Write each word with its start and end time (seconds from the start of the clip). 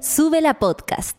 Sube 0.00 0.40
la 0.40 0.54
podcast. 0.54 1.16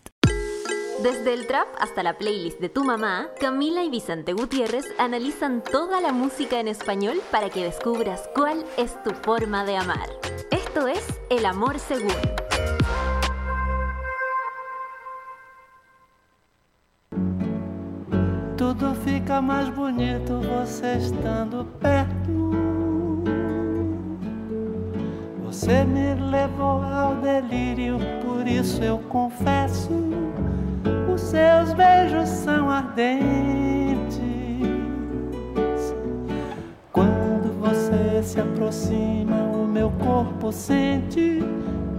Desde 1.04 1.34
el 1.34 1.48
trap 1.48 1.68
hasta 1.80 2.02
la 2.02 2.18
playlist 2.18 2.62
de 2.62 2.70
tu 2.70 2.86
mamá, 2.86 3.28
Camila 3.38 3.84
y 3.84 3.90
Vicente 3.90 4.32
Gutiérrez 4.32 4.86
analizan 4.98 5.62
toda 5.62 6.00
la 6.00 6.14
música 6.14 6.62
en 6.62 6.70
español 6.70 7.22
para 7.30 7.50
que 7.50 7.66
descubras 7.66 8.30
cuál 8.34 8.64
es 8.78 9.02
tu 9.04 9.12
forma 9.12 9.66
de 9.66 9.76
amar. 9.76 10.08
Esto 10.50 10.88
es 10.88 11.06
El 11.30 11.46
Amor 11.46 11.78
Según. 11.78 12.14
Tudo 18.56 18.96
fica 19.04 19.42
mais 19.42 19.70
bonito 19.76 20.40
você 20.40 20.96
estando 20.98 21.66
perto. 21.82 22.79
Você 25.60 25.84
me 25.84 26.14
levou 26.14 26.82
ao 26.82 27.16
delírio, 27.16 27.98
por 28.24 28.48
isso 28.48 28.82
eu 28.82 28.98
confesso. 29.10 29.92
Os 31.14 31.20
seus 31.20 31.74
beijos 31.74 32.30
são 32.30 32.70
ardentes. 32.70 34.16
Quando 36.94 37.60
você 37.60 38.24
se 38.24 38.40
aproxima, 38.40 39.36
o 39.36 39.68
meu 39.68 39.92
corpo 40.02 40.50
sente. 40.50 41.44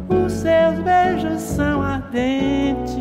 Os 0.09 0.33
seus 0.33 0.79
beijos 0.79 1.43
são 1.43 1.83
ardentes. 1.83 2.97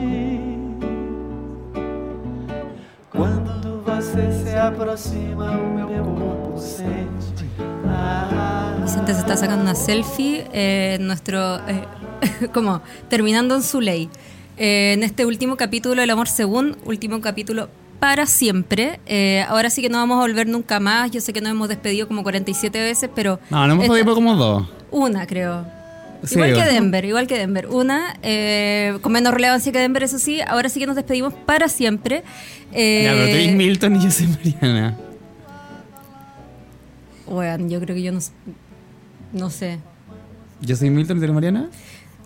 Quando 3.10 3.82
você 3.86 4.30
se 4.44 4.58
aproxima, 4.58 5.52
o 5.52 5.74
meu 5.74 6.04
corpo 6.04 6.58
sente. 6.58 7.50
Ah, 7.88 8.59
Vicente 8.90 9.14
se 9.14 9.20
está 9.20 9.38
sacando 9.38 9.62
una 9.62 9.76
selfie 9.76 10.46
eh, 10.52 10.98
nuestro. 11.00 11.58
eh, 11.68 11.86
como 12.56 12.82
terminando 13.08 13.54
en 13.54 13.62
su 13.62 13.82
ley. 13.82 14.10
Eh, 14.58 14.94
en 14.94 15.04
este 15.04 15.28
último 15.28 15.58
capítulo 15.58 16.02
del 16.02 16.10
Amor 16.10 16.28
Según, 16.28 16.76
último 16.86 17.22
capítulo 17.22 17.70
para 18.00 18.26
siempre. 18.26 19.00
Eh, 19.06 19.46
ahora 19.48 19.70
sí 19.70 19.84
que 19.84 19.90
no 19.90 20.00
vamos 20.00 20.18
a 20.18 20.22
volver 20.22 20.48
nunca 20.48 20.80
más. 20.80 21.12
Yo 21.12 21.22
sé 21.22 21.34
que 21.34 21.40
nos 21.40 21.52
hemos 21.52 21.70
despedido 21.70 22.08
como 22.08 22.24
47 22.24 22.80
veces, 22.82 23.12
pero. 23.14 23.40
No, 23.52 23.68
no 23.68 23.74
hemos 23.74 23.86
podido 23.86 24.16
como 24.16 24.36
dos. 24.36 24.68
Una, 24.90 25.28
creo. 25.28 25.68
Sí, 26.24 26.34
igual 26.34 26.50
que 26.54 26.56
bueno. 26.56 26.72
Denver, 26.74 27.06
igual 27.06 27.28
que 27.28 27.38
Denver. 27.38 27.68
Una, 27.68 28.18
eh, 28.24 28.98
con 29.04 29.12
menos 29.12 29.36
relevancia 29.36 29.72
que 29.72 29.78
Denver, 29.78 30.02
eso 30.02 30.18
sí. 30.18 30.42
Ahora 30.42 30.68
sí 30.68 30.80
que 30.80 30.88
nos 30.88 30.96
despedimos 30.96 31.36
para 31.46 31.70
siempre. 31.70 32.24
Eh, 32.74 33.04
Ya, 33.06 33.12
pero 33.14 33.52
tú 33.52 33.56
Milton 33.56 33.96
y 33.98 34.04
yo 34.04 34.10
soy 34.10 34.26
Mariana. 34.26 34.98
Weón, 37.28 37.70
yo 37.70 37.80
creo 37.80 37.96
que 37.96 38.02
yo 38.02 38.12
no, 38.12 38.20
no 39.34 39.50
sé. 39.50 39.80
Yo 40.62 40.76
soy 40.76 40.90
Milton 40.90 41.18
y 41.18 41.20
tú 41.20 41.24
eres 41.26 41.34
Mariana. 41.34 41.70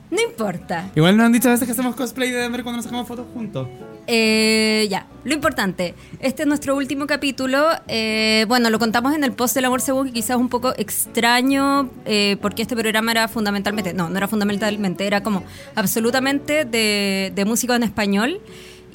No 0.10 0.22
importa. 0.22 0.92
Igual 0.96 1.18
nos 1.18 1.26
han 1.26 1.32
dicho 1.32 1.48
a 1.50 1.54
veces 1.54 1.66
que 1.66 1.72
hacemos 1.72 1.96
cosplay 1.96 2.30
de 2.30 2.38
Denver 2.38 2.62
cuando 2.62 2.78
nos 2.78 2.86
sacamos 2.86 3.08
fotos 3.08 3.26
juntos. 3.34 3.68
Eh, 4.06 4.86
ya, 4.90 5.08
lo 5.24 5.34
importante, 5.34 5.96
este 6.20 6.44
es 6.44 6.48
nuestro 6.48 6.76
último 6.76 7.08
capítulo. 7.08 7.70
eh, 7.88 8.46
bueno, 8.48 8.70
lo 8.70 8.78
contamos 8.78 9.16
en 9.16 9.24
el 9.24 9.32
post 9.32 9.56
del 9.56 9.66
amor 9.66 9.82
según 9.82 10.08
que 10.08 10.14
quizás 10.14 10.38
un 10.38 10.50
poco 10.50 10.74
extraño, 10.78 11.90
eh, 12.06 12.38
porque 12.42 12.62
este 12.62 12.76
programa 12.76 13.12
era 13.12 13.28
fundamentalmente, 13.28 13.94
no, 13.94 14.10
no 14.10 14.18
era 14.18 14.28
fundamentalmente, 14.28 15.08
era 15.08 15.24
como 15.24 15.44
absolutamente 15.74 16.66
de, 16.66 17.32
de 17.34 17.46
música 17.46 17.76
en 17.76 17.84
español. 17.84 18.40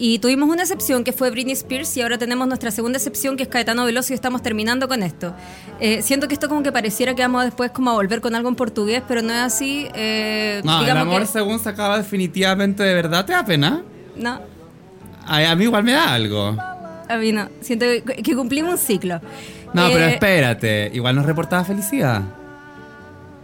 Y 0.01 0.21
tuvimos 0.21 0.49
una 0.49 0.63
excepción 0.63 1.03
que 1.03 1.13
fue 1.13 1.29
Britney 1.31 1.55
Spears 1.55 1.97
y 1.97 2.03
ahora 2.03 2.19
tenemos 2.19 2.47
nuestra 2.47 2.71
segunda 2.71 2.99
excepción 2.99 3.37
que 3.37 3.43
es 3.43 3.49
Caetano 3.49 3.85
Veloso 3.85 4.13
y 4.13 4.15
estamos 4.15 4.43
terminando 4.43 4.87
con 4.87 5.03
esto. 5.03 5.35
Eh, 5.81 6.03
siento 6.03 6.29
que 6.29 6.35
esto 6.35 6.49
como 6.49 6.63
que 6.63 6.71
pareciera 6.71 7.17
que 7.17 7.23
vamos 7.23 7.45
después 7.45 7.73
como 7.73 7.91
a 7.91 7.95
volver 7.95 8.21
con 8.21 8.37
algo 8.37 8.49
en 8.49 8.55
portugués, 8.55 9.03
pero 9.09 9.23
no 9.23 9.33
es 9.33 9.41
así. 9.41 9.89
eh, 9.95 10.61
No, 10.65 10.85
el 10.85 10.97
amor 10.97 11.23
que- 11.23 11.27
según 11.27 11.59
se 11.59 11.69
acaba 11.69 11.99
definitivamente 11.99 12.85
de 12.85 12.95
verdad. 12.95 13.25
¿Te 13.27 13.33
da 13.33 13.45
pena? 13.45 13.83
No, 14.15 14.41
A, 15.27 15.51
a 15.51 15.57
mí 15.57 15.65
igual 15.65 15.83
me 15.83 15.93
da 15.93 16.13
algo. 16.15 16.57
a 17.09 17.17
mí 17.17 17.33
no. 17.33 17.49
Siento 17.61 17.85
que, 17.85 18.23
que 18.23 18.37
cumplimos 18.37 18.71
un 18.73 18.79
ciclo. 18.79 19.21
No, 19.75 19.89
pero 19.89 20.05
Eh, 20.05 20.13
espérate. 20.15 20.91
Igual 20.95 21.17
nos 21.17 21.27
reportaba 21.27 21.65
felicidad. 21.65 22.23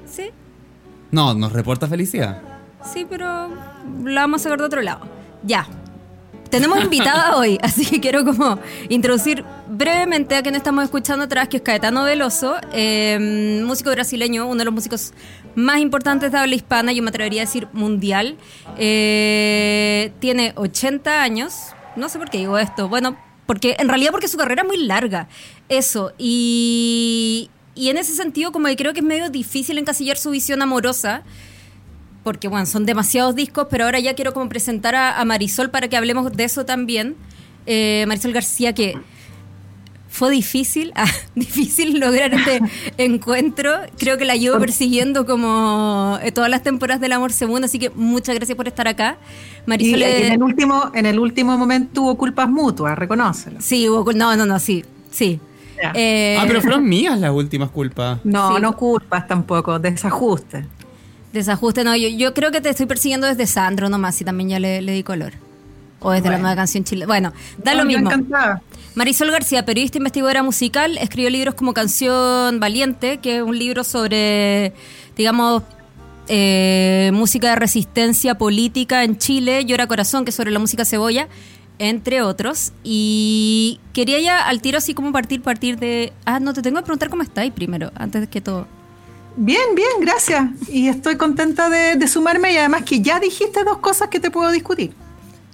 Sí, 0.07 0.31
No, 1.11 1.35
nos 1.35 1.53
reporta 1.53 1.89
felicidad. 1.89 2.41
sí, 2.93 3.05
pero 3.11 3.49
la 4.05 4.21
vamos 4.21 4.41
a 4.41 4.45
sacar 4.45 4.59
de 4.61 4.65
otro 4.67 4.83
lado. 4.83 5.01
Ya. 5.43 5.67
Tenemos 6.55 6.85
invitada 6.85 7.37
hoy, 7.37 7.59
así 7.63 7.85
que 7.85 7.99
quiero 7.99 8.25
como 8.25 8.61
introducir 8.89 9.45
brevemente 9.67 10.37
a 10.37 10.43
quien 10.45 10.55
estamos 10.55 10.85
escuchando 10.85 11.25
atrás, 11.25 11.49
que 11.49 11.57
es 11.57 11.65
Caetano 11.65 12.05
Veloso, 12.05 12.55
eh, 12.73 13.61
músico 13.67 13.91
brasileño, 13.91 14.47
uno 14.47 14.59
de 14.59 14.65
los 14.65 14.73
músicos 14.73 15.15
más 15.57 15.81
importantes 15.81 16.31
de 16.31 16.39
habla 16.39 16.55
hispana, 16.55 16.93
yo 16.93 17.03
me 17.03 17.09
atrevería 17.09 17.43
a 17.43 17.47
decir 17.47 17.67
mundial. 17.73 18.37
Eh, 18.79 20.13
tiene 20.21 20.53
80 20.55 21.25
años, 21.25 21.55
no 21.97 22.09
sé 22.09 22.21
por 22.21 22.31
qué 22.31 22.39
digo 22.39 22.57
esto, 22.57 22.89
bueno, 22.89 23.17
porque 23.47 23.75
en 23.81 23.89
realidad 23.89 24.13
porque 24.13 24.29
su 24.29 24.37
carrera 24.37 24.63
es 24.63 24.69
muy 24.69 24.77
larga, 24.77 25.27
eso, 25.69 26.13
y, 26.19 27.51
y 27.75 27.89
en 27.89 27.99
ese 27.99 28.15
sentido 28.15 28.53
como 28.53 28.69
que 28.69 28.77
creo 28.77 28.93
que 28.93 29.01
es 29.01 29.07
medio 29.07 29.29
difícil 29.29 29.77
encasillar 29.77 30.19
su 30.19 30.31
visión 30.31 30.63
amorosa, 30.63 31.25
porque 32.25 32.49
bueno, 32.49 32.67
son 32.67 32.85
demasiados 32.87 33.35
discos, 33.37 33.69
pero 33.71 33.85
ahora 33.85 34.01
ya 34.01 34.15
quiero 34.15 34.33
como 34.35 34.49
presentar 34.49 34.95
a, 34.97 35.21
a 35.21 35.25
Marisol 35.25 35.71
para 35.71 35.87
que 35.89 35.97
hablemos 35.97 36.33
de 36.33 36.45
eso 36.45 36.65
también. 36.65 37.15
Eh, 37.67 38.05
Marisol 38.09 38.33
García, 38.33 38.73
que 38.75 38.95
fue 40.09 40.31
difícil, 40.31 40.93
ah, 40.97 41.07
difícil 41.35 41.99
lograr 41.99 42.33
este 42.35 42.61
encuentro. 42.99 43.73
Creo 43.99 44.17
que 44.17 44.25
la 44.25 44.37
llevo 44.37 44.59
persiguiendo 44.59 45.27
como 45.27 46.19
eh, 46.23 46.33
todas 46.33 46.49
las 46.51 46.63
temporadas 46.63 47.01
del 47.01 47.13
Amor 47.13 47.33
Segundo, 47.33 47.67
así 47.67 47.79
que 47.79 47.91
muchas 47.91 48.35
gracias 48.35 48.57
por 48.57 48.69
estar 48.69 48.89
acá. 48.89 49.19
Y 49.67 49.69
Marisol, 49.69 50.03
eh, 50.03 50.27
en 50.29 50.33
el 50.35 50.43
último, 50.43 50.91
en 50.95 51.07
el 51.07 51.19
último 51.19 51.59
momento 51.59 52.03
hubo 52.03 52.17
culpas 52.17 52.49
mutuas, 52.49 52.97
reconócelo. 52.99 53.61
sí, 53.61 53.89
hubo, 53.89 54.13
no, 54.13 54.37
no, 54.37 54.47
no, 54.47 54.59
sí, 54.59 54.85
sí. 55.11 55.41
Eh, 55.95 56.39
Ah, 56.41 56.45
pero 56.47 56.61
fueron 56.63 56.89
mías 56.89 57.19
las 57.19 57.33
últimas 57.33 57.69
culpas. 57.71 58.21
No, 58.25 58.55
Sí. 58.55 58.63
no 58.63 58.77
culpas 58.77 59.27
tampoco, 59.27 59.79
desajuste. 59.81 60.65
Desajuste, 61.35 61.85
no, 61.85 61.95
yo, 61.97 62.09
yo 62.09 62.33
creo 62.33 62.51
que 62.53 62.61
te 62.61 62.71
estoy 62.71 62.87
persiguiendo 62.87 63.27
desde 63.27 63.47
Sandro 63.47 63.89
nomás, 63.89 64.21
y 64.21 64.25
también 64.25 64.49
ya 64.51 64.59
le, 64.61 64.81
le 64.81 64.93
di 64.93 65.03
color. 65.03 65.33
O 66.01 66.11
desde 66.13 66.29
la 66.31 66.39
nueva 66.39 66.55
canción 66.55 66.85
chilena. 66.85 67.07
Bueno, 67.07 67.33
da 67.63 67.73
No, 67.73 67.79
lo 67.81 67.87
mismo. 67.87 68.11
encantada. 68.11 68.63
Marisol 68.95 69.31
García, 69.31 69.65
periodista 69.65 69.99
investigadora 69.99 70.43
musical, 70.43 70.97
escribió 70.99 71.31
libros 71.31 71.55
como 71.55 71.73
Canción 71.75 72.61
Valiente, 72.61 73.19
que 73.19 73.39
es 73.39 73.43
un 73.43 73.59
libro 73.59 73.83
sobre, 73.85 74.75
digamos, 75.17 75.63
eh, 76.29 77.11
música 77.13 77.49
de 77.51 77.57
resistencia 77.57 78.37
política 78.37 79.03
en 79.03 79.19
Chile, 79.19 79.65
Llora 79.65 79.87
Corazón, 79.87 80.25
que 80.25 80.31
es 80.31 80.37
sobre 80.37 80.51
la 80.53 80.59
música 80.59 80.85
cebolla, 80.85 81.27
entre 81.79 82.23
otros. 82.23 82.73
Y 82.85 83.81
quería 83.93 84.21
ya 84.21 84.47
al 84.47 84.61
tiro 84.61 84.79
así 84.79 84.95
como 84.95 85.11
partir, 85.11 85.43
partir 85.43 85.79
de... 85.79 86.13
Ah, 86.27 86.39
no, 86.39 86.53
te 86.53 86.63
tengo 86.63 86.77
que 86.79 86.85
preguntar 86.85 87.09
cómo 87.11 87.23
estáis 87.23 87.53
primero, 87.53 87.91
antes 87.97 88.29
que 88.29 88.41
todo. 88.41 88.69
Bien, 89.37 89.75
bien, 89.75 89.91
gracias. 90.01 90.45
Y 90.69 90.89
estoy 90.89 91.17
contenta 91.17 91.69
de, 91.69 91.97
de 91.97 92.09
sumarme 92.09 92.53
y 92.53 92.57
además 92.57 92.83
que 92.83 93.01
ya 93.01 93.19
dijiste 93.19 93.65
dos 93.65 93.79
cosas 93.79 94.09
que 94.09 94.21
te 94.21 94.31
puedo 94.31 94.51
discutir. 94.51 94.95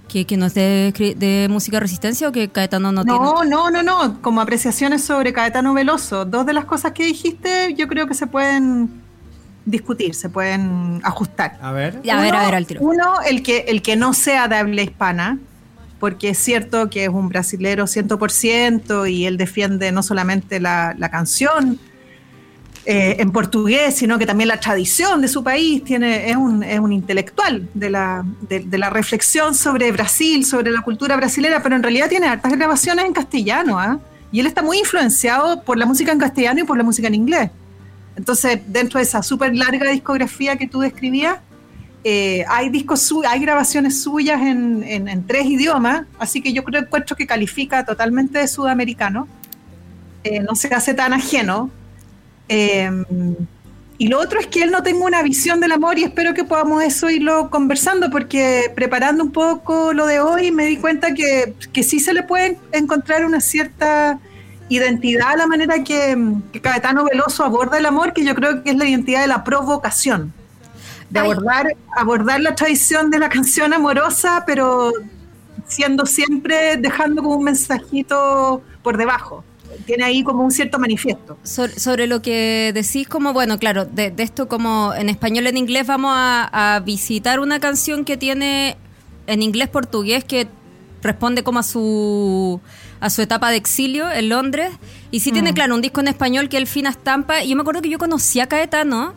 ¿Que, 0.09 0.27
que 0.27 0.37
no 0.37 0.47
es 0.47 0.55
de, 0.55 1.47
música 1.49 1.79
resistencia 1.79 2.29
o 2.29 2.33
que 2.33 2.49
Caetano 2.49 2.91
no, 2.91 3.05
tiene? 3.05 3.19
No, 3.21 3.45
no, 3.45 3.71
no, 3.71 3.83
no. 3.83 4.21
Como 4.21 4.41
apreciaciones 4.41 5.05
sobre 5.05 5.33
Caetano 5.33 5.73
Veloso, 5.73 6.25
dos 6.25 6.45
de 6.47 6.53
las 6.53 6.65
cosas 6.65 6.93
que 6.93 7.05
dijiste 7.05 7.75
yo 7.75 7.87
creo 7.87 8.09
que 8.09 8.15
se 8.15 8.27
pueden 8.27 8.91
discutir, 9.65 10.15
se 10.15 10.29
pueden 10.29 11.01
ajustar. 11.05 11.59
A 11.63 11.71
ver. 11.71 12.01
A 12.11 12.21
ver, 12.21 12.35
a 12.35 12.45
ver, 12.45 12.55
al 12.57 12.67
tiro. 12.67 12.81
Uno, 12.83 13.21
el 13.25 13.45
que, 13.45 13.67
el 13.69 13.83
que 13.83 13.95
no 13.95 14.13
sea 14.13 14.49
de 14.49 14.57
habla 14.57 14.83
hispana, 14.83 15.39
porque 16.01 16.31
es 16.31 16.39
cierto 16.39 16.91
que 16.91 17.05
es 17.05 17.11
un 17.11 17.29
brasilero 17.29 17.85
100% 17.85 19.09
y 19.09 19.27
él 19.27 19.37
defiende 19.37 19.93
no 19.93 20.03
solamente 20.03 20.59
la, 20.59 20.95
la 20.99 21.09
canción 21.11 21.79
eh, 22.87 23.17
en 23.19 23.31
portugués, 23.31 23.97
sino 23.97 24.19
que 24.19 24.27
también 24.27 24.49
la 24.49 24.59
tradición 24.59 25.21
de 25.21 25.29
su 25.29 25.43
país. 25.45 25.85
Tiene, 25.85 26.31
es, 26.31 26.37
un, 26.37 26.63
es 26.63 26.79
un 26.81 26.93
intelectual 26.93 27.69
de 27.75 27.91
la, 27.91 28.25
de, 28.49 28.61
de 28.61 28.79
la 28.79 28.91
reflexión 28.91 29.55
sobre 29.55 29.93
Brasil, 29.93 30.45
sobre 30.45 30.71
la 30.71 30.83
cultura 30.83 31.17
brasilera, 31.17 31.63
pero 31.63 31.77
en 31.77 31.83
realidad 31.83 32.09
tiene 32.09 32.27
hartas 32.27 32.53
grabaciones 32.53 33.05
en 33.05 33.13
castellano. 33.13 33.79
¿ah? 33.79 33.99
Y 34.33 34.41
él 34.41 34.47
está 34.47 34.63
muy 34.63 34.79
influenciado 34.79 35.63
por 35.63 35.77
la 35.77 35.87
música 35.87 36.11
en 36.13 36.19
castellano 36.19 36.61
y 36.61 36.65
por 36.65 36.77
la 36.79 36.85
música 36.85 37.09
en 37.09 37.15
inglés. 37.15 37.51
Entonces, 38.17 38.61
dentro 38.67 38.99
de 38.99 39.05
esa 39.05 39.23
súper 39.23 39.55
larga 39.55 39.91
discografía 39.91 40.57
que 40.57 40.67
tú 40.67 40.81
describías, 40.81 41.39
eh, 42.03 42.45
hay 42.49 42.71
discos 42.71 43.13
hay 43.29 43.41
grabaciones 43.41 44.03
suyas 44.03 44.41
en, 44.41 44.83
en- 44.85 45.07
en 45.09 45.27
tres 45.27 45.45
idiomas, 45.47 46.05
así 46.19 46.41
que 46.41 46.53
yo 46.53 46.65
creo 46.65 46.81
encuentro 46.83 47.15
que 47.15 47.27
califica 47.27 47.85
totalmente 47.85 48.39
de 48.39 48.49
sudamericano. 48.49 49.29
Eh, 50.25 50.41
no 50.41 50.55
se 50.55 50.69
hace 50.75 50.93
tan 50.95 51.13
ajeno. 51.13 51.71
Eh, 52.53 52.91
y 53.97 54.09
lo 54.09 54.19
otro 54.19 54.41
es 54.41 54.49
que 54.49 54.63
él 54.63 54.73
no 54.73 54.83
tenga 54.83 55.05
una 55.05 55.23
visión 55.23 55.61
del 55.61 55.71
amor 55.73 55.99
y 55.99 56.05
espero 56.05 56.35
que 56.35 56.43
podamos 56.43 56.83
eso 56.83 57.09
irlo 57.11 57.49
conversando 57.49 58.11
porque 58.11 58.73
preparando 58.75 59.23
un 59.23 59.31
poco 59.31 59.93
lo 59.93 60.07
de 60.07 60.19
hoy 60.21 60.51
me 60.51 60.65
di 60.65 60.79
cuenta 60.79 61.15
que, 61.15 61.55
que 61.73 61.83
sí 61.83 62.01
se 62.01 62.13
le 62.13 62.23
puede 62.23 62.59
encontrar 62.73 63.25
una 63.25 63.41
cierta 63.41 64.19
identidad 64.69 65.33
a 65.33 65.37
la 65.37 65.47
manera 65.47 65.85
que, 65.85 66.17
que 66.51 66.61
Caetano 66.61 67.05
Veloso 67.05 67.45
aborda 67.45 67.79
el 67.79 67.87
amor, 67.87 68.13
que 68.13 68.25
yo 68.25 68.35
creo 68.35 68.63
que 68.63 68.71
es 68.71 68.77
la 68.77 68.87
identidad 68.87 69.21
de 69.21 69.29
la 69.29 69.45
provocación. 69.45 70.33
de 71.11 71.21
Ay. 71.21 71.31
abordar, 71.31 71.67
abordar 71.95 72.41
la 72.41 72.55
tradición 72.57 73.11
de 73.11 73.19
la 73.19 73.29
canción 73.29 73.75
amorosa, 73.75 74.45
pero 74.47 74.93
siendo 75.69 76.07
siempre 76.07 76.79
dejando 76.79 77.23
como 77.23 77.37
un 77.37 77.45
mensajito 77.45 78.63
por 78.83 78.97
debajo. 78.97 79.45
Tiene 79.87 80.05
ahí 80.05 80.23
como 80.23 80.43
un 80.45 80.51
cierto 80.51 80.79
manifiesto. 80.79 81.39
Sobre, 81.43 81.79
sobre 81.79 82.07
lo 82.07 82.23
que 82.23 82.73
decís, 82.75 83.09
como 83.09 83.33
bueno, 83.33 83.59
claro, 83.59 83.85
de, 83.85 84.11
de 84.11 84.23
esto 84.23 84.49
como 84.49 84.93
en 84.95 85.09
español 85.09 85.47
en 85.47 85.57
inglés 85.57 85.87
vamos 85.87 86.13
a, 86.15 86.77
a 86.77 86.81
visitar 86.81 87.41
una 87.41 87.61
canción 87.61 88.05
que 88.05 88.17
tiene 88.17 88.77
en 89.27 89.43
inglés 89.43 89.69
portugués 89.69 90.25
que 90.25 90.49
responde 91.03 91.43
como 91.43 91.61
a 91.61 91.63
su 91.63 92.61
a 93.01 93.09
su 93.09 93.23
etapa 93.23 93.51
de 93.51 93.57
exilio 93.57 94.11
en 94.11 94.29
Londres 94.29 94.71
y 95.11 95.21
sí 95.21 95.31
Mm. 95.31 95.33
tiene 95.33 95.55
claro 95.55 95.75
un 95.75 95.81
disco 95.81 96.01
en 96.01 96.09
español 96.09 96.49
que 96.51 96.59
el 96.59 96.67
Fina 96.67 96.91
Estampa 96.91 97.43
y 97.43 97.49
yo 97.49 97.57
me 97.57 97.63
acuerdo 97.63 97.81
que 97.81 97.89
yo 97.89 97.99
conocí 97.99 98.41
a 98.41 98.47
Caetano 98.47 99.15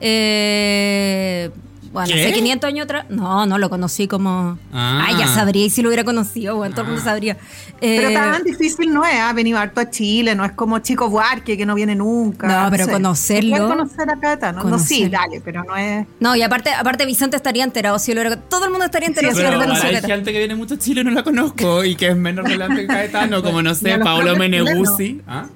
eh, 0.00 1.50
bueno, 1.94 2.08
¿Qué? 2.12 2.22
hace 2.24 2.32
500 2.34 2.68
años 2.68 2.84
atrás. 2.84 3.06
No, 3.08 3.46
no 3.46 3.56
lo 3.56 3.70
conocí 3.70 4.06
como. 4.06 4.58
Ah. 4.72 5.04
Ay, 5.06 5.16
ya 5.18 5.28
sabría. 5.28 5.64
Y 5.64 5.70
si 5.70 5.80
lo 5.80 5.88
hubiera 5.88 6.04
conocido, 6.04 6.56
bueno, 6.56 6.74
todo 6.74 6.82
el 6.82 6.88
mundo 6.88 7.02
sabría. 7.02 7.38
Pero 7.80 8.08
Eh, 8.10 8.12
tan 8.14 8.42
difícil 8.44 8.92
no 8.92 9.04
es, 9.04 9.18
ha 9.18 9.32
venido 9.32 9.58
harto 9.58 9.80
a 9.80 9.88
Chile, 9.88 10.34
no 10.34 10.44
es 10.44 10.52
como 10.52 10.78
Chico 10.80 11.08
Buarque 11.08 11.56
que 11.56 11.64
no 11.64 11.74
viene 11.74 11.94
nunca. 11.94 12.64
No, 12.64 12.70
pero 12.70 12.84
sé. 12.84 12.92
conocerlo- 12.92 13.56
¿Se 13.56 13.62
puede 13.62 13.76
conocer 13.76 14.10
a 14.10 14.20
Caetano? 14.20 14.62
No, 14.64 14.78
sí, 14.78 15.04
conocerlo. 15.04 15.10
dale, 15.18 15.40
pero 15.42 15.64
no 15.64 15.76
es... 15.76 16.06
No, 16.20 16.36
y 16.36 16.42
aparte, 16.42 16.70
aparte 16.74 17.06
Vicente 17.06 17.36
estaría 17.36 17.64
enterado 17.64 17.98
si 17.98 18.12
lo 18.12 18.20
hubiera. 18.20 18.36
Todo 18.36 18.64
el 18.66 18.70
mundo 18.70 18.84
estaría 18.84 19.08
enterado 19.08 19.32
Sí, 19.34 19.40
si 19.40 19.44
Pero 19.46 19.56
hubiera 19.56 19.72
conocido 19.74 19.96
hay 19.98 20.02
gente 20.10 20.32
que 20.32 20.38
viene 20.38 20.54
mucho 20.56 20.74
a 20.74 20.78
Chile 20.78 21.00
y 21.00 21.04
no 21.04 21.10
la 21.12 21.22
conozco 21.22 21.84
y 21.84 21.94
que 21.96 22.08
es 22.08 22.16
menos 22.16 22.44
relevante 22.44 22.82
que 22.82 22.86
Caetano, 22.88 23.42
como 23.42 23.62
no 23.62 23.72
sé, 23.74 23.96
Paolo 23.98 24.34
Meneguzzi. 24.36 25.22
¿Ah? 25.28 25.46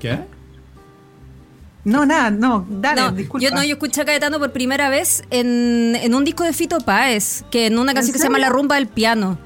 ¿Qué? 0.00 0.18
No, 1.88 2.04
nada, 2.06 2.30
no, 2.30 2.66
dale, 2.68 3.00
No, 3.00 3.12
disculpa. 3.12 3.44
yo 3.46 3.54
no, 3.54 3.62
yo 3.64 3.72
escuché 3.74 4.02
a 4.02 4.04
Caetano 4.04 4.38
por 4.38 4.52
primera 4.52 4.88
vez 4.88 5.22
en, 5.30 5.96
en 6.00 6.14
un 6.14 6.24
disco 6.24 6.44
de 6.44 6.52
Fito 6.52 6.78
Páez, 6.80 7.44
que 7.50 7.66
en 7.66 7.78
una 7.78 7.94
canción 7.94 8.12
que 8.12 8.18
se 8.18 8.24
llama? 8.26 8.38
La 8.38 8.48
Rumba 8.50 8.74
del 8.76 8.88
Piano. 8.88 9.38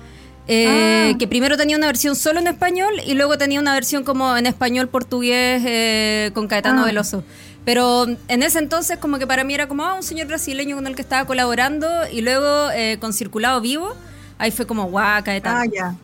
Eh, 0.49 1.13
Ah. 1.15 1.19
Que 1.19 1.29
primero 1.29 1.57
tenía 1.57 1.77
una 1.77 1.87
versión 1.87 2.17
solo 2.17 2.41
en 2.41 2.49
español 2.49 2.95
y 3.07 3.15
luego 3.15 3.39
tenía 3.39 3.61
una 3.61 3.75
versión 3.75 4.03
como 4.03 4.37
en 4.37 4.47
español 4.47 4.89
portugués 4.89 5.63
eh, 5.65 6.31
con 6.35 6.49
Caetano 6.49 6.83
Ah. 6.83 6.87
Veloso. 6.87 7.23
Pero 7.65 8.07
en 8.27 8.43
ese 8.43 8.59
entonces 8.59 8.99
como 8.99 9.19
que 9.21 9.27
para 9.27 9.45
mí 9.45 9.55
era 9.55 9.69
como 9.69 9.85
ah, 9.85 9.95
un 9.95 10.03
señor 10.03 10.27
brasileño 10.27 10.75
con 10.75 10.87
el 10.89 10.97
que 10.97 11.03
estaba 11.03 11.27
colaborando 11.27 11.87
y 12.13 12.23
luego 12.23 12.71
eh, 12.75 12.97
con 13.01 13.13
Circulado 13.13 13.61
Vivo, 13.61 13.95
ahí 14.39 14.51
fue 14.51 14.67
como 14.67 14.87
guau, 14.87 15.23
Caetano. 15.23 15.61
Ah, 15.61 15.67
ya. 15.73 15.95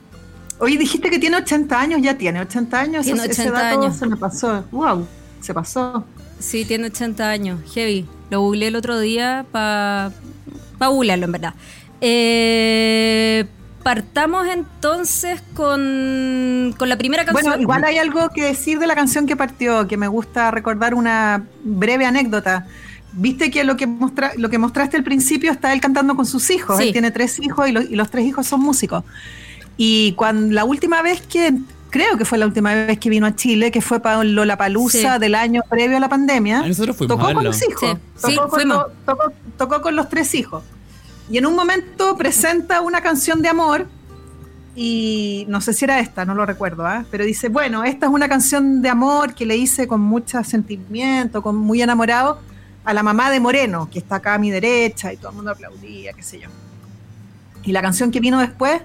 Oye, 0.61 0.79
dijiste 0.79 1.11
que 1.11 1.19
tiene 1.19 1.37
80 1.39 1.81
años, 1.81 2.01
ya 2.01 2.17
tiene 2.17 2.41
80 2.41 2.81
años. 2.81 3.05
Tiene 3.05 3.21
ese, 3.23 3.33
ese 3.33 3.43
80 3.43 3.61
dato 3.61 3.81
años. 3.81 3.97
se 3.97 4.07
me 4.07 4.17
pasó. 4.17 4.65
Wow, 4.71 5.07
se 5.41 5.53
pasó. 5.53 6.05
Sí, 6.39 6.65
tiene 6.65 6.87
80 6.87 7.29
años. 7.31 7.61
Heavy. 7.75 8.07
Lo 8.31 8.41
googleé 8.43 8.69
el 8.69 8.77
otro 8.77 8.99
día 9.01 9.45
para 9.51 10.13
pa 10.79 10.87
googlearlo, 10.89 11.25
en 11.27 11.33
verdad. 11.33 11.55
Eh, 12.01 13.47
partamos 13.83 14.47
entonces 14.49 15.41
con, 15.55 16.75
con 16.79 16.89
la 16.89 16.97
primera 16.99 17.25
canción. 17.25 17.45
Bueno, 17.47 17.63
igual 17.63 17.85
hay 17.85 17.99
algo 17.99 18.29
que 18.31 18.45
decir 18.45 18.79
de 18.79 18.87
la 18.87 18.95
canción 18.95 19.27
que 19.27 19.35
partió, 19.37 19.89
que 19.89 19.97
me 19.97 20.09
gusta 20.09 20.51
recordar 20.51 20.95
una 20.95 21.45
breve 21.65 22.05
anécdota. 22.05 22.67
Viste 23.13 23.51
que 23.51 23.65
lo 23.65 23.77
que, 23.77 23.87
mostra- 23.87 24.33
lo 24.37 24.51
que 24.51 24.59
mostraste 24.59 24.97
al 24.97 25.05
principio 25.05 25.51
está 25.51 25.73
él 25.73 25.81
cantando 25.81 26.15
con 26.17 26.27
sus 26.27 26.51
hijos. 26.51 26.77
Sí. 26.79 26.85
Él 26.89 26.93
tiene 26.93 27.11
tres 27.11 27.39
hijos 27.41 27.69
y, 27.69 27.73
lo- 27.73 27.81
y 27.83 27.97
los 27.97 28.11
tres 28.11 28.27
hijos 28.27 28.47
son 28.47 28.61
músicos. 28.61 29.05
Y 29.77 30.13
cuando 30.13 30.53
la 30.53 30.65
última 30.65 31.01
vez 31.03 31.21
que, 31.23 31.55
creo 31.91 32.17
que 32.19 32.25
fue 32.25 32.39
la 32.39 32.47
última 32.47 32.75
vez 32.75 32.99
que 32.99 33.09
vino 33.11 33.27
a 33.27 33.35
Chile, 33.35 33.71
que 33.71 33.81
fue 33.81 34.01
para 34.01 34.23
Lollapalooza 34.25 35.15
Sí. 35.15 35.21
del 35.21 35.35
año 35.35 35.63
previo 35.69 35.97
a 35.97 36.01
la 36.01 36.09
pandemia, 36.09 36.63
nosotros 36.63 36.97
fuimos 36.97 37.15
a 37.15 37.17
tocó 37.17 37.27
con 37.27 37.35
verlo. 37.37 37.51
los 37.51 37.63
hijos. 37.63 37.91
Sí. 38.17 38.29
Sí, 38.29 38.35
Tocó, 38.37 38.49
con 38.49 38.69
tocó- 39.07 39.33
tocó 39.57 39.81
con 39.83 39.97
los 39.97 40.09
tres 40.09 40.35
hijos. 40.35 40.63
Y 41.31 41.39
en 41.39 41.47
un 41.47 41.55
momento 41.55 42.17
presenta 42.17 42.81
una 42.81 43.01
canción 43.03 43.43
de 43.43 43.49
amor 43.49 43.87
y 44.75 45.45
no 45.49 45.61
sé 45.61 45.73
si 45.73 45.85
era 45.85 45.99
esta, 45.99 46.25
no 46.25 46.35
lo 46.35 46.47
recuerdo, 46.47 46.87
¿ah? 46.87 47.05
pero 47.11 47.25
dice, 47.25 47.49
bueno, 47.49 47.83
esta 47.85 48.07
es 48.07 48.13
una 48.13 48.29
canción 48.29 48.81
de 48.81 48.89
amor 48.89 49.35
que 49.35 49.45
le 49.45 49.57
hice 49.57 49.89
con 49.89 50.01
mucho 50.01 50.43
sentimiento, 50.45 51.43
con 51.43 51.57
muy 51.57 51.83
enamorado 51.83 52.39
a 52.85 52.95
la 52.95 53.03
mamá 53.03 53.31
de 53.31 53.41
Moreno, 53.41 53.89
que 53.91 53.99
está 53.99 54.17
acá 54.17 54.35
a 54.35 54.39
mi 54.39 54.51
derecha 54.51 55.13
y 55.13 55.17
todo 55.17 55.31
el 55.31 55.37
mundo 55.37 55.51
aplaudía, 55.51 56.13
qué 56.13 56.23
sé 56.23 56.39
yo. 56.41 56.49
Y 57.65 57.73
la 57.73 57.83
canción 57.83 58.11
que 58.11 58.21
vino 58.21 58.39
después 58.39 58.81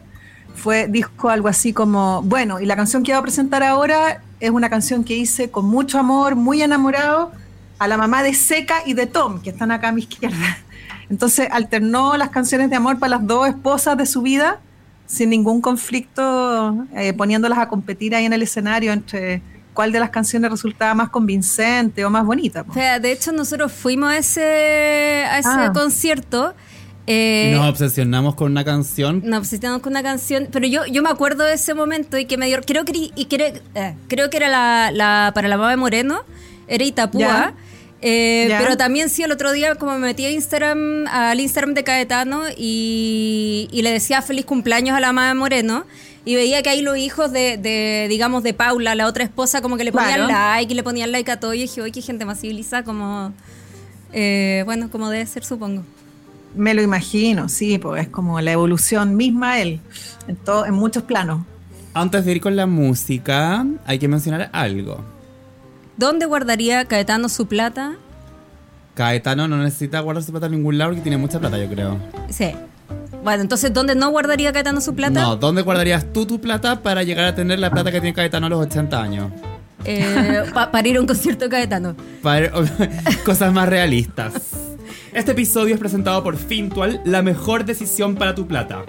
fue, 0.56 0.88
dijo 0.88 1.30
algo 1.30 1.48
así 1.48 1.74
como, 1.74 2.22
bueno, 2.24 2.60
y 2.60 2.66
la 2.66 2.76
canción 2.76 3.04
que 3.04 3.12
voy 3.12 3.20
a 3.20 3.22
presentar 3.22 3.64
ahora 3.64 4.22
es 4.40 4.50
una 4.52 4.70
canción 4.70 5.04
que 5.04 5.16
hice 5.16 5.50
con 5.52 5.66
mucho 5.66 6.00
amor, 6.00 6.36
muy 6.36 6.62
enamorado, 6.62 7.32
a 7.80 7.88
la 7.88 7.98
mamá 7.98 8.24
de 8.24 8.34
Seca 8.34 8.78
y 8.86 8.94
de 8.94 9.08
Tom, 9.08 9.42
que 9.42 9.50
están 9.50 9.72
acá 9.72 9.90
a 9.90 9.92
mi 9.92 10.02
izquierda. 10.02 10.58
Entonces 11.10 11.48
alternó 11.52 12.16
las 12.18 12.30
canciones 12.30 12.70
de 12.70 12.76
amor 12.76 13.00
para 13.00 13.18
las 13.18 13.28
dos 13.28 13.48
esposas 13.48 13.98
de 13.98 14.06
su 14.06 14.22
vida, 14.22 14.60
sin 15.06 15.30
ningún 15.30 15.60
conflicto, 15.62 16.86
eh, 16.96 17.14
poniéndolas 17.14 17.60
a 17.60 17.68
competir 17.68 18.16
ahí 18.16 18.26
en 18.26 18.34
el 18.34 18.42
escenario 18.42 18.94
entre 18.94 19.42
cuál 19.74 19.92
de 19.92 20.00
las 20.00 20.12
canciones 20.12 20.50
resultaba 20.52 20.94
más 20.94 21.10
convincente 21.10 22.06
o 22.06 22.10
más 22.10 22.26
bonita. 22.26 22.64
O 22.68 22.74
sea, 22.74 23.00
de 23.00 23.12
hecho, 23.12 23.32
nosotros 23.32 23.72
fuimos 23.72 24.10
a 24.12 24.18
ese, 24.18 25.26
a 25.30 25.40
ese 25.40 25.50
Ah. 25.50 25.72
concierto. 25.74 26.54
Eh, 27.08 27.52
Nos 27.54 27.70
obsesionamos 27.70 28.36
con 28.36 28.52
una 28.52 28.64
canción. 28.64 29.22
nos 29.26 29.40
obsesionamos 29.40 29.82
con 29.82 29.94
una 29.94 30.04
canción, 30.04 30.48
pero 30.52 30.66
yo, 30.68 30.86
yo 30.86 31.02
me 31.04 31.10
acuerdo 31.10 31.44
de 31.44 31.54
ese 31.54 31.74
momento 31.74 32.18
y 32.18 32.26
que 32.26 32.38
me 32.38 32.48
dio, 32.48 32.62
creo 32.66 32.86
que 32.86 33.12
y 33.16 33.26
creo, 33.26 33.54
eh, 33.76 33.94
creo 34.08 34.30
que 34.30 34.38
era 34.38 34.48
la, 34.50 34.92
la- 34.92 35.32
para 35.36 35.48
la 35.48 35.58
mamá 35.58 35.70
de 35.72 35.78
Moreno, 35.78 36.22
era 36.68 36.84
Itapúa. 36.84 37.54
Eh. 38.06 38.54
Pero 38.60 38.76
también 38.76 39.10
sí, 39.10 39.24
el 39.24 39.32
otro 39.32 39.54
día 39.54 39.76
como 39.76 39.94
me 39.94 40.00
metí 40.00 40.26
a 40.26 40.30
Instagram, 40.32 41.08
al 41.08 41.40
Instagram 41.40 41.74
de 41.74 41.86
Caetano 41.86 42.42
y, 42.58 43.70
y 43.72 43.82
le 43.82 43.92
decía 43.92 44.22
feliz 44.22 44.44
cumpleaños 44.46 44.94
a 44.96 45.00
la 45.00 45.08
mamá 45.14 45.30
de 45.30 45.34
Moreno 45.36 45.86
y 46.26 46.36
veía 46.36 46.62
que 46.64 46.70
ahí 46.70 46.82
los 46.82 46.98
hijos 46.98 47.32
de, 47.32 47.58
de, 47.58 48.08
digamos, 48.10 48.44
de 48.44 48.54
Paula, 48.54 48.94
la 48.96 49.08
otra 49.08 49.24
esposa, 49.24 49.62
como 49.62 49.78
que 49.78 49.86
le 49.86 49.92
ponían 49.94 50.26
Claro. 50.26 50.28
like 50.28 50.74
y 50.74 50.76
le 50.76 50.84
ponían 50.84 51.12
like 51.14 51.32
a 51.32 51.40
todo 51.40 51.54
y 51.54 51.60
dije, 51.62 51.82
oye, 51.82 51.92
qué 51.94 52.02
gente 52.02 52.26
más 52.26 52.42
civilizada, 52.42 52.84
como, 52.84 53.32
eh, 54.12 54.64
bueno, 54.66 54.90
como 54.90 55.10
debe 55.10 55.26
ser, 55.26 55.44
supongo. 55.46 55.84
Me 56.56 56.74
lo 56.74 56.82
imagino, 56.82 57.50
sí, 57.50 57.78
pues 57.80 58.04
es 58.04 58.10
como 58.10 58.40
la 58.42 58.52
evolución 58.52 59.16
misma 59.16 59.60
él, 59.60 59.80
en, 60.28 60.36
todo, 60.36 60.66
en 60.66 60.74
muchos 60.74 61.04
planos. 61.04 61.42
Antes 61.96 62.26
de 62.26 62.32
ir 62.34 62.42
con 62.42 62.56
la 62.56 62.66
música, 62.68 63.66
hay 63.86 64.00
que 64.00 64.08
mencionar 64.08 64.50
algo. 64.54 65.04
¿Dónde 65.98 66.26
guardaría 66.26 66.86
Caetano 66.86 67.30
su 67.30 67.48
plata? 67.48 67.94
Caetano 68.96 69.48
no 69.48 69.58
necesita 69.58 70.00
guardar 70.00 70.24
su 70.24 70.32
plata 70.32 70.46
en 70.48 70.54
ningún 70.54 70.78
lado 70.78 70.92
porque 70.92 71.02
tiene 71.02 71.18
mucha 71.18 71.40
plata, 71.40 71.58
yo 71.58 71.68
creo. 71.70 71.98
Sí. 72.30 72.52
Bueno, 73.24 73.42
entonces, 73.42 73.74
¿dónde 73.74 73.96
no 73.96 74.10
guardaría 74.10 74.52
Caetano 74.54 74.82
su 74.82 74.94
plata? 74.94 75.22
No, 75.22 75.36
¿dónde 75.36 75.62
guardarías 75.62 76.12
tú 76.14 76.26
tu 76.26 76.40
plata 76.42 76.82
para 76.82 77.04
llegar 77.04 77.26
a 77.26 77.34
tener 77.36 77.58
la 77.60 77.72
plata 77.72 77.92
que 77.92 78.02
tiene 78.02 78.14
Caetano 78.14 78.48
a 78.48 78.50
los 78.50 78.60
80 78.68 79.02
años? 79.02 79.32
Eh, 79.86 80.44
pa- 80.54 80.72
para 80.72 80.88
ir 80.88 80.98
a 80.98 81.02
un 81.02 81.08
concierto 81.08 81.46
de 81.46 81.50
Caetano. 81.50 81.96
Para 82.22 82.52
cosas 83.26 83.52
más 83.54 83.68
realistas. 83.70 84.34
Este 85.14 85.34
episodio 85.34 85.76
es 85.76 85.80
presentado 85.80 86.24
por 86.24 86.38
Fintual, 86.38 87.00
la 87.06 87.22
mejor 87.22 87.66
decisión 87.66 88.16
para 88.16 88.34
tu 88.34 88.48
plata. 88.48 88.84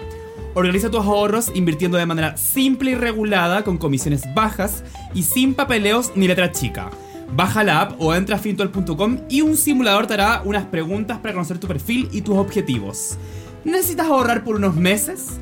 Organiza 0.55 0.89
tus 0.89 1.01
ahorros 1.01 1.51
invirtiendo 1.53 1.99
de 1.99 2.07
manera 2.07 2.35
simple 2.35 2.91
y 2.91 2.95
regulada 2.95 3.63
con 3.63 3.77
comisiones 3.77 4.23
bajas 4.33 4.83
y 5.13 5.21
sin 5.21 5.53
papeleos 5.53 6.13
ni 6.15 6.27
letra 6.27 6.51
chica. 6.51 6.89
Baja 7.35 7.63
la 7.63 7.81
app 7.81 8.01
o 8.01 8.15
entra 8.15 8.37
a 8.37 8.39
fintual.com 8.39 9.19
y 9.29 9.41
un 9.41 9.55
simulador 9.55 10.07
te 10.07 10.15
hará 10.15 10.41
unas 10.43 10.65
preguntas 10.65 11.19
para 11.19 11.35
conocer 11.35 11.59
tu 11.59 11.67
perfil 11.67 12.09
y 12.11 12.21
tus 12.21 12.37
objetivos. 12.37 13.19
¿Necesitas 13.63 14.07
ahorrar 14.07 14.43
por 14.43 14.55
unos 14.55 14.75
meses? 14.75 15.37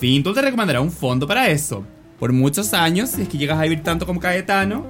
Fintual 0.00 0.34
te 0.34 0.40
recomendará 0.40 0.80
un 0.80 0.90
fondo 0.90 1.26
para 1.26 1.50
eso. 1.50 1.84
Por 2.18 2.32
muchos 2.32 2.72
años, 2.72 3.10
si 3.10 3.22
es 3.22 3.28
que 3.28 3.36
llegas 3.36 3.58
a 3.58 3.64
vivir 3.64 3.82
tanto 3.82 4.06
como 4.06 4.20
Caetano, 4.20 4.86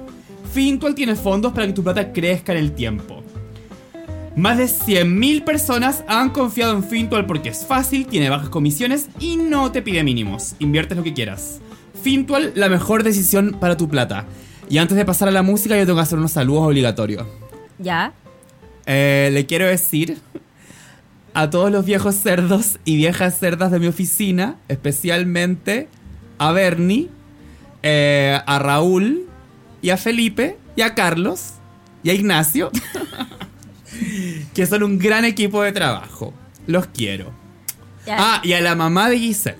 Fintual 0.53 0.95
tiene 0.95 1.15
fondos 1.15 1.51
para 1.51 1.67
que 1.67 1.73
tu 1.73 1.83
plata 1.83 2.13
crezca 2.13 2.53
en 2.53 2.59
el 2.59 2.71
tiempo. 2.71 3.21
Más 4.35 4.57
de 4.57 4.65
100.000 4.65 5.43
personas 5.45 6.03
han 6.07 6.29
confiado 6.29 6.75
en 6.75 6.83
Fintual 6.83 7.25
porque 7.25 7.49
es 7.49 7.65
fácil, 7.65 8.05
tiene 8.05 8.29
bajas 8.29 8.49
comisiones 8.49 9.07
y 9.19 9.37
no 9.37 9.71
te 9.71 9.81
pide 9.81 10.03
mínimos. 10.03 10.55
Inviertes 10.59 10.97
lo 10.97 11.03
que 11.03 11.13
quieras. 11.13 11.61
Fintual, 12.03 12.51
la 12.55 12.67
mejor 12.67 13.03
decisión 13.03 13.57
para 13.59 13.77
tu 13.77 13.87
plata. 13.87 14.25
Y 14.69 14.77
antes 14.77 14.97
de 14.97 15.05
pasar 15.05 15.29
a 15.29 15.31
la 15.31 15.41
música, 15.41 15.77
yo 15.77 15.85
tengo 15.85 15.97
que 15.97 16.03
hacer 16.03 16.19
unos 16.19 16.33
saludos 16.33 16.63
obligatorios. 16.63 17.25
¿Ya? 17.79 18.13
Eh, 18.85 19.29
le 19.31 19.45
quiero 19.45 19.67
decir 19.67 20.17
a 21.33 21.49
todos 21.49 21.71
los 21.71 21.85
viejos 21.85 22.15
cerdos 22.15 22.79
y 22.85 22.97
viejas 22.97 23.39
cerdas 23.39 23.71
de 23.71 23.79
mi 23.79 23.87
oficina, 23.87 24.57
especialmente 24.67 25.87
a 26.37 26.51
Bernie, 26.51 27.09
eh, 27.83 28.39
a 28.45 28.59
Raúl 28.59 29.27
y 29.81 29.89
a 29.89 29.97
Felipe 29.97 30.57
y 30.75 30.81
a 30.81 30.93
Carlos 30.93 31.53
y 32.03 32.09
a 32.09 32.13
Ignacio, 32.13 32.71
que 34.53 34.65
son 34.65 34.83
un 34.83 34.97
gran 34.99 35.25
equipo 35.25 35.61
de 35.63 35.71
trabajo. 35.71 36.33
Los 36.67 36.87
quiero. 36.87 37.31
Ya, 38.05 38.17
Ah, 38.19 38.41
y 38.43 38.53
a 38.53 38.61
la 38.61 38.75
mamá 38.75 39.09
de 39.09 39.17
Giselle. 39.19 39.57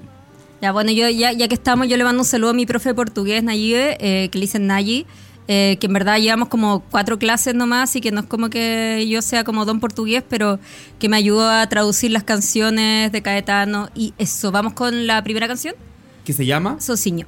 ya, 0.61 0.71
bueno, 0.71 0.91
yo 0.91 1.09
ya, 1.09 1.31
ya 1.33 1.47
que 1.47 1.55
estamos, 1.55 1.87
yo 1.87 1.97
le 1.97 2.03
mando 2.03 2.21
un 2.21 2.25
saludo 2.27 2.51
a 2.51 2.53
mi 2.53 2.65
profe 2.65 2.89
de 2.89 2.95
portugués, 2.95 3.43
Nayibe, 3.43 3.97
eh, 3.99 4.29
que 4.29 4.37
le 4.37 4.43
dicen 4.43 4.67
Nayi. 4.67 5.05
eh, 5.47 5.77
que 5.79 5.85
en 5.85 5.93
verdad 5.93 6.17
llevamos 6.17 6.47
como 6.49 6.79
cuatro 6.89 7.19
clases 7.19 7.53
nomás 7.53 7.95
y 7.95 8.01
que 8.01 8.11
no 8.11 8.21
es 8.21 8.25
como 8.25 8.49
que 8.49 9.05
yo 9.07 9.21
sea 9.21 9.43
como 9.43 9.63
don 9.65 9.79
portugués, 9.79 10.23
pero 10.27 10.59
que 10.97 11.07
me 11.07 11.17
ayudó 11.17 11.47
a 11.47 11.67
traducir 11.69 12.09
las 12.09 12.23
canciones 12.23 13.11
de 13.11 13.21
Caetano 13.21 13.89
y 13.93 14.15
eso. 14.17 14.51
Vamos 14.51 14.73
con 14.73 15.05
la 15.05 15.23
primera 15.23 15.47
canción, 15.47 15.75
¿Qué 16.23 16.33
se 16.33 16.47
llama? 16.47 16.81
Sociño. 16.81 17.27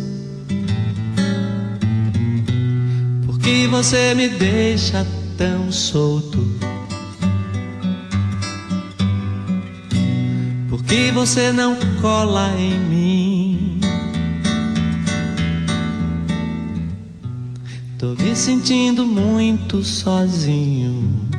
que 3.41 3.67
você 3.67 4.13
me 4.13 4.27
deixa 4.27 5.05
tão 5.37 5.71
solto? 5.71 6.39
Por 10.69 10.83
que 10.83 11.11
você 11.11 11.51
não 11.51 11.75
cola 12.01 12.53
em 12.57 12.79
mim? 12.79 13.81
Tô 17.97 18.15
me 18.15 18.35
sentindo 18.35 19.05
muito 19.05 19.83
sozinho. 19.83 21.29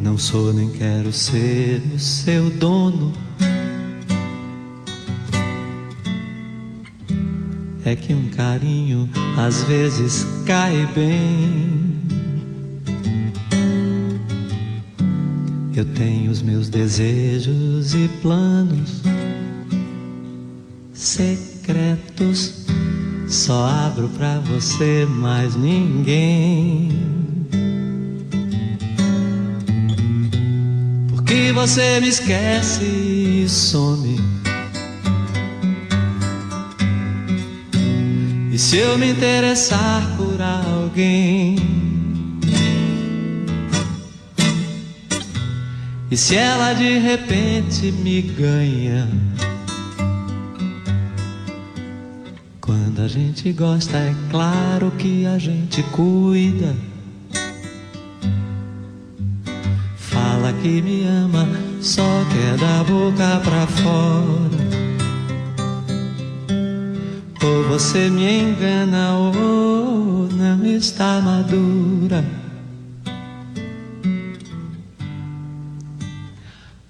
Não 0.00 0.18
sou 0.18 0.52
nem 0.52 0.70
quero 0.70 1.12
ser 1.12 1.82
o 1.94 1.98
seu 1.98 2.50
dono. 2.50 3.21
É 7.84 7.96
que 7.96 8.14
um 8.14 8.28
carinho 8.30 9.08
às 9.36 9.64
vezes 9.64 10.26
cai 10.46 10.86
bem. 10.94 12.00
Eu 15.74 15.84
tenho 15.94 16.30
os 16.30 16.42
meus 16.42 16.68
desejos 16.68 17.94
e 17.94 18.08
planos 18.20 19.02
secretos. 20.92 22.66
Só 23.28 23.66
abro 23.66 24.08
pra 24.10 24.38
você, 24.40 25.06
mais 25.06 25.56
ninguém. 25.56 26.90
Porque 31.08 31.52
você 31.52 32.00
me 32.00 32.08
esquece 32.08 32.84
e 32.84 33.48
some. 33.48 34.31
Se 38.72 38.78
eu 38.78 38.96
me 38.96 39.10
interessar 39.10 40.00
por 40.16 40.40
alguém? 40.40 41.56
E 46.10 46.16
se 46.16 46.36
ela 46.36 46.72
de 46.72 46.96
repente 46.96 47.92
me 47.92 48.22
ganha? 48.22 49.06
Quando 52.62 53.02
a 53.02 53.08
gente 53.08 53.52
gosta, 53.52 53.98
é 53.98 54.14
claro 54.30 54.90
que 54.92 55.26
a 55.26 55.36
gente 55.36 55.82
cuida. 55.92 56.74
Fala 59.98 60.50
que 60.62 60.80
me 60.80 61.04
ama, 61.04 61.46
só 61.82 62.24
quer 62.32 62.56
da 62.56 62.82
boca 62.84 63.38
pra 63.44 63.66
fora. 63.66 64.61
Ou 67.44 67.64
você 67.64 68.08
me 68.08 68.40
engana 68.40 69.14
ou 69.14 70.28
não 70.30 70.64
está 70.64 71.20
madura. 71.20 72.24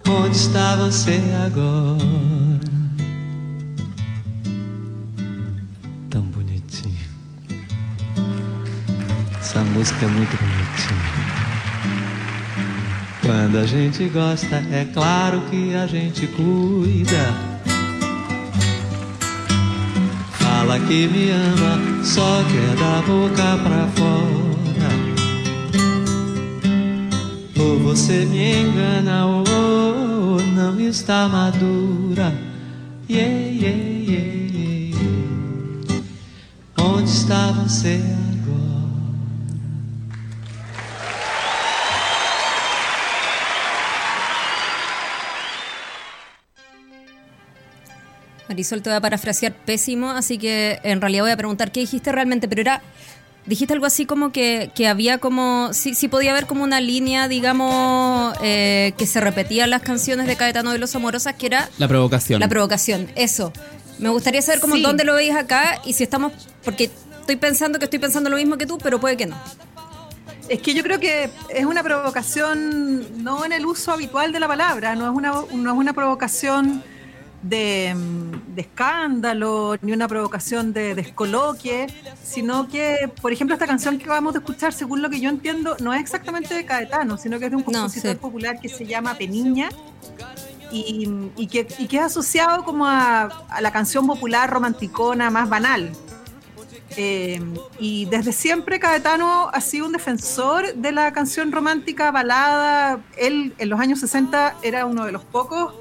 Onde 0.07 0.37
está 0.37 0.77
você 0.77 1.23
agora? 1.47 2.61
Tão 6.11 6.23
bonitinho. 6.23 6.99
Essa 9.41 9.65
música 9.65 10.05
é 10.05 10.09
muito 10.09 10.37
bonitinha. 10.37 11.13
Quando 13.23 13.57
a 13.57 13.67
gente 13.67 14.07
gosta, 14.11 14.57
é 14.71 14.85
claro 14.93 15.41
que 15.49 15.75
a 15.75 15.87
gente 15.87 16.27
cuida. 16.27 17.52
Fala 20.63 20.79
que 20.79 21.09
me 21.09 21.29
ama, 21.29 22.05
só 22.05 22.45
quer 22.45 22.77
da 22.77 23.03
boca 23.03 23.59
pra 23.65 23.89
fora. 23.97 24.91
Ou 27.59 27.81
você 27.81 28.25
me 28.27 28.61
engana 28.61 29.27
ou 29.27 30.41
não 30.55 30.79
está 30.79 31.29
madura. 31.29 32.33
Yeah, 33.11 33.51
yeah, 33.51 33.77
yeah, 34.09 34.95
yeah. 34.95 36.03
Onde 36.79 37.11
está 37.11 37.51
você 37.51 38.01
Marisol 48.53 48.83
te 48.83 48.91
voy 48.91 48.97
a 48.99 49.01
parafrasear 49.01 49.53
pésimo, 49.55 50.11
así 50.11 50.37
que 50.39 50.79
en 50.83 51.01
realidad 51.01 51.23
voy 51.25 51.31
a 51.33 51.37
preguntar 51.37 51.73
qué 51.73 51.81
dijiste 51.81 52.13
realmente, 52.13 52.49
pero 52.49 52.61
era, 52.61 52.83
dijiste 53.47 53.73
algo 53.73 53.87
así 53.87 54.05
como 54.05 54.31
que, 54.31 54.71
que 54.75 54.87
había 54.89 55.17
como, 55.19 55.71
sí, 55.73 55.95
sí 55.95 56.09
podía 56.09 56.33
haber 56.33 56.47
como 56.47 56.63
una 56.65 56.81
línea, 56.81 57.29
digamos, 57.29 58.35
eh, 58.43 58.93
que 58.99 59.07
se 59.07 59.21
repetía 59.21 59.65
en 59.65 59.71
las 59.71 59.81
canciones 59.83 60.27
de 60.27 60.37
Caetano 60.37 60.71
de 60.73 60.79
los 60.79 60.95
Amorosas, 60.95 61.35
que 61.37 61.47
era 61.47 61.71
La 61.79 61.89
provocación. 61.89 62.41
la 62.41 62.49
provocación, 62.49 63.09
eso. 63.15 63.53
Me 63.99 64.11
gustaría 64.11 64.43
saber 64.43 64.61
como 64.61 64.75
Sí. 64.77 64.83
dónde 64.83 65.05
lo 65.05 65.15
veis 65.15 65.35
acá 65.35 65.81
y 65.85 65.95
si 65.95 66.03
estamos, 66.03 66.33
porque 66.65 66.91
estoy 67.21 67.37
pensando 67.37 67.79
que 67.79 67.87
estoy 67.87 68.01
pensando 68.01 68.29
lo 68.29 68.37
mismo 68.37 68.59
que 68.59 68.67
tú, 68.67 68.77
pero 68.79 69.01
puede 69.01 69.17
que 69.17 69.27
no. 69.27 69.37
Es 70.49 70.61
que 70.61 70.75
yo 70.75 70.83
creo 70.83 71.01
que 71.01 71.31
es 71.49 71.65
una 71.65 71.83
provocación 71.83 73.23
no 73.25 73.45
en 73.47 73.53
el 73.53 73.65
uso 73.65 73.93
habitual 73.93 74.33
de 74.33 74.41
la 74.41 74.49
palabra, 74.49 74.95
no 74.95 75.05
es 75.11 75.17
una, 75.17 75.31
no 75.55 75.73
es 75.73 75.77
una 75.79 75.93
provocación 75.95 76.83
de, 77.43 77.95
mm, 77.95 78.55
de 78.55 78.61
escándalo, 78.63 79.77
ni 79.83 79.93
una 79.93 80.09
provocación 80.09 80.73
de 80.73 80.95
descoloque, 80.95 81.87
sino 82.23 82.69
que, 82.69 83.11
por 83.21 83.33
ejemplo, 83.33 83.55
esta 83.55 83.67
canción 83.67 83.99
que 83.99 84.05
acabamos 84.05 84.33
de 84.33 84.39
escuchar, 84.41 84.73
según 84.73 85.03
lo 85.03 85.11
que 85.11 85.21
yo 85.21 85.29
entiendo, 85.29 85.77
no 85.81 85.93
es 85.93 86.01
exactamente 86.01 86.55
de 86.55 86.65
Caetano, 86.65 87.19
sino 87.19 87.39
que 87.39 87.47
es 87.47 87.51
de 87.51 87.57
un 87.57 87.63
No, 87.63 87.73
compositor 87.73 88.13
sí. 88.13 88.17
popular 88.19 88.61
que 88.61 88.69
se 88.69 88.87
llama 88.87 89.15
Peniña. 89.15 89.69
Y, 90.75 91.07
y 91.37 91.49
que, 91.49 91.67
y 91.79 91.87
que 91.87 91.99
es 91.99 92.03
asociado 92.05 92.65
como 92.65 92.87
a, 92.87 93.25
a 93.25 93.61
la 93.61 93.71
canción 93.73 94.07
popular 94.07 94.49
romanticona 94.49 95.29
más 95.31 95.47
banal. 95.51 95.93
Eh, 96.97 97.41
y 97.79 98.07
desde 98.07 98.33
siempre 98.33 98.79
Caetano 98.81 99.49
ha 99.53 99.61
sido 99.61 99.85
un 99.87 99.93
defensor 99.93 100.75
de 100.75 100.93
la 100.93 101.13
canción 101.13 101.53
romántica 101.53 102.11
balada. 102.11 103.01
Él 103.19 103.55
en 103.59 103.69
los 103.69 103.81
años 103.81 104.01
60 104.01 104.57
era 104.63 104.87
uno 104.87 105.05
de 105.05 105.13
los 105.13 105.25
pocos 105.25 105.75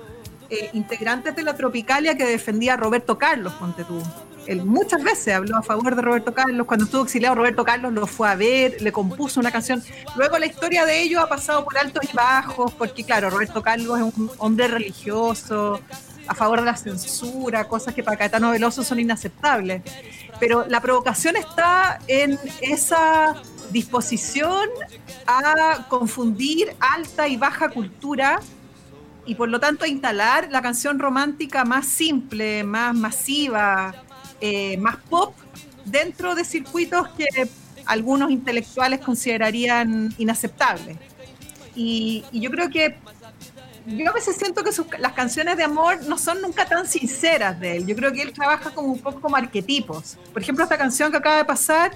eh, 0.52 0.70
integrantes 0.74 1.34
de 1.34 1.44
la 1.44 1.56
Tropicalia 1.56 2.18
que 2.18 2.26
defendía 2.26 2.74
a 2.74 2.78
Roberto 2.78 3.18
Carlos, 3.18 3.54
ponte 3.54 3.86
tú. 3.86 4.04
Él 4.48 4.66
muchas 4.66 5.02
veces 5.02 5.34
habló 5.34 5.56
a 5.56 5.62
favor 5.62 5.96
de 5.96 6.02
Roberto 6.02 6.34
Carlos. 6.34 6.68
Cuando 6.68 6.84
estuvo 6.84 7.04
exiliado, 7.04 7.36
Roberto 7.36 7.64
Carlos 7.64 7.94
lo 7.94 8.06
fue 8.06 8.28
a 8.28 8.36
ver, 8.36 8.82
le 8.82 8.92
compuso 8.92 9.40
una 9.40 9.50
canción. 9.50 9.82
Luego 10.18 10.38
la 10.38 10.46
historia 10.48 10.86
de 10.86 11.02
ellos 11.02 11.24
ha 11.24 11.30
pasado 11.30 11.64
por 11.64 11.78
altos 11.78 12.04
y 12.12 12.14
bajos, 12.14 12.74
porque 12.74 13.06
claro, 13.06 13.30
Roberto 13.30 13.62
Carlos 13.62 13.98
es 13.98 14.04
un 14.18 14.30
hombre 14.40 14.68
religioso, 14.68 15.80
a 16.28 16.36
favor 16.36 16.60
de 16.60 16.66
la 16.66 16.76
censura, 16.76 17.68
cosas 17.70 17.94
que 17.94 18.04
para 18.04 18.18
Caetano 18.18 18.52
Veloso 18.52 18.84
son 18.84 19.00
inaceptables. 19.00 19.84
Pero 20.38 20.66
la 20.68 20.82
provocación 20.82 21.38
está 21.38 22.00
en 22.08 22.38
esa 22.60 23.42
disposición 23.72 24.68
a 25.28 25.86
confundir 25.88 26.76
alta 26.80 27.30
y 27.30 27.38
baja 27.38 27.70
cultura 27.70 28.42
y 29.32 29.36
por 29.36 29.48
lo 29.48 29.62
tanto 29.62 29.86
instalar 29.86 30.50
la 30.52 30.62
canción 30.62 31.00
romántica 31.00 31.64
más 31.64 31.88
simple, 31.88 32.66
más 32.66 32.94
masiva, 32.94 33.96
eh, 34.42 34.76
más 34.76 34.98
pop 35.10 35.34
dentro 35.86 36.36
de 36.36 36.44
circuitos 36.44 37.08
que 37.12 37.28
algunos 37.86 38.30
intelectuales 38.30 39.00
considerarían 39.00 40.14
inaceptable. 40.18 40.98
Y, 41.78 42.26
yo 42.34 42.52
creo 42.52 42.70
que 42.70 42.98
yo 43.86 44.10
a 44.10 44.12
veces 44.12 44.36
siento 44.36 44.66
que 44.66 44.74
sus, 44.74 44.86
las 45.00 45.14
canciones 45.14 45.56
de 45.56 45.64
amor 45.64 46.04
no 46.10 46.18
son 46.18 46.42
nunca 46.42 46.66
tan 46.66 46.86
sinceras 46.86 47.58
de 47.58 47.78
él. 47.78 47.88
Yo 47.88 47.96
creo 47.96 48.12
que 48.12 48.24
él 48.24 48.34
trabaja 48.34 48.72
como 48.72 48.90
un 48.90 49.00
poco 49.00 49.22
como 49.22 49.38
arquetipos. 49.38 50.18
Por 50.34 50.42
ejemplo, 50.42 50.66
esta 50.66 50.78
canción 50.78 51.10
que 51.10 51.20
acaba 51.20 51.38
de 51.38 51.46
pasar 51.46 51.94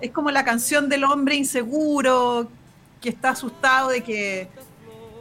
es 0.00 0.12
como 0.12 0.30
la 0.30 0.44
canción 0.44 0.88
del 0.88 1.02
hombre 1.02 1.34
inseguro 1.34 2.48
que 3.00 3.08
está 3.08 3.30
asustado 3.30 3.88
de 3.88 4.04
que 4.04 4.48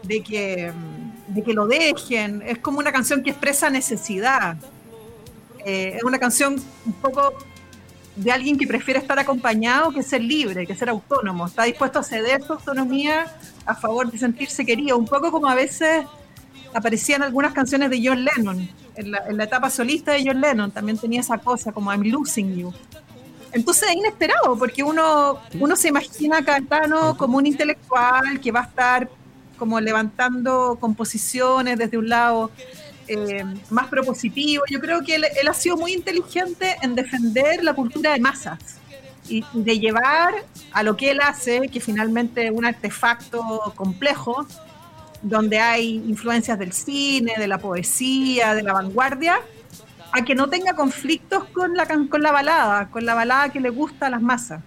de 0.03 0.21
que 0.21 0.71
de 1.27 1.43
que 1.43 1.53
lo 1.53 1.67
dejen. 1.67 2.41
Es 2.45 2.59
como 2.59 2.79
una 2.79 2.91
canción 2.91 3.23
que 3.23 3.31
expresa 3.31 3.69
necesidad. 3.69 4.57
Eh, 5.65 5.95
es 5.97 6.03
una 6.03 6.19
canción 6.19 6.55
un 6.85 6.93
poco 6.93 7.33
de 8.15 8.31
alguien 8.31 8.57
que 8.57 8.65
prefiere 8.65 8.99
estar 8.99 9.19
acompañado 9.19 9.91
que 9.91 10.01
ser 10.01 10.21
libre, 10.21 10.65
que 10.65 10.75
ser 10.75 10.89
autónomo. 10.89 11.45
Está 11.45 11.63
dispuesto 11.63 11.99
a 11.99 12.03
ceder 12.03 12.41
su 12.43 12.53
autonomía 12.53 13.35
a 13.65 13.75
favor 13.75 14.11
de 14.11 14.17
sentirse 14.17 14.65
querido. 14.65 14.97
Un 14.97 15.05
poco 15.05 15.31
como 15.31 15.47
a 15.47 15.55
veces 15.55 16.05
aparecían 16.73 17.21
algunas 17.21 17.53
canciones 17.53 17.89
de 17.89 18.01
John 18.03 18.23
Lennon. 18.23 18.69
En 18.95 19.11
la, 19.11 19.19
en 19.27 19.37
la 19.37 19.43
etapa 19.43 19.69
solista 19.69 20.13
de 20.13 20.23
John 20.25 20.41
Lennon 20.41 20.71
también 20.71 20.97
tenía 20.97 21.19
esa 21.19 21.37
cosa 21.37 21.71
como 21.71 21.91
I'm 21.91 22.03
losing 22.03 22.55
you. 22.55 22.73
Entonces 23.51 23.89
es 23.89 23.95
inesperado, 23.95 24.57
porque 24.57 24.83
uno, 24.83 25.39
uno 25.59 25.75
se 25.75 25.87
imagina 25.87 26.37
a 26.37 26.43
Caetano 26.43 27.17
como 27.17 27.37
un 27.37 27.45
intelectual 27.45 28.39
que 28.39 28.51
va 28.51 28.61
a 28.61 28.63
estar 28.63 29.09
como 29.57 29.79
levantando 29.79 30.77
composiciones 30.79 31.77
desde 31.77 31.97
un 31.97 32.09
lado 32.09 32.51
eh, 33.07 33.43
más 33.69 33.87
propositivo. 33.87 34.63
Yo 34.69 34.79
creo 34.79 35.01
que 35.01 35.15
él, 35.15 35.25
él, 35.39 35.47
ha 35.47 35.53
sido 35.53 35.77
muy 35.77 35.93
inteligente 35.93 36.75
en 36.81 36.95
defender 36.95 37.63
la 37.63 37.73
cultura 37.73 38.13
de 38.13 38.19
masas 38.19 38.59
y 39.29 39.43
de 39.53 39.79
llevar 39.79 40.33
a 40.71 40.83
lo 40.83 40.95
que 40.95 41.11
él 41.11 41.19
hace, 41.21 41.67
que 41.69 41.79
finalmente 41.79 42.45
es 42.45 42.51
un 42.51 42.65
artefacto 42.65 43.73
complejo, 43.75 44.45
donde 45.21 45.59
hay 45.59 45.95
influencias 46.07 46.59
del 46.59 46.73
cine, 46.73 47.33
de 47.37 47.47
la 47.47 47.57
poesía, 47.57 48.53
de 48.53 48.63
la 48.63 48.73
vanguardia, 48.73 49.39
a 50.11 50.23
que 50.23 50.35
no 50.35 50.49
tenga 50.49 50.73
conflictos 50.73 51.45
con 51.45 51.75
la, 51.75 51.85
con 51.85 52.21
la 52.21 52.31
balada, 52.31 52.89
con 52.89 53.05
la 53.05 53.15
balada 53.15 53.49
que 53.49 53.59
le 53.59 53.69
gusta 53.69 54.07
a 54.07 54.09
las 54.09 54.21
masas. 54.21 54.61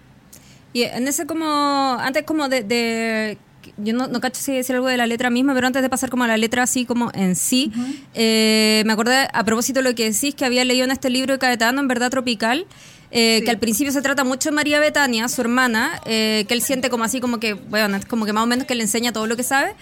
Y 0.73 0.83
en 0.83 1.07
ese 1.07 1.25
como, 1.25 1.97
antes 1.99 2.23
como 2.23 2.47
de, 2.47 2.63
de 2.63 3.37
yo 3.77 3.93
no, 3.93 4.07
no 4.07 4.19
cacho 4.21 4.41
si 4.41 4.53
decir 4.53 4.75
algo 4.75 4.87
de 4.87 4.97
la 4.97 5.07
letra 5.07 5.29
misma, 5.29 5.53
pero 5.53 5.67
antes 5.67 5.81
de 5.81 5.89
pasar 5.89 6.09
como 6.09 6.23
a 6.23 6.27
la 6.27 6.37
letra 6.37 6.63
así 6.63 6.85
como 6.85 7.11
en 7.13 7.35
sí, 7.35 7.71
uh 7.75 7.79
-huh. 7.79 7.95
eh, 8.15 8.83
me 8.85 8.93
acordé 8.93 9.27
a 9.31 9.43
propósito 9.43 9.79
de 9.81 9.89
lo 9.89 9.95
que 9.95 10.11
decís, 10.11 10.35
que 10.35 10.45
había 10.45 10.65
leído 10.65 10.85
en 10.85 10.91
este 10.91 11.09
libro 11.09 11.33
de 11.33 11.39
Caetano, 11.39 11.81
en 11.81 11.87
verdad 11.87 12.09
tropical, 12.09 12.65
eh, 13.11 13.37
sí. 13.39 13.45
que 13.45 13.51
al 13.51 13.59
principio 13.59 13.91
se 13.91 14.01
trata 14.01 14.23
mucho 14.23 14.49
de 14.49 14.55
María 14.55 14.79
Betania, 14.79 15.27
su 15.27 15.41
hermana, 15.41 16.01
eh, 16.05 16.45
que 16.47 16.53
él 16.53 16.61
siente 16.61 16.89
como 16.89 17.03
así, 17.03 17.19
como 17.19 17.39
que, 17.39 17.53
bueno, 17.53 17.97
es 17.97 18.05
como 18.05 18.25
que 18.25 18.33
más 18.33 18.43
o 18.43 18.47
menos 18.47 18.65
que 18.65 18.75
le 18.75 18.83
enseña 18.83 19.11
todo 19.11 19.27
lo 19.27 19.35
que 19.35 19.43
sabe. 19.43 19.73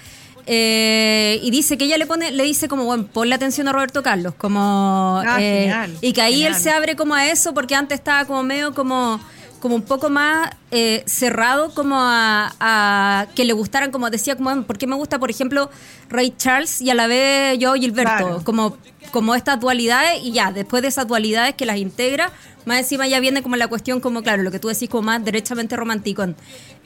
Eh, 0.51 1.39
y 1.43 1.51
dice 1.51 1.77
que 1.77 1.86
ella 1.86 2.00
le 2.00 2.07
pone, 2.07 2.31
le 2.31 2.43
dice 2.43 2.67
como, 2.67 2.86
bueno, 2.86 3.05
ponle 3.05 3.36
atención 3.36 3.67
a 3.67 3.71
Roberto 3.71 4.01
Carlos, 4.01 4.33
como 4.36 5.21
ah, 5.24 5.38
genial, 5.38 5.95
y 6.01 6.12
que 6.12 6.24
ahí 6.24 6.33
genial. 6.33 6.53
él 6.55 6.59
se 6.59 6.71
abre 6.71 6.95
como 6.95 7.13
a 7.13 7.27
eso 7.27 7.53
porque 7.53 7.75
antes 7.75 8.00
estaba 8.00 8.25
como 8.25 8.41
medio 8.41 8.74
como 8.74 9.19
como 9.59 9.75
un 9.75 9.81
poco 9.83 10.09
más 10.09 10.49
eh, 10.71 11.03
cerrado 11.05 11.73
como 11.73 11.95
a, 11.99 12.53
a, 12.59 13.27
que 13.35 13.45
le 13.45 13.53
gustaran 13.53 13.91
como 13.91 14.09
decía 14.09 14.35
como 14.35 14.63
por 14.63 14.77
qué 14.77 14.87
me 14.87 14.95
gusta 14.95 15.19
por 15.19 15.29
ejemplo 15.29 15.69
Ray 16.09 16.33
Charles 16.37 16.81
y 16.81 16.89
a 16.89 16.95
la 16.95 17.07
vez 17.07 17.57
yo 17.59 17.73
Gilberto 17.73 18.11
Claro. 18.17 18.41
como 18.43 18.77
como 19.11 19.33
estas 19.35 19.59
dualidades 19.59 20.21
y 20.23 20.31
ya 20.33 20.51
después 20.51 20.81
de 20.81 20.89
esas 20.89 21.07
dualidades 21.07 21.55
que 21.55 21.65
las 21.65 21.77
integra 21.77 22.31
más 22.65 22.79
encima 22.79 23.07
ya 23.07 23.19
viene 23.19 23.41
como 23.41 23.55
la 23.55 23.67
cuestión 23.67 23.99
como 24.01 24.21
claro 24.21 24.43
lo 24.43 24.51
que 24.51 24.59
tú 24.59 24.67
decís 24.67 24.89
como 24.89 25.03
más 25.03 25.23
derechamente 25.25 25.75
romántico 25.75 26.23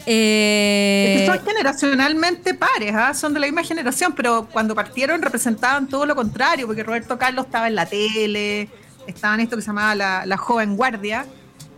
eh, 0.06 1.16
Es 1.16 1.22
que 1.22 1.38
son 1.38 1.46
generacionalmente 1.46 2.54
pares, 2.54 2.94
¿ah? 2.96 3.14
son 3.14 3.34
de 3.34 3.40
la 3.40 3.46
misma 3.48 3.64
generación, 3.64 4.14
pero 4.16 4.48
cuando 4.52 4.76
partieron 4.76 5.22
representaban 5.22 5.88
todo 5.88 6.06
lo 6.06 6.16
contrario, 6.16 6.68
porque 6.68 6.84
Roberto 6.84 7.18
Carlos 7.18 7.46
estaba 7.46 7.68
en 7.68 7.76
la 7.76 7.86
tele, 7.86 8.70
estaba 9.08 9.36
en 9.36 9.42
esto 9.42 9.56
que 9.56 9.62
se 9.62 9.68
llamaba 9.68 9.96
la, 9.96 10.26
la 10.26 10.38
joven 10.38 10.76
guardia, 10.76 11.26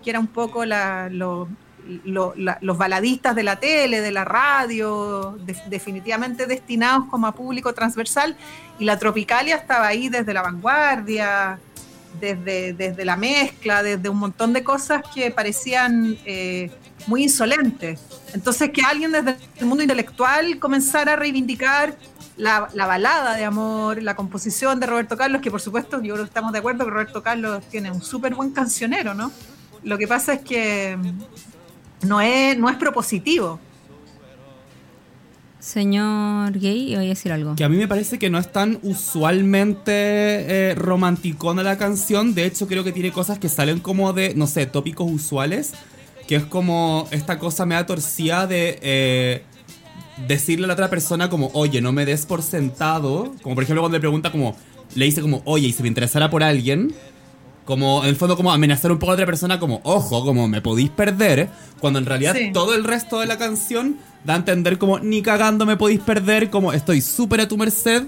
que 0.05 0.11
era 0.11 0.19
un 0.21 0.27
poco 0.27 0.63
la, 0.63 1.09
lo- 1.09 1.49
lo- 2.05 2.33
la- 2.37 2.57
los 2.61 2.77
baladistas 2.77 3.35
de 3.35 3.43
la 3.43 3.57
tele, 3.57 3.99
de 3.99 4.11
la 4.11 4.23
radio, 4.23 5.37
de- 5.45 5.57
definitivamente 5.67 6.45
destinados 6.45 7.05
como 7.09 7.27
a 7.27 7.33
público 7.33 7.73
transversal, 7.73 8.37
y 8.79 8.85
la 8.85 8.97
Tropicalia 8.97 9.55
estaba 9.57 9.87
ahí 9.87 10.07
desde 10.09 10.33
la 10.33 10.41
vanguardia, 10.43 11.59
desde, 12.21 12.73
desde 12.73 13.03
la 13.03 13.17
mezcla, 13.17 13.83
desde 13.83 14.07
un 14.07 14.17
montón 14.19 14.53
de 14.53 14.63
cosas 14.63 15.01
que 15.13 15.31
parecían 15.31 16.17
eh, 16.25 16.71
muy 17.07 17.23
insolentes. 17.23 17.99
Entonces 18.33 18.69
que 18.71 18.81
alguien 18.81 19.11
desde 19.11 19.35
el 19.57 19.65
mundo 19.65 19.83
intelectual 19.83 20.57
comenzara 20.59 21.13
a 21.13 21.15
reivindicar 21.17 21.95
la, 22.37 22.67
la 22.73 22.85
balada 22.85 23.35
de 23.35 23.45
amor, 23.45 24.01
la 24.01 24.15
composición 24.15 24.79
de 24.79 24.87
Roberto 24.87 25.15
Carlos, 25.17 25.41
que 25.41 25.51
por 25.51 25.61
supuesto 25.61 26.01
yo 26.01 26.13
creo 26.13 26.25
que 26.25 26.29
estamos 26.29 26.51
de 26.53 26.59
acuerdo 26.59 26.83
que 26.85 26.91
Roberto 26.91 27.21
Carlos 27.21 27.63
tiene 27.69 27.91
un 27.91 28.01
súper 28.01 28.33
buen 28.33 28.51
cancionero, 28.51 29.13
¿no? 29.13 29.31
Lo 29.85 29.99
que 29.99 30.07
pasa 30.07 30.33
es 30.33 30.41
que 30.41 30.97
no 32.01 32.19
es, 32.19 32.57
no 32.57 32.69
es 32.69 32.75
propositivo. 32.75 33.59
señor 35.59 36.57
gay 36.59 36.91
iba 36.91 37.01
a 37.01 37.03
decir 37.03 37.31
algo 37.31 37.55
Que 37.55 37.63
a 37.63 37.69
mí 37.69 37.77
me 37.77 37.87
parece 37.87 38.19
que 38.19 38.29
no 38.29 38.37
es 38.37 38.51
tan 38.51 38.79
usualmente 38.81 39.91
eh, 39.91 40.75
romanticona 40.75 41.61
la 41.61 41.77
canción. 41.77 42.33
De 42.33 42.45
hecho, 42.45 42.67
creo 42.67 42.83
que 42.83 42.91
tiene 42.91 43.11
cosas 43.11 43.37
que 43.37 43.47
salen 43.47 43.79
como 43.79 44.11
de, 44.11 44.33
no 44.35 44.47
sé, 44.47 44.65
tópicos 44.65 45.09
usuales. 45.09 45.73
Que 46.27 46.35
es 46.35 46.43
como 46.43 47.07
esta 47.11 47.37
cosa 47.37 47.67
me 47.67 47.75
da 47.75 47.85
torcida 47.85 48.47
de 48.47 48.79
eh, 48.81 49.43
decirle 50.27 50.65
a 50.65 50.67
la 50.67 50.73
otra 50.73 50.89
persona 50.89 51.29
como, 51.29 51.51
oye, 51.53 51.79
no 51.79 51.91
me 51.91 52.05
des 52.05 52.25
por 52.25 52.41
sentado. 52.41 53.35
Como 53.43 53.53
por 53.53 53.63
ejemplo 53.63 53.83
cuando 53.83 53.97
le 53.97 54.01
pregunta 54.01 54.31
como, 54.31 54.55
le 54.95 55.05
dice 55.05 55.21
como, 55.21 55.43
oye, 55.45 55.67
y 55.67 55.71
si 55.71 55.83
me 55.83 55.89
interesara 55.89 56.31
por 56.31 56.41
alguien. 56.41 56.95
Como 57.65 58.03
en 58.03 58.09
el 58.09 58.15
fondo 58.15 58.37
como 58.37 58.51
amenazar 58.53 58.91
un 58.91 58.99
poco 58.99 59.11
a 59.11 59.15
otra 59.15 59.25
persona 59.25 59.59
como, 59.59 59.81
ojo, 59.83 60.23
como 60.23 60.47
me 60.47 60.61
podéis 60.61 60.89
perder. 60.91 61.49
Cuando 61.79 61.99
en 61.99 62.05
realidad 62.05 62.35
Sí. 62.35 62.51
todo 62.53 62.75
el 62.75 62.83
resto 62.83 63.19
de 63.19 63.25
la 63.25 63.37
canción 63.37 63.97
da 64.23 64.33
a 64.33 64.37
entender 64.37 64.77
como, 64.77 64.99
ni 64.99 65.21
cagando 65.21 65.65
me 65.65 65.75
podéis 65.77 65.99
perder, 66.01 66.49
como 66.49 66.73
estoy 66.73 67.01
súper 67.01 67.41
a 67.41 67.47
tu 67.47 67.57
merced. 67.57 68.03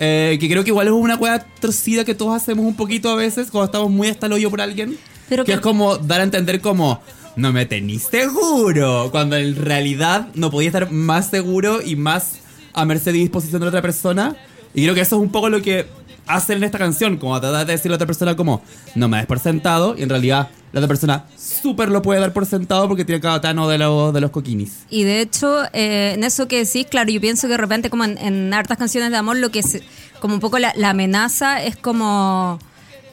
Eh, 0.00 0.38
que 0.40 0.48
creo 0.48 0.64
que 0.64 0.70
igual 0.70 0.88
es 0.88 0.92
una 0.92 1.14
hueá 1.16 1.44
torcida 1.60 2.04
que 2.04 2.14
todos 2.16 2.34
hacemos 2.34 2.64
un 2.66 2.74
poquito 2.74 3.10
a 3.10 3.14
veces 3.14 3.50
cuando 3.52 3.66
estamos 3.66 3.90
muy 3.90 4.08
hasta 4.08 4.26
el 4.26 4.32
hoyo 4.32 4.50
por 4.50 4.60
alguien. 4.60 4.96
Pero 5.28 5.44
que 5.44 5.52
que- 5.52 5.56
es 5.56 5.60
como 5.60 5.96
dar 5.98 6.20
a 6.20 6.24
entender 6.24 6.60
como, 6.60 7.00
no 7.36 7.52
me 7.52 7.64
tenís 7.66 8.02
seguro. 8.02 9.08
Cuando 9.10 9.36
en 9.36 9.54
realidad 9.56 10.28
no 10.34 10.50
podía 10.50 10.68
estar 10.68 10.90
más 10.90 11.30
seguro 11.30 11.80
y 11.80 11.96
más 11.96 12.38
a 12.72 12.84
merced 12.84 13.14
y 13.14 13.18
disposición 13.20 13.60
de 13.60 13.66
la 13.66 13.68
otra 13.70 13.82
persona. 13.82 14.36
Y 14.74 14.82
creo 14.82 14.94
que 14.94 15.00
eso 15.02 15.16
es 15.16 15.22
un 15.22 15.30
poco 15.30 15.48
lo 15.48 15.62
que 15.62 15.86
hacen 16.26 16.58
en 16.58 16.64
esta 16.64 16.78
canción, 16.78 17.16
como 17.16 17.38
tratar 17.40 17.66
de 17.66 17.72
decirle 17.72 17.94
a 17.94 17.96
otra 17.96 18.06
persona 18.06 18.36
como, 18.36 18.62
no 18.94 19.08
me 19.08 19.18
des 19.18 19.26
por 19.26 19.38
sentado. 19.38 19.94
Y 19.96 20.02
en 20.02 20.08
realidad 20.08 20.50
la 20.72 20.80
otra 20.80 20.88
persona 20.88 21.24
súper 21.36 21.88
lo 21.88 22.02
puede 22.02 22.20
dar 22.20 22.32
por 22.32 22.46
sentado 22.46 22.88
porque 22.88 23.04
tiene 23.04 23.20
cada 23.20 23.40
tano 23.40 23.68
de, 23.68 23.78
los 23.78 24.12
de 24.12 24.20
los 24.20 24.30
coquinis. 24.30 24.84
Y 24.90 25.04
de 25.04 25.20
hecho, 25.20 25.64
eh, 25.72 26.12
en 26.14 26.24
eso 26.24 26.48
que 26.48 26.64
decís, 26.64 26.86
claro, 26.90 27.10
yo 27.10 27.20
pienso 27.20 27.46
que 27.46 27.52
de 27.52 27.58
repente 27.58 27.90
como 27.90 28.04
en, 28.04 28.52
hartas 28.52 28.78
canciones 28.78 29.10
de 29.10 29.16
amor, 29.16 29.36
lo 29.36 29.50
que 29.50 29.60
es 29.60 29.82
como 30.20 30.34
un 30.34 30.40
poco 30.40 30.58
la, 30.58 30.72
la 30.76 30.90
amenaza 30.90 31.62
es 31.62 31.76
como, 31.76 32.58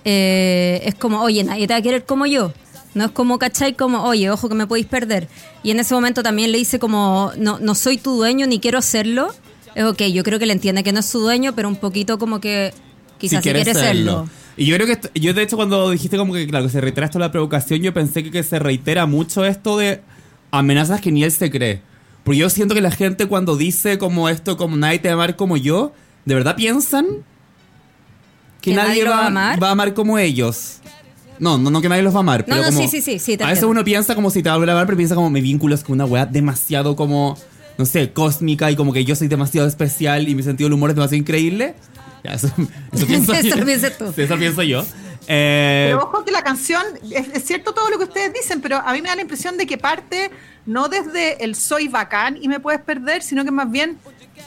eh, 0.05 0.81
es 0.85 0.95
como, 0.95 1.21
oye, 1.21 1.43
nadie 1.43 1.67
te 1.67 1.73
va 1.73 1.79
a 1.79 1.83
querer 1.83 2.05
como 2.05 2.25
yo. 2.25 2.53
No 2.93 3.05
es 3.05 3.11
como, 3.11 3.39
¿cachai? 3.39 3.73
Como, 3.73 4.03
oye, 4.03 4.29
ojo 4.29 4.49
que 4.49 4.55
me 4.55 4.67
podéis 4.67 4.87
perder. 4.87 5.29
Y 5.63 5.71
en 5.71 5.79
ese 5.79 5.93
momento 5.93 6.23
también 6.23 6.51
le 6.51 6.57
dice 6.57 6.77
como, 6.77 7.31
no, 7.37 7.57
no 7.59 7.73
soy 7.73 7.97
tu 7.97 8.15
dueño 8.15 8.47
ni 8.47 8.59
quiero 8.59 8.81
serlo. 8.81 9.33
Es 9.75 9.85
ok, 9.85 10.01
yo 10.11 10.23
creo 10.23 10.39
que 10.39 10.45
le 10.45 10.53
entiende 10.53 10.83
que 10.83 10.91
no 10.91 10.99
es 10.99 11.05
su 11.05 11.19
dueño, 11.19 11.53
pero 11.55 11.69
un 11.69 11.77
poquito 11.77 12.19
como 12.19 12.41
que 12.41 12.73
quizás 13.21 13.43
si 13.43 13.49
quiere 13.51 13.73
serlo. 13.73 14.27
Y 14.57 14.65
yo 14.65 14.75
creo 14.75 14.87
que, 14.87 15.19
yo 15.19 15.33
de 15.33 15.43
hecho 15.43 15.55
cuando 15.55 15.91
dijiste 15.91 16.17
como 16.17 16.33
que, 16.33 16.45
claro, 16.47 16.65
que 16.65 16.71
se 16.71 16.81
reitera 16.81 17.05
esto 17.05 17.19
la 17.19 17.31
provocación, 17.31 17.81
yo 17.81 17.93
pensé 17.93 18.23
que, 18.23 18.31
que 18.31 18.43
se 18.43 18.59
reitera 18.59 19.05
mucho 19.05 19.45
esto 19.45 19.77
de 19.77 20.01
amenazas 20.51 20.99
que 20.99 21.11
ni 21.11 21.23
él 21.23 21.31
se 21.31 21.49
cree. 21.49 21.81
Porque 22.23 22.39
yo 22.39 22.49
siento 22.49 22.75
que 22.75 22.81
la 22.81 22.91
gente 22.91 23.25
cuando 23.27 23.55
dice 23.55 23.97
como 23.97 24.29
esto, 24.29 24.57
como 24.57 24.75
nadie 24.75 24.99
te 24.99 25.07
va 25.07 25.13
a 25.13 25.15
amar 25.15 25.35
como 25.35 25.57
yo, 25.57 25.93
¿de 26.25 26.35
verdad 26.35 26.55
piensan 26.55 27.05
que, 28.61 28.71
¿Que 28.71 28.75
nadie, 28.75 28.89
nadie 28.89 29.03
va, 29.05 29.15
va 29.15 29.23
a 29.23 29.27
amar? 29.27 29.63
va 29.63 29.67
a 29.69 29.71
amar 29.71 29.93
como 29.93 30.19
ellos? 30.19 30.81
No, 31.39 31.57
no, 31.57 31.71
no 31.71 31.81
que 31.81 31.89
nadie 31.89 32.03
los 32.03 32.13
va 32.13 32.17
a 32.17 32.19
amar, 32.19 32.41
No, 32.41 32.45
pero 32.47 32.59
no, 32.59 32.67
como 32.67 32.81
sí, 32.81 32.87
sí, 32.87 33.01
sí, 33.01 33.17
sí, 33.17 33.43
a 33.43 33.47
veces 33.47 33.63
uno 33.63 33.83
piensa 33.83 34.13
como 34.13 34.29
si 34.29 34.43
te 34.43 34.49
va 34.49 34.53
a 34.53 34.57
volver 34.57 34.69
a 34.69 34.73
amar, 34.73 34.85
pero 34.85 34.97
piensa 34.97 35.15
como 35.15 35.31
mi 35.31 35.41
vínculo 35.41 35.73
es 35.73 35.83
con 35.83 35.93
una 35.93 36.05
weá 36.05 36.27
demasiado 36.27 36.95
como, 36.95 37.35
no 37.79 37.85
sé, 37.87 38.11
cósmica 38.13 38.69
y 38.69 38.75
como 38.75 38.93
que 38.93 39.03
yo 39.05 39.15
soy 39.15 39.27
demasiado 39.27 39.67
especial 39.67 40.29
y 40.29 40.35
mi 40.35 40.43
sentido 40.43 40.67
del 40.67 40.73
humor 40.73 40.91
es 40.91 40.95
demasiado 40.95 41.19
increíble. 41.19 41.73
Ya, 42.23 42.33
eso, 42.33 42.47
eso 42.91 43.07
pienso 43.07 43.33
Eso 43.33 43.47
yo. 43.49 43.55
lo 43.57 43.65
piensas 43.65 43.97
tú. 43.97 44.11
Sí, 44.15 44.21
eso 44.21 44.37
pienso 44.37 44.61
yo. 44.63 44.85
Eh, 45.27 45.89
Pero 45.91 46.03
ojo 46.03 46.25
que 46.25 46.31
la 46.31 46.43
canción, 46.43 46.83
es, 47.11 47.27
es 47.33 47.43
cierto 47.45 47.73
todo 47.73 47.89
lo 47.89 47.97
que 47.97 48.05
ustedes 48.05 48.33
dicen, 48.33 48.59
pero 48.61 48.77
a 48.77 48.91
mí 48.93 49.01
me 49.01 49.09
da 49.09 49.15
la 49.15 49.21
impresión 49.21 49.55
de 49.57 49.67
que 49.67 49.77
parte 49.77 50.31
no 50.65 50.87
desde 50.89 51.43
el 51.43 51.55
soy 51.55 51.87
bacán 51.87 52.37
y 52.41 52.47
me 52.47 52.59
puedes 52.59 52.81
perder, 52.81 53.21
sino 53.21 53.45
que 53.45 53.51
más 53.51 53.69
bien 53.69 53.97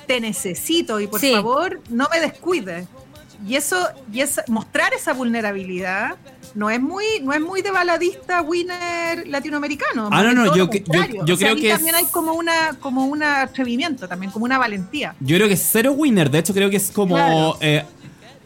te 0.07 0.21
necesito 0.21 0.99
y 1.01 1.07
por 1.07 1.21
Sí. 1.21 1.33
favor 1.33 1.81
no 1.91 2.09
me 2.13 2.21
descuides. 2.21 2.87
Y 3.47 3.57
eso, 3.57 3.89
y 4.13 4.21
es 4.21 4.41
mostrar 4.49 4.93
esa 4.95 5.13
vulnerabilidad 5.13 6.17
no 6.55 6.71
es 6.71 6.81
muy, 6.81 7.05
no 7.23 7.33
es 7.33 7.41
muy 7.41 7.63
de 7.63 7.71
baladista 7.71 8.41
winner 8.43 9.27
latinoamericano. 9.27 10.09
Ah, 10.13 10.23
no, 10.23 10.33
no, 10.33 10.47
yo 10.55 10.71
yo- 10.71 10.81
yo 11.25 11.35
O 11.35 11.37
sea, 11.37 11.49
creo 11.49 11.57
que 11.57 11.69
es- 11.71 11.75
también 11.77 11.97
hay 11.97 12.05
como 12.07 12.33
una, 12.35 12.77
como 12.81 13.05
un 13.07 13.23
atrevimiento, 13.23 14.07
también 14.09 14.31
como 14.33 14.45
una 14.45 14.59
valentía. 14.59 15.15
Yo 15.21 15.37
creo 15.37 15.49
que 15.49 15.55
es 15.55 15.69
cero 15.71 15.93
winner. 15.93 16.31
De 16.31 16.39
hecho, 16.39 16.55
creo 16.55 16.71
que 16.71 16.77
es 16.77 16.91
como. 16.91 17.15
Claro. 17.17 17.57
eh, 17.61 17.85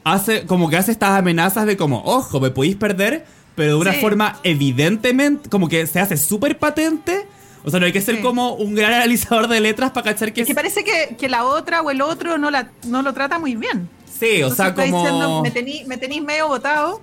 hace, 0.05 0.47
como 0.47 0.71
que 0.71 0.77
hace 0.77 0.91
estas 0.93 1.11
amenazas 1.19 1.67
de 1.67 1.77
como, 1.77 2.03
ojo, 2.05 2.41
me 2.41 2.51
podéis 2.51 2.77
perder, 2.77 3.27
pero 3.55 3.73
de 3.73 3.81
una 3.81 3.93
Sí. 3.93 4.01
forma 4.01 4.39
evidentemente, 4.43 5.49
como 5.51 5.69
que 5.69 5.87
se 5.87 6.01
hace 6.01 6.17
súper 6.17 6.59
patente. 6.59 7.27
O 7.65 7.71
sea, 7.71 7.81
no 7.81 7.87
hay 7.87 7.93
que 7.93 8.01
ser 8.01 8.17
Sí. 8.17 8.23
como 8.23 8.55
un 8.55 8.75
gran 8.75 8.95
analizador 8.95 9.49
de 9.49 9.61
letras 9.61 9.91
para 9.91 10.05
cachar 10.13 10.33
que 10.33 10.43
Es 10.43 10.47
que 10.47 10.55
parece 10.55 10.85
que, 10.85 11.17
que 11.19 11.29
la 11.29 11.45
otra 11.45 11.83
o 11.83 11.91
el 11.91 12.01
otro 12.01 12.39
no, 12.39 12.51
la, 12.51 12.71
no 12.87 13.03
lo 13.03 13.13
trata 13.13 13.39
muy 13.39 13.57
bien. 13.57 13.91
Sí, 14.19 14.43
o 14.43 14.51
sea, 14.55 14.75
como. 14.75 15.03
diciendo, 15.03 15.43
me, 15.43 15.53
tení- 15.53 15.85
me 15.87 15.97
tenéis 15.99 16.23
medio 16.23 16.49
votado 16.49 17.03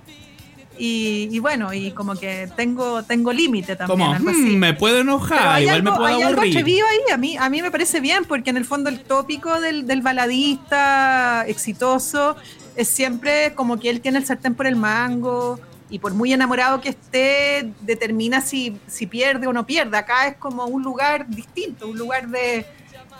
y, 0.78 1.28
y 1.30 1.38
bueno, 1.38 1.72
y 1.72 1.90
como 1.92 2.14
que 2.16 2.48
tengo, 2.56 3.02
tengo 3.02 3.32
límite 3.32 3.76
también, 3.76 3.98
como, 4.00 4.12
algo 4.12 4.30
"Hmm, 4.30 4.56
me 4.56 4.74
puedo 4.74 4.98
enojar, 5.00 5.62
igual 5.62 5.76
algo, 5.76 5.90
me 5.90 5.96
puedo 5.96 6.06
hay 6.06 6.22
algo 6.22 6.40
aburrir. 6.40 6.52
atrevido 6.58 6.86
ahí, 6.86 7.12
a 7.12 7.16
mí, 7.16 7.36
a 7.38 7.48
mí 7.50 7.62
me 7.62 7.70
parece 7.70 8.00
bien, 8.00 8.24
porque 8.24 8.50
en 8.50 8.56
el 8.56 8.64
fondo 8.64 8.90
el 8.90 9.00
tópico 9.00 9.60
del, 9.60 9.86
del 9.86 10.02
baladista 10.02 11.44
exitoso 11.46 12.36
es 12.76 12.88
siempre 12.88 13.54
como 13.54 13.78
que 13.78 13.90
él 13.90 14.00
tiene 14.00 14.18
el 14.18 14.26
sartén 14.26 14.54
por 14.54 14.66
el 14.66 14.76
mango 14.76 15.58
y 15.88 15.98
por 15.98 16.12
muy 16.14 16.32
enamorado 16.32 16.80
que 16.80 16.90
esté, 16.90 17.70
determina 17.80 18.40
si, 18.40 18.76
si 18.86 19.06
pierde 19.06 19.46
o 19.46 19.52
no 19.52 19.64
pierde. 19.66 19.96
Acá 19.96 20.26
es 20.26 20.36
como 20.36 20.66
un 20.66 20.82
lugar 20.82 21.26
distinto, 21.28 21.88
un 21.88 21.96
lugar 21.96 22.28
de... 22.28 22.66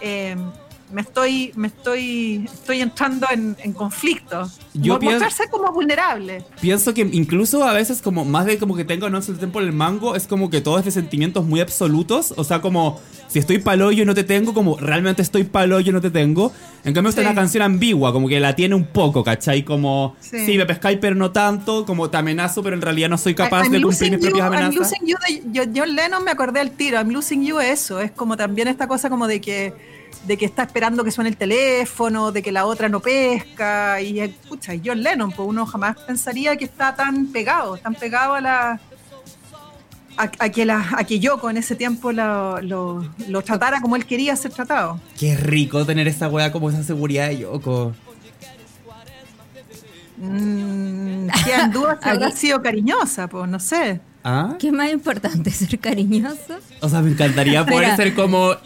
eh, 0.01 0.37
me 0.93 1.01
estoy, 1.03 1.53
me 1.57 1.67
estoy, 1.69 2.45
estoy 2.53 2.81
entrando 2.81 3.27
en, 3.33 3.57
en 3.63 3.73
conflicto. 3.73 4.49
Yo 4.75 4.99
pienso- 4.99 5.19
Mostrarse 5.21 5.51
como 5.51 5.73
vulnerable. 5.73 6.45
Pienso 6.61 6.95
que 6.95 7.01
incluso 7.13 7.65
a 7.65 7.73
veces 7.73 8.01
como 8.03 8.25
más 8.25 8.47
de 8.47 8.59
como 8.59 8.77
que 8.77 8.85
tengo 8.85 9.09
no 9.11 9.21
sé 9.23 9.33
el 9.33 9.39
tiempo 9.39 9.61
el 9.61 9.73
mango 9.73 10.15
es 10.15 10.27
como 10.27 10.49
que 10.51 10.61
todo 10.61 10.79
es 10.79 10.85
de 10.85 10.91
sentimientos 10.91 11.45
muy 11.45 11.61
absolutos, 11.61 12.33
o 12.37 12.45
sea 12.45 12.61
como 12.61 13.01
si 13.29 13.41
estoy 13.41 13.59
paloyo 13.59 14.05
no 14.07 14.15
te 14.15 14.23
tengo, 14.23 14.55
como 14.55 14.77
realmente 14.77 15.23
estoy 15.23 15.43
paloyo 15.45 15.93
no 15.93 16.01
te 16.01 16.11
tengo. 16.11 16.53
En 16.85 16.95
cambio 16.95 17.09
esta 17.11 17.23
Sí. 17.23 17.27
es 17.27 17.33
una 17.33 17.41
canción 17.41 17.63
ambigua, 17.65 18.13
como 18.13 18.29
que 18.29 18.39
la 18.39 18.55
tiene 18.55 18.75
un 18.77 18.87
poco, 18.87 19.25
¿cachai? 19.25 19.65
Como 19.65 20.15
Sí. 20.21 20.47
sí, 20.47 20.57
me 20.57 20.67
pescáis 20.67 20.99
pero 21.01 21.17
no 21.17 21.33
tanto, 21.33 21.85
como 21.85 22.09
te 22.11 22.17
amenazo 22.17 22.63
pero 22.63 22.77
en 22.77 22.83
realidad 22.83 23.09
no 23.09 23.19
soy 23.19 23.35
capaz 23.35 23.69
de 23.69 23.83
cumplir 23.83 24.13
mis 24.13 24.21
propias 24.21 24.47
I'm 24.47 24.53
amenazas. 24.55 24.77
losing 24.77 25.07
you 25.07 25.17
de 25.27 25.43
yo- 25.53 25.71
John 25.75 25.97
Lennon 25.97 26.23
me 26.23 26.31
acordé 26.31 26.61
al 26.61 26.71
tiro. 26.71 26.99
I'm 26.99 27.11
losing 27.11 27.45
you 27.45 27.59
es 27.59 27.81
eso. 27.81 28.01
Es 28.01 28.13
como 28.13 28.37
también 28.37 28.69
esta 28.69 28.87
cosa 28.87 29.11
como 29.11 29.27
de 29.27 29.41
que 29.41 29.96
de 30.27 30.37
que 30.37 30.45
está 30.45 30.65
esperando 30.65 31.05
que 31.05 31.11
suene 31.11 31.31
el 31.31 31.37
teléfono, 31.37 32.33
de 32.33 32.43
que 32.43 32.53
la 32.53 32.67
otra 32.67 32.89
no 32.89 33.01
pesca. 33.01 34.01
Y 34.01 34.21
escucha, 34.21 34.73
John 34.85 35.03
Lennon, 35.03 35.31
pues 35.31 35.49
uno 35.49 35.67
jamás 35.67 35.97
pensaría 36.07 36.57
que 36.57 36.65
está 36.65 36.95
tan 36.95 37.27
pegado, 37.29 37.77
tan 37.77 37.95
pegado 37.95 38.35
a 38.35 38.41
la. 38.41 38.81
A, 40.19 40.31
a 40.39 40.49
que, 40.49 40.65
la, 40.65 40.95
a 40.97 41.05
que 41.05 41.19
Yoko 41.19 41.51
en 41.51 41.59
ese 41.59 41.75
tiempo 41.77 42.11
lo, 42.11 42.59
lo, 42.63 43.07
lo 43.29 43.43
tratara 43.43 43.83
como 43.83 43.97
él 43.97 44.07
quería 44.07 44.35
ser 44.35 44.51
tratado. 44.51 44.99
Qué 45.19 45.37
rico 45.37 45.85
tener 45.85 46.09
esa 46.09 46.29
weá 46.29 46.51
como 46.51 46.71
esa 46.71 46.83
seguridad 46.83 47.29
de 47.29 47.39
Yoko. 47.41 47.93
Mm, 50.17 51.29
queda 51.45 51.65
en 51.65 51.71
duda 51.73 51.99
si 52.03 52.09
habrá 52.09 52.31
sido 52.31 52.63
cariñosa, 52.63 53.29
pues 53.29 53.47
no 53.47 53.61
sé. 53.61 54.01
¿Ah? 54.25 54.57
¿Qué 54.59 54.69
es 54.69 54.73
más 54.73 54.91
importante, 54.91 55.51
ser 55.51 55.79
cariñoso? 55.79 56.59
O 56.81 56.89
sea, 56.89 57.01
me 57.03 57.11
encantaría 57.11 57.65
poder 57.65 57.95
ser 57.95 58.15
como 58.15 58.57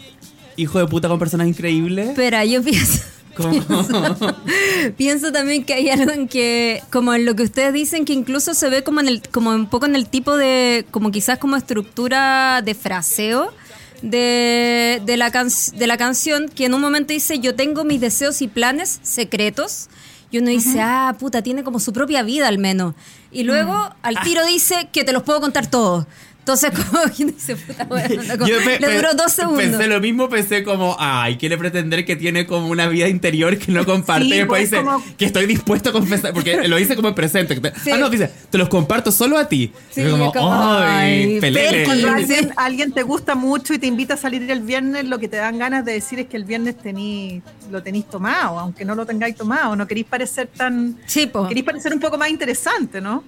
hijo 0.61 0.79
de 0.79 0.87
puta 0.87 1.07
con 1.07 1.19
personas 1.19 1.47
increíbles. 1.47 2.09
Espera, 2.09 2.45
yo 2.45 2.61
pienso... 2.63 3.01
Como- 3.35 3.51
Pienso 4.97 5.31
también 5.31 5.63
que 5.63 5.73
hay 5.73 5.89
algo 5.89 6.11
en 6.11 6.27
que, 6.27 6.81
como 6.91 7.13
en 7.13 7.25
lo 7.25 7.35
que 7.35 7.43
ustedes 7.43 7.73
dicen, 7.73 8.03
que 8.05 8.11
incluso 8.13 8.53
se 8.53 8.69
ve 8.69 8.83
como 8.83 8.99
en 8.99 9.07
el, 9.07 9.21
como 9.29 9.51
un 9.51 9.67
poco 9.67 9.85
en 9.85 9.95
el 9.95 10.07
tipo 10.07 10.35
de, 10.35 10.85
como 10.91 11.11
quizás 11.11 11.37
como 11.39 11.55
estructura 11.55 12.61
de 12.61 12.75
fraseo 12.75 13.53
de, 14.01 15.01
de, 15.05 15.17
la, 15.17 15.31
can- 15.31 15.49
de 15.75 15.87
la 15.87 15.97
canción, 15.97 16.49
que 16.49 16.65
en 16.65 16.73
un 16.73 16.81
momento 16.81 17.13
dice, 17.13 17.39
yo 17.39 17.55
tengo 17.55 17.83
mis 17.83 18.01
deseos 18.01 18.41
y 18.41 18.47
planes 18.47 18.99
secretos. 19.03 19.87
Y 20.31 20.37
uno 20.37 20.49
dice, 20.49 20.79
ah, 20.81 21.15
puta, 21.19 21.41
tiene 21.41 21.61
como 21.63 21.79
su 21.81 21.91
propia 21.91 22.23
vida 22.23 22.47
al 22.47 22.57
menos. 22.57 22.95
Y 23.33 23.43
luego 23.43 23.93
al 24.01 24.17
tiro 24.21 24.45
dice 24.45 24.87
que 24.93 25.03
te 25.03 25.11
los 25.11 25.23
puedo 25.23 25.41
contar 25.41 25.67
todos. 25.69 26.05
Entonces, 26.51 26.71
como 26.91 27.31
dice, 27.31 27.55
puta, 27.55 27.85
bueno, 27.85 28.35
Yo 28.45 28.59
le 28.59 28.95
duró 28.95 29.13
dos 29.13 29.31
segundos. 29.31 29.63
Pensé 29.63 29.87
lo 29.87 30.01
mismo, 30.01 30.27
pensé 30.27 30.63
como, 30.63 30.97
ay, 30.99 31.37
quiere 31.37 31.57
pretender 31.57 32.03
que 32.03 32.15
tiene 32.17 32.45
como 32.45 32.67
una 32.67 32.87
vida 32.87 33.07
interior 33.07 33.57
que 33.57 33.71
no 33.71 33.85
comparte. 33.85 34.25
Sí, 34.25 34.33
y 34.33 34.37
después 34.39 34.69
pues, 34.69 34.71
dice 34.71 34.83
como- 34.83 35.17
que 35.17 35.25
estoy 35.25 35.45
dispuesto 35.45 35.89
a 35.89 35.93
confesar, 35.93 36.33
porque 36.33 36.67
lo 36.67 36.75
dice 36.75 36.95
como 36.95 37.07
en 37.07 37.15
presente. 37.15 37.59
Sí. 37.81 37.91
Ah, 37.91 37.97
no, 37.97 38.09
dice, 38.09 38.29
te 38.49 38.57
los 38.57 38.67
comparto 38.67 39.11
solo 39.11 39.37
a 39.37 39.47
ti. 39.47 39.71
Sí, 39.91 40.03
como, 40.09 40.33
como, 40.33 40.53
ay, 40.53 41.35
ay, 41.35 41.39
pelele. 41.39 41.85
Cuando 41.85 42.09
alguien, 42.09 42.51
alguien 42.57 42.91
te 42.91 43.03
gusta 43.03 43.35
mucho 43.35 43.73
y 43.73 43.79
te 43.79 43.87
invita 43.87 44.15
a 44.15 44.17
salir 44.17 44.49
el 44.51 44.61
viernes, 44.61 45.05
lo 45.05 45.19
que 45.19 45.29
te 45.29 45.37
dan 45.37 45.57
ganas 45.57 45.85
de 45.85 45.93
decir 45.93 46.19
es 46.19 46.27
que 46.27 46.35
el 46.35 46.43
viernes 46.43 46.77
tení, 46.77 47.41
lo 47.71 47.81
tenéis 47.81 48.09
tomado, 48.09 48.59
aunque 48.59 48.83
no 48.83 48.95
lo 48.95 49.05
tengáis 49.05 49.35
tomado. 49.35 49.75
No 49.75 49.87
queréis 49.87 50.07
parecer 50.07 50.47
tan. 50.47 50.97
Sí, 51.05 51.27
po. 51.27 51.47
Queréis 51.47 51.65
parecer 51.65 51.93
un 51.93 51.99
poco 51.99 52.17
más 52.17 52.29
interesante, 52.29 52.99
¿no? 52.99 53.23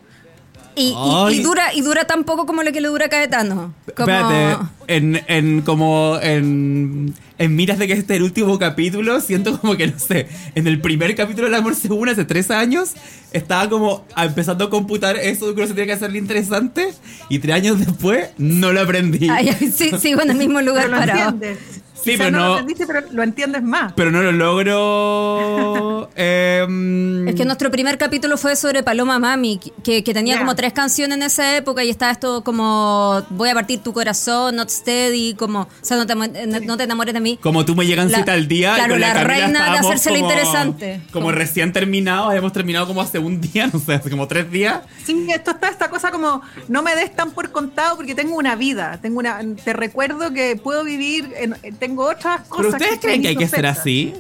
Y, 0.75 0.93
y- 1.31 1.41
dura 1.43 1.73
y 1.73 1.81
dura 1.81 2.05
tan 2.05 2.23
poco 2.23 2.45
como 2.45 2.63
lo 2.63 2.71
que 2.71 2.81
le 2.81 2.88
dura 2.88 3.05
a 3.05 3.09
Caetano. 3.09 3.73
Como- 3.95 4.12
Espérate, 4.12 4.57
en, 4.88 5.21
en 5.27 5.62
como 5.62 6.17
en, 6.21 7.13
en 7.38 7.55
miras 7.55 7.77
de 7.79 7.88
que 7.88 7.93
este 7.93 8.13
es 8.13 8.17
el 8.17 8.23
último 8.23 8.57
capítulo, 8.59 9.19
siento 9.21 9.59
como 9.59 9.75
que, 9.77 9.88
no 9.88 9.99
sé, 9.99 10.27
en 10.55 10.67
el 10.67 10.81
primer 10.81 11.15
capítulo 11.15 11.45
del 11.45 11.55
Amor 11.55 11.75
Según 11.75 12.09
hace 12.09 12.25
tres 12.25 12.49
años, 12.51 12.91
estaba 13.31 13.69
como 13.69 14.05
empezando 14.17 14.65
a 14.65 14.69
computar 14.69 15.15
eso 15.17 15.47
de 15.47 15.55
que 15.55 15.67
se 15.67 15.73
tiene 15.73 15.88
que 15.88 15.93
hacerle 15.93 16.17
interesante, 16.17 16.89
y 17.29 17.39
tres 17.39 17.55
años 17.55 17.79
después 17.79 18.29
no 18.38 18.71
lo 18.73 18.81
aprendí. 18.81 19.29
Ay, 19.29 19.49
sí, 19.75 19.91
sigo 19.99 20.21
en 20.21 20.31
el 20.31 20.38
mismo 20.38 20.62
lugar 20.62 20.89
parado. 20.89 21.29
entiendes. 21.29 21.59
Sí, 22.03 22.11
Quizás 22.11 22.25
pero 22.27 22.31
no, 22.31 22.39
no- 22.39 22.47
lo 22.47 22.59
entendiste, 22.59 22.85
pero 22.87 23.01
lo 23.11 23.23
entiendes 23.23 23.63
más. 23.63 23.93
Pero 23.93 24.11
no 24.11 24.21
lo 24.21 24.31
logro. 24.33 26.09
em, 26.15 27.27
Es 27.27 27.35
que 27.35 27.45
nuestro 27.45 27.71
primer 27.71 27.97
capítulo 27.97 28.37
fue 28.37 28.55
sobre 28.55 28.83
Paloma 28.83 29.19
Mami, 29.19 29.59
que, 29.83 30.03
que 30.03 30.13
tenía 30.13 30.35
Ya. 30.35 30.39
como 30.39 30.55
tres 30.55 30.73
canciones 30.73 31.17
en 31.17 31.23
esa 31.23 31.55
época 31.57 31.83
y 31.83 31.89
estaba 31.89 32.11
esto 32.11 32.43
como 32.43 33.23
Voy 33.29 33.49
a 33.49 33.53
partir 33.53 33.79
tu 33.79 33.93
corazón, 33.93 34.55
Not 34.55 34.69
Steady, 34.69 35.33
como, 35.35 35.61
o 35.61 35.67
sea, 35.81 35.97
no 35.97 36.05
te, 36.05 36.13
eh, 36.13 36.47
no 36.47 36.77
te 36.77 36.83
enamores 36.83 37.13
de 37.13 37.19
mí. 37.19 37.39
Como 37.41 37.63
tú 37.65 37.75
me 37.75 37.85
llegan 37.85 38.11
La- 38.11 38.19
cita 38.19 38.33
al 38.33 38.47
día. 38.47 38.71
y 38.73 38.75
claro, 38.75 38.93
con 38.93 39.01
la 39.01 39.13
Camila 39.13 39.23
reina 39.27 39.71
de 39.71 39.77
hacerse 39.79 40.09
lo 40.11 40.15
como- 40.17 40.29
interesante. 40.29 41.01
Como 41.11 41.25
Como- 41.27 41.31
recién 41.31 41.71
terminados, 41.73 42.29
habíamos 42.29 42.51
terminado 42.53 42.87
como 42.87 43.01
hace 43.01 43.19
un 43.19 43.39
día, 43.39 43.67
no 43.73 43.79
sé, 43.79 43.93
hace 43.93 44.09
como 44.09 44.27
tres 44.27 44.49
días. 44.51 44.81
Sí, 45.05 45.27
esto 45.29 45.51
está 45.51 45.69
esta 45.69 45.89
cosa 45.89 46.11
como 46.11 46.41
no 46.67 46.81
me 46.81 46.95
des 46.95 47.15
tan 47.15 47.31
por 47.31 47.51
contado 47.51 47.95
porque 47.95 48.15
tengo 48.15 48.35
una 48.35 48.55
vida, 48.55 48.99
tengo 49.01 49.19
una 49.19 49.39
te 49.63 49.73
recuerdo 49.73 50.33
que 50.33 50.55
puedo 50.55 50.83
vivir 50.83 51.31
en- 51.37 51.55
tengo 51.79 51.92
otras 51.97 52.41
cosas 52.47 52.73
¿Pero 52.73 52.77
ustedes 52.77 52.99
creen 52.99 53.21
que 53.21 53.27
hay 53.29 53.36
que 53.36 53.47
ser 53.47 53.65
así? 53.65 54.13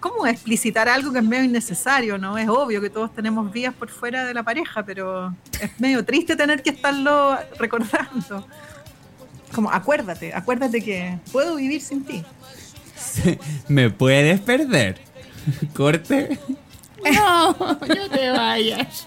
¿Cómo 0.00 0.26
explicitar 0.26 0.88
algo 0.88 1.12
que 1.12 1.18
es 1.18 1.24
medio 1.24 1.44
innecesario, 1.44 2.18
no? 2.18 2.38
Es 2.38 2.48
obvio 2.48 2.80
que 2.80 2.88
todos 2.88 3.12
tenemos 3.12 3.50
vías 3.52 3.74
por 3.74 3.88
fuera 3.88 4.24
de 4.24 4.32
la 4.32 4.44
pareja, 4.44 4.84
pero 4.84 5.34
es 5.60 5.80
medio 5.80 6.04
triste 6.04 6.36
tener 6.36 6.62
que 6.62 6.70
estarlo 6.70 7.36
recordando. 7.58 8.46
Como, 9.52 9.70
acuérdate, 9.72 10.32
acuérdate 10.32 10.82
que 10.82 11.18
puedo 11.32 11.56
vivir 11.56 11.80
sin 11.80 12.04
ti. 12.04 12.24
Me 13.68 13.90
puedes 13.90 14.40
perder. 14.40 15.00
Corte. 15.74 16.38
No, 17.14 17.52
no 17.52 18.10
te 18.10 18.30
vayas. 18.30 19.06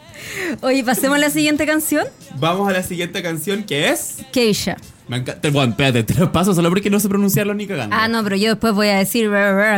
Oye, 0.62 0.84
pasemos 0.84 1.18
a 1.18 1.20
la 1.20 1.30
siguiente 1.30 1.66
canción. 1.66 2.06
Vamos 2.36 2.70
a 2.70 2.72
la 2.72 2.84
siguiente 2.84 3.22
canción 3.22 3.64
que 3.64 3.90
es. 3.90 4.18
Keisha. 4.32 4.78
Me 5.08 5.18
encanta. 5.18 5.50
Bueno, 5.50 5.72
espérate, 5.72 6.04
te 6.04 6.14
lo 6.14 6.32
paso 6.32 6.54
solo 6.54 6.70
porque 6.70 6.90
no 6.90 7.00
sé 7.00 7.10
pronunciarlo 7.10 7.54
ni 7.54 7.68
cagando. 7.68 7.96
Ah, 7.96 8.08
no, 8.08 8.24
pero 8.24 8.36
yo 8.38 8.50
después 8.50 8.74
voy 8.74 8.88
a 8.88 8.98
decir 8.98 9.30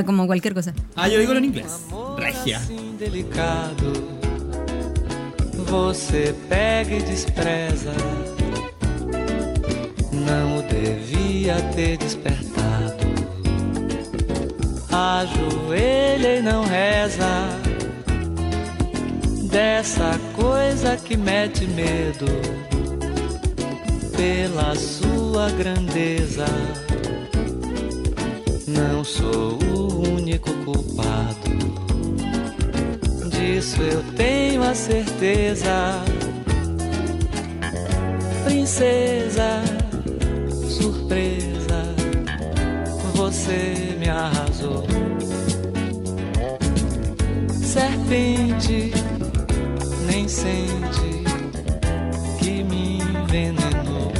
como 0.05 0.27
cualquier 0.27 0.53
cosa. 0.53 0.73
Ah, 0.95 1.07
yo 1.07 1.19
digo 1.19 1.33
en 1.33 1.45
inglés. 1.45 1.85
Regia. 2.17 2.61
delicado 2.99 4.13
você 5.63 6.35
pega 6.47 6.95
e 6.95 7.01
despreza. 7.01 7.91
Não 10.11 10.61
devia 10.67 11.55
ter 11.75 11.97
despertado. 11.97 13.03
Ajoelha 14.91 16.35
e 16.37 16.41
não 16.43 16.63
reza 16.63 17.62
dessa 19.53 20.19
coisa 20.33 20.97
que 20.97 21.15
mete 21.15 21.67
medo 21.67 22.25
pela 24.17 24.75
sua 24.75 25.47
grandeza. 25.51 26.45
Não 28.67 29.03
sou 29.03 29.59
o 29.75 30.15
único 30.15 30.51
culpado. 30.65 31.51
Disso 33.29 33.79
eu 33.83 34.03
tenho 34.15 34.63
a 34.63 34.73
certeza. 34.73 36.03
Princesa, 38.45 39.61
surpresa, 40.67 41.83
você 43.13 43.95
me 43.99 44.09
arrasou. 44.09 44.83
Serpente, 47.49 48.92
sente 50.27 51.23
que 52.39 52.63
me 52.63 52.99
envenenou. 52.99 54.11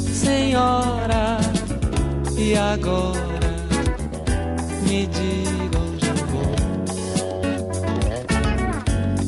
Senhora, 0.00 1.38
e 2.36 2.56
agora 2.56 3.52
me 4.82 5.06
diga 5.06 5.78
onde 5.78 6.12
vou. 6.30 6.54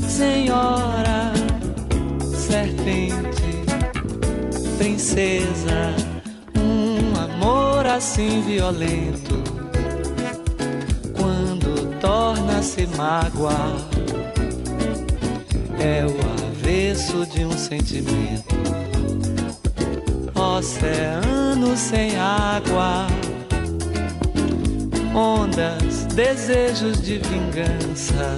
Senhora, 0.09 1.33
serpente, 2.37 3.65
princesa, 4.79 5.95
um 6.57 7.17
amor 7.21 7.87
assim 7.87 8.43
violento 8.43 9.43
quando 11.17 11.99
torna-se 12.01 12.87
mágoa 12.97 13.94
é 15.85 16.07
o 16.07 16.17
avesso 16.49 17.27
de 17.27 17.45
um 17.45 17.53
sentimento. 17.53 18.55
Oceano 20.35 21.77
sem 21.77 22.17
água, 22.17 23.07
ondas, 25.15 26.07
desejos 26.15 27.03
de 27.03 27.19
vingança. 27.19 28.37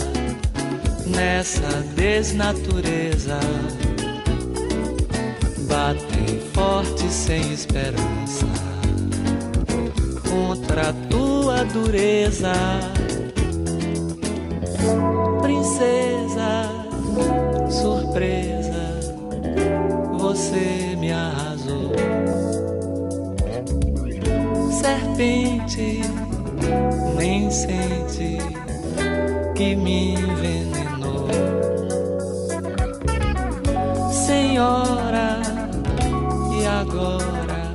Nessa 1.07 1.85
desnatureza. 1.95 3.39
Batem 5.69 6.41
forte 6.53 7.09
sem 7.09 7.53
esperança. 7.53 8.47
Contra 10.29 10.93
tua 11.09 11.65
dureza, 11.65 12.53
princesa, 15.43 16.16
surpresa, 18.17 18.99
você 20.19 20.97
me 20.97 21.13
arrasou, 21.13 21.93
serpente, 24.71 26.01
nem 27.19 27.51
sente 27.51 28.39
que 29.55 29.77
me 29.77 30.15
envenenou, 30.15 31.29
senhora, 34.11 35.43
e 36.59 36.67
agora 36.67 37.75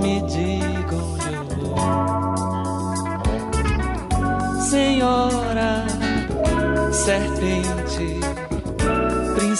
me 0.00 0.22
diga 0.22 0.96
onde 0.96 1.34
eu 1.34 1.44
vou. 1.56 1.76
Senhora, 4.60 5.84
serpente, 6.92 7.75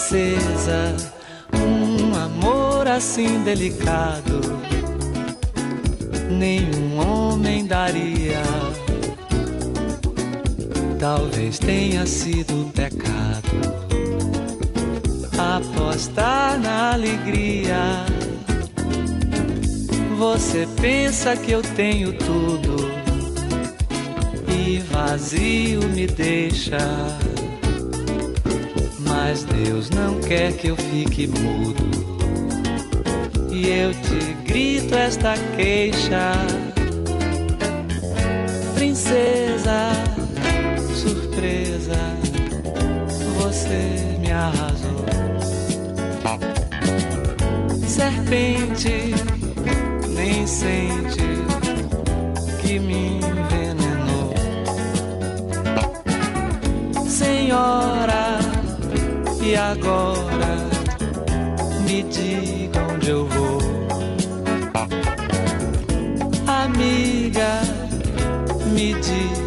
princesa, 0.07 0.95
um 1.53 2.15
amor 2.15 2.87
assim 2.87 3.43
delicado, 3.43 4.39
nenhum 6.29 6.97
homem 6.97 7.65
daria. 7.65 8.41
Talvez 10.97 11.59
tenha 11.59 12.05
sido 12.05 12.71
pecado 12.71 13.47
apostar 15.37 16.57
na 16.59 16.93
alegria. 16.93 18.05
Você 20.17 20.67
pensa 20.81 21.35
que 21.35 21.51
eu 21.51 21.61
tenho 21.61 22.13
tudo 22.13 22.75
e 24.47 24.79
vazio 24.79 25.83
me 25.89 26.07
deixa. 26.07 26.77
Mas 29.29 29.43
Deus 29.43 29.89
não 29.89 30.21
quer 30.21 30.53
que 30.53 30.69
eu 30.69 30.77
fique 30.77 31.27
mudo. 31.27 31.83
E 33.51 33.67
eu 33.67 33.91
te 33.91 34.33
grito 34.45 34.95
esta 34.95 35.33
queixa, 35.57 36.31
princesa, 38.73 39.91
surpresa, 40.95 41.97
você 43.37 44.17
me 44.21 44.31
arrasou. 44.31 45.05
Serpente 47.85 49.13
nem 50.07 50.47
sente 50.47 51.19
que 52.61 52.79
me 52.79 53.17
envenenou. 53.17 54.33
Senhora, 57.09 57.96
e 57.96 57.96
agora 59.57 60.69
me 61.85 62.03
diga 62.03 62.79
onde 62.93 63.09
eu 63.09 63.27
vou. 63.27 63.57
Amiga, 66.47 67.61
me 68.73 68.93
diga. 68.93 69.46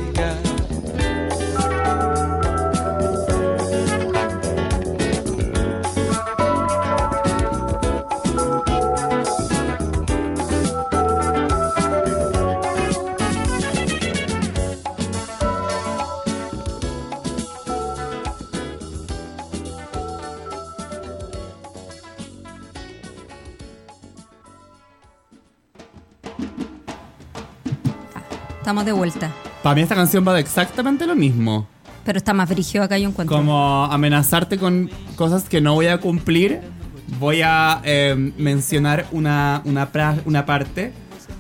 Estamos 28.71 28.85
de 28.85 28.93
vuelta. 28.93 29.33
Para 29.65 29.75
mí 29.75 29.81
esta 29.81 29.97
canción 29.97 30.25
va 30.25 30.33
de 30.33 30.39
exactamente 30.39 31.05
lo 31.05 31.17
mismo. 31.17 31.67
Pero 32.05 32.19
está 32.19 32.33
más 32.33 32.49
brígido 32.49 32.85
acá, 32.85 32.97
yo 32.99 33.09
encuentro. 33.09 33.37
Como 33.37 33.87
amenazarte 33.87 34.59
con 34.59 34.89
cosas 35.17 35.49
que 35.49 35.61
no 35.61 35.75
voy 35.75 35.89
a 35.89 35.99
cumplir. 35.99 36.61
Voy 37.19 37.43
a 37.43 37.81
eh, 37.83 38.15
mencionar 38.39 39.07
una, 39.11 39.61
una, 39.65 39.91
pra- 39.93 40.23
una 40.25 40.47
parte. 40.47 40.93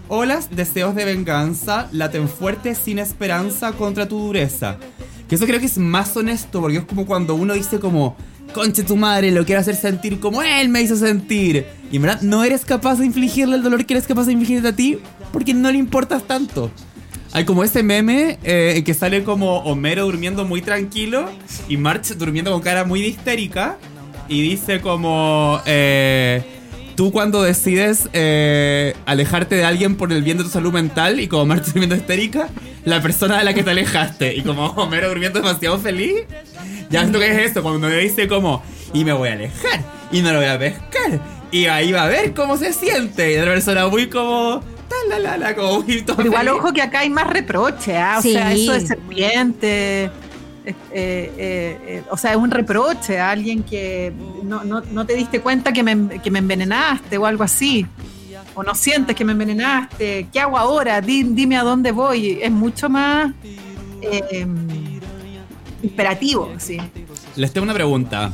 Olas, 0.08 0.48
deseos 0.50 0.96
de 0.96 1.04
venganza, 1.04 1.86
laten 1.92 2.28
fuerte 2.28 2.74
sin 2.74 2.98
esperanza 2.98 3.74
contra 3.74 4.08
tu 4.08 4.18
dureza. 4.18 4.78
Que 5.28 5.36
eso 5.36 5.46
creo 5.46 5.60
que 5.60 5.66
es 5.66 5.78
más 5.78 6.16
honesto, 6.16 6.60
porque 6.60 6.78
es 6.78 6.84
como 6.84 7.06
cuando 7.06 7.36
uno 7.36 7.54
dice 7.54 7.78
como, 7.78 8.16
conche 8.52 8.82
tu 8.82 8.96
madre, 8.96 9.30
lo 9.30 9.44
quiero 9.46 9.60
hacer 9.60 9.76
sentir 9.76 10.18
como 10.18 10.42
él 10.42 10.68
me 10.68 10.82
hizo 10.82 10.96
sentir. 10.96 11.64
Y 11.92 11.96
en 11.96 12.02
verdad 12.02 12.22
no 12.22 12.42
eres 12.42 12.64
capaz 12.64 12.96
de 12.98 13.06
infligirle 13.06 13.54
el 13.54 13.62
dolor 13.62 13.86
que 13.86 13.94
eres 13.94 14.08
capaz 14.08 14.24
de 14.26 14.32
infligirte 14.32 14.66
a 14.66 14.74
ti, 14.74 14.98
porque 15.32 15.54
no 15.54 15.70
le 15.70 15.78
importas 15.78 16.24
tanto. 16.24 16.72
Hay 17.32 17.44
como 17.44 17.62
ese 17.62 17.82
meme 17.82 18.38
eh, 18.42 18.82
que 18.84 18.94
sale 18.94 19.22
como 19.22 19.58
Homero 19.58 20.04
durmiendo 20.04 20.44
muy 20.44 20.62
tranquilo 20.62 21.30
y 21.68 21.76
March 21.76 22.14
durmiendo 22.16 22.50
con 22.50 22.60
cara 22.60 22.84
muy 22.84 23.02
histérica 23.04 23.78
y 24.28 24.42
dice 24.42 24.80
como 24.80 25.60
eh, 25.64 26.42
tú 26.96 27.12
cuando 27.12 27.42
decides 27.42 28.08
eh, 28.12 28.94
alejarte 29.06 29.54
de 29.54 29.64
alguien 29.64 29.96
por 29.96 30.12
el 30.12 30.22
bien 30.22 30.38
de 30.38 30.44
tu 30.44 30.50
salud 30.50 30.72
mental 30.72 31.20
y 31.20 31.28
como 31.28 31.46
March 31.46 31.64
durmiendo 31.66 31.94
histérica, 31.94 32.48
la 32.84 33.00
persona 33.00 33.38
de 33.38 33.44
la 33.44 33.54
que 33.54 33.62
te 33.62 33.70
alejaste 33.70 34.34
y 34.34 34.42
como 34.42 34.66
Homero 34.66 35.08
durmiendo 35.08 35.40
demasiado 35.40 35.78
feliz, 35.78 36.24
ya 36.90 37.00
siento 37.00 37.20
que 37.20 37.30
es 37.30 37.50
eso, 37.50 37.62
cuando 37.62 37.86
me 37.88 37.96
dice 37.96 38.26
como 38.26 38.62
y 38.92 39.04
me 39.04 39.12
voy 39.12 39.28
a 39.28 39.34
alejar 39.34 39.84
y 40.10 40.20
no 40.20 40.32
lo 40.32 40.38
voy 40.38 40.48
a 40.48 40.58
pescar 40.58 41.40
y 41.52 41.66
ahí 41.66 41.92
va 41.92 42.04
a 42.04 42.08
ver 42.08 42.32
cómo 42.34 42.56
se 42.56 42.72
siente. 42.72 43.32
Y 43.32 43.36
la 43.36 43.44
persona 43.44 43.88
muy 43.88 44.08
como... 44.08 44.62
tal, 45.10 45.22
la, 45.22 45.30
la, 45.36 45.38
la, 45.38 45.54
como 45.56 45.82
muy 45.82 46.02
todo 46.02 46.16
Pero 46.16 46.28
igual, 46.28 46.48
ojo 46.48 46.72
que 46.72 46.82
acá 46.82 47.00
hay 47.00 47.10
más 47.10 47.26
reproche, 47.26 47.96
¿ah? 47.98 48.16
o 48.18 48.22
Sí. 48.22 48.32
sea, 48.32 48.52
eso 48.52 48.72
de 48.72 48.86
serpiente. 48.86 50.04
eh, 50.04 50.10
eh, 50.64 50.74
eh, 50.92 51.78
eh, 51.86 52.02
o 52.10 52.16
sea, 52.16 52.30
es 52.32 52.36
un 52.36 52.50
reproche 52.50 53.18
a 53.18 53.30
alguien 53.30 53.62
que 53.62 54.12
no, 54.44 54.62
no- 54.64 54.82
no 54.82 55.06
te 55.06 55.14
diste 55.14 55.40
cuenta 55.40 55.72
que 55.72 55.82
me, 55.82 56.20
que 56.20 56.30
me 56.30 56.38
envenenaste 56.38 57.16
o 57.18 57.26
algo 57.26 57.42
así. 57.44 57.86
O 58.54 58.62
no 58.62 58.74
sientes 58.74 59.14
que 59.16 59.24
me 59.24 59.32
envenenaste. 59.32 60.26
¿Qué 60.32 60.40
hago 60.40 60.58
ahora? 60.58 61.00
Di- 61.00 61.22
dime 61.22 61.56
a 61.56 61.62
dónde 61.62 61.92
voy. 61.92 62.38
Es 62.42 62.50
mucho 62.50 62.88
más 62.90 63.32
eh, 64.02 64.46
imperativo, 65.82 66.50
sí. 66.58 66.78
Les 67.36 67.52
tengo 67.52 67.64
una 67.64 67.74
pregunta. 67.74 68.32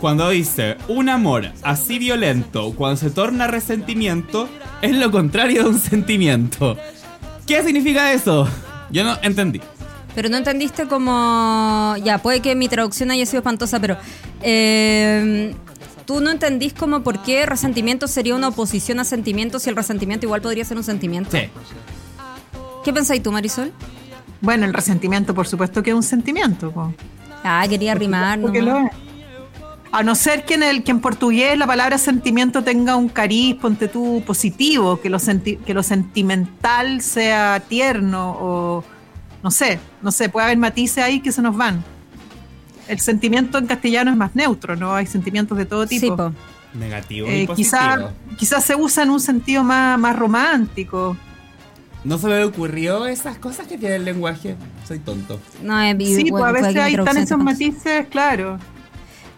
Cuando 0.00 0.28
dice 0.30 0.76
un 0.88 1.08
amor 1.08 1.50
así 1.62 1.98
violento, 1.98 2.72
cuando 2.74 2.96
se 2.96 3.10
torna 3.10 3.46
resentimiento, 3.46 4.48
es 4.82 4.94
lo 4.94 5.10
contrario 5.10 5.64
de 5.64 5.68
un 5.70 5.78
sentimiento. 5.80 6.76
¿Qué 7.46 7.62
significa 7.62 8.12
eso? 8.12 8.46
Yo 8.90 9.04
no 9.04 9.16
entendí. 9.22 9.60
Pero 10.14 10.28
no 10.28 10.36
entendiste 10.36 10.86
como... 10.86 11.94
Ya, 12.04 12.18
puede 12.18 12.40
que 12.40 12.54
mi 12.54 12.68
traducción 12.68 13.10
haya 13.10 13.24
sido 13.26 13.38
espantosa, 13.40 13.80
pero... 13.80 13.96
eh, 14.42 15.54
Tú 16.06 16.20
no 16.20 16.30
entendís 16.30 16.72
como 16.72 17.02
por 17.02 17.20
qué 17.24 17.46
resentimiento 17.46 18.06
sería 18.06 18.36
una 18.36 18.48
oposición 18.48 19.00
a 19.00 19.04
sentimiento 19.04 19.58
si 19.58 19.70
el 19.70 19.74
resentimiento 19.76 20.24
igual 20.24 20.40
podría 20.40 20.64
ser 20.64 20.76
un 20.76 20.84
sentimiento. 20.84 21.32
Sí. 21.32 21.48
¿Qué 22.84 22.92
pensáis 22.92 23.20
tú, 23.24 23.32
Marisol? 23.32 23.72
Bueno, 24.40 24.66
el 24.66 24.72
resentimiento, 24.72 25.34
por 25.34 25.48
supuesto 25.48 25.82
que 25.82 25.90
es 25.90 25.96
un 25.96 26.04
sentimiento. 26.04 26.70
po. 26.70 26.94
Ah, 27.42 27.66
quería 27.68 27.94
rimar, 27.96 28.40
Porque 28.40 28.62
nomás. 28.62 28.82
lo 28.82 28.88
es. 28.88 28.94
A 29.96 30.02
no 30.02 30.14
ser 30.14 30.44
que 30.44 30.54
en, 30.54 30.62
el, 30.62 30.84
que 30.84 30.90
en 30.90 31.00
portugués 31.00 31.56
la 31.56 31.66
palabra 31.66 31.96
sentimiento 31.96 32.62
tenga 32.62 32.96
un 32.96 33.08
cariz, 33.08 33.54
ponte 33.54 33.88
tú, 33.88 34.22
positivo, 34.26 35.00
que 35.00 35.08
lo, 35.08 35.18
senti- 35.18 35.56
que 35.56 35.72
lo 35.72 35.82
sentimental 35.82 37.00
sea 37.00 37.60
tierno 37.66 38.36
o 38.38 38.84
no 39.42 39.50
sé, 39.50 39.78
no 40.02 40.12
sé, 40.12 40.28
puede 40.28 40.44
haber 40.46 40.58
matices 40.58 41.02
ahí 41.02 41.20
que 41.20 41.32
se 41.32 41.40
nos 41.40 41.56
van. 41.56 41.82
El 42.88 43.00
sentimiento 43.00 43.56
en 43.56 43.66
castellano 43.66 44.10
es 44.10 44.18
más 44.18 44.34
neutro, 44.36 44.76
¿no? 44.76 44.94
Hay 44.94 45.06
sentimientos 45.06 45.56
de 45.56 45.64
todo 45.64 45.86
Sí, 45.86 45.98
tipo. 45.98 46.14
po. 46.16 46.32
Negativo 46.74 47.26
Eh, 47.28 47.44
y 47.44 47.46
positivo. 47.46 47.70
quizá, 47.78 48.10
quizás 48.36 48.64
se 48.64 48.76
usa 48.76 49.02
en 49.04 49.10
un 49.10 49.20
sentido 49.20 49.64
más, 49.64 49.98
más 49.98 50.14
romántico. 50.14 51.16
No 52.04 52.18
se 52.18 52.26
me 52.26 52.44
ocurrió 52.44 53.06
esas 53.06 53.38
cosas 53.38 53.66
que 53.66 53.78
tiene 53.78 53.96
el 53.96 54.04
lenguaje. 54.04 54.56
Soy 54.86 54.98
tonto. 54.98 55.40
No, 55.62 55.80
eh, 55.80 55.96
y- 55.98 56.14
Sí, 56.16 56.26
pues 56.30 56.44
a 56.44 56.52
veces 56.52 56.74
tan 56.74 56.92
traducción, 56.92 57.16
esos 57.16 57.38
matices, 57.38 58.06
claro. 58.10 58.58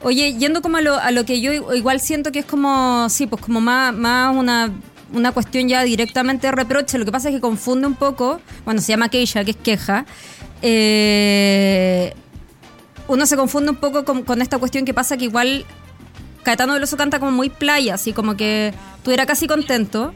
Oye, 0.02 0.34
yendo 0.34 0.62
como 0.62 0.76
a 0.76 0.80
lo, 0.80 0.96
a 0.96 1.10
lo 1.10 1.24
que 1.24 1.40
yo 1.40 1.52
igual 1.52 2.00
siento 2.00 2.30
que 2.30 2.40
es 2.40 2.44
como, 2.44 3.08
sí, 3.08 3.26
pues 3.26 3.42
como 3.42 3.60
más, 3.60 3.92
más 3.92 4.34
una, 4.34 4.70
una 5.12 5.32
cuestión 5.32 5.68
ya 5.68 5.82
directamente 5.82 6.46
de 6.46 6.52
reproche. 6.52 6.98
Lo 6.98 7.04
que 7.04 7.12
pasa 7.12 7.28
es 7.28 7.34
que 7.34 7.40
confunde 7.40 7.86
un 7.86 7.94
poco, 7.94 8.40
bueno, 8.64 8.80
se 8.80 8.88
llama 8.88 9.08
queixa, 9.08 9.44
que 9.44 9.50
es 9.52 9.56
queja. 9.56 10.06
Eh, 10.62 12.14
uno 13.08 13.26
se 13.26 13.36
confunde 13.36 13.70
un 13.70 13.76
poco 13.76 14.04
con, 14.04 14.22
con 14.22 14.40
esta 14.42 14.58
cuestión 14.58 14.84
que 14.84 14.94
pasa 14.94 15.16
que 15.16 15.24
igual 15.24 15.64
Caetano 16.42 16.74
Veloso 16.74 16.96
canta 16.96 17.18
como 17.18 17.32
muy 17.32 17.50
playa, 17.50 17.94
así 17.94 18.12
como 18.12 18.36
que 18.36 18.72
estuviera 18.96 19.26
casi 19.26 19.46
contento. 19.46 20.14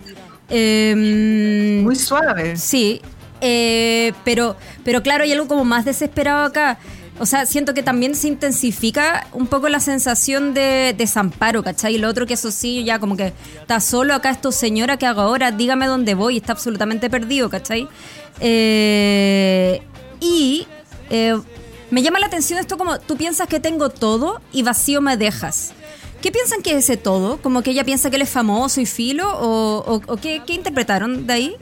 Eh, 0.49 1.81
Muy 1.83 1.97
suave. 1.97 2.57
Sí, 2.57 3.01
eh, 3.41 4.13
pero, 4.25 4.57
pero 4.85 5.03
claro, 5.03 5.25
hay 5.25 5.33
algo 5.33 5.49
como 5.49 5.65
más 5.65 5.85
desesperado 5.85 6.45
acá. 6.45 6.79
O 7.23 7.27
sea, 7.27 7.47
siento 7.47 7.73
que 7.73 7.85
también 7.85 8.17
se 8.17 8.27
intensifica 8.27 9.29
un 9.33 9.47
poco 9.47 9.69
la 9.69 9.79
sensación 9.79 10.55
de 10.55 10.93
desamparo, 10.99 11.63
¿cachai? 11.63 11.95
Y 11.95 11.99
lo 11.99 12.09
otro 12.09 12.27
que 12.27 12.35
eso 12.35 12.51
sí, 12.51 12.83
ya 12.83 12.99
como 12.99 13.17
que 13.17 13.33
está 13.61 13.79
solo 13.79 14.13
acá 14.15 14.31
esto, 14.31 14.51
señora, 14.51 14.97
¿qué 14.97 15.07
hago 15.07 15.21
ahora? 15.21 15.53
Dígame 15.53 15.87
dónde 15.87 16.15
voy, 16.15 16.39
está 16.39 16.51
absolutamente 16.53 17.09
perdido, 17.09 17.49
¿cachai? 17.49 17.87
Eh, 18.41 19.81
y 20.21 20.67
eh, 21.11 21.39
me 21.93 22.03
llama 22.03 22.19
la 22.19 22.27
atención 22.27 22.59
esto 22.59 22.77
como, 22.77 22.99
tú 22.99 23.17
piensas 23.17 23.47
que 23.47 23.61
tengo 23.61 23.89
todo 23.89 24.41
y 24.53 24.65
vacío 24.65 25.01
me 25.01 25.17
dejas. 25.17 25.73
¿Qué 26.21 26.33
piensan 26.33 26.61
que 26.61 26.73
es 26.73 26.79
ese 26.79 26.97
todo? 26.97 27.37
¿Como 27.41 27.63
que 27.63 27.71
ella 27.71 27.85
piensa 27.85 28.11
que 28.11 28.17
él 28.17 28.23
es 28.23 28.31
famoso 28.31 28.81
y 28.81 28.87
filo? 28.87 29.29
¿O, 29.39 29.79
o- 29.87 30.03
o 30.13 30.17
qué, 30.17 30.43
qué 30.45 30.55
interpretaron 30.55 31.25
de 31.29 31.33
ahí? 31.33 31.57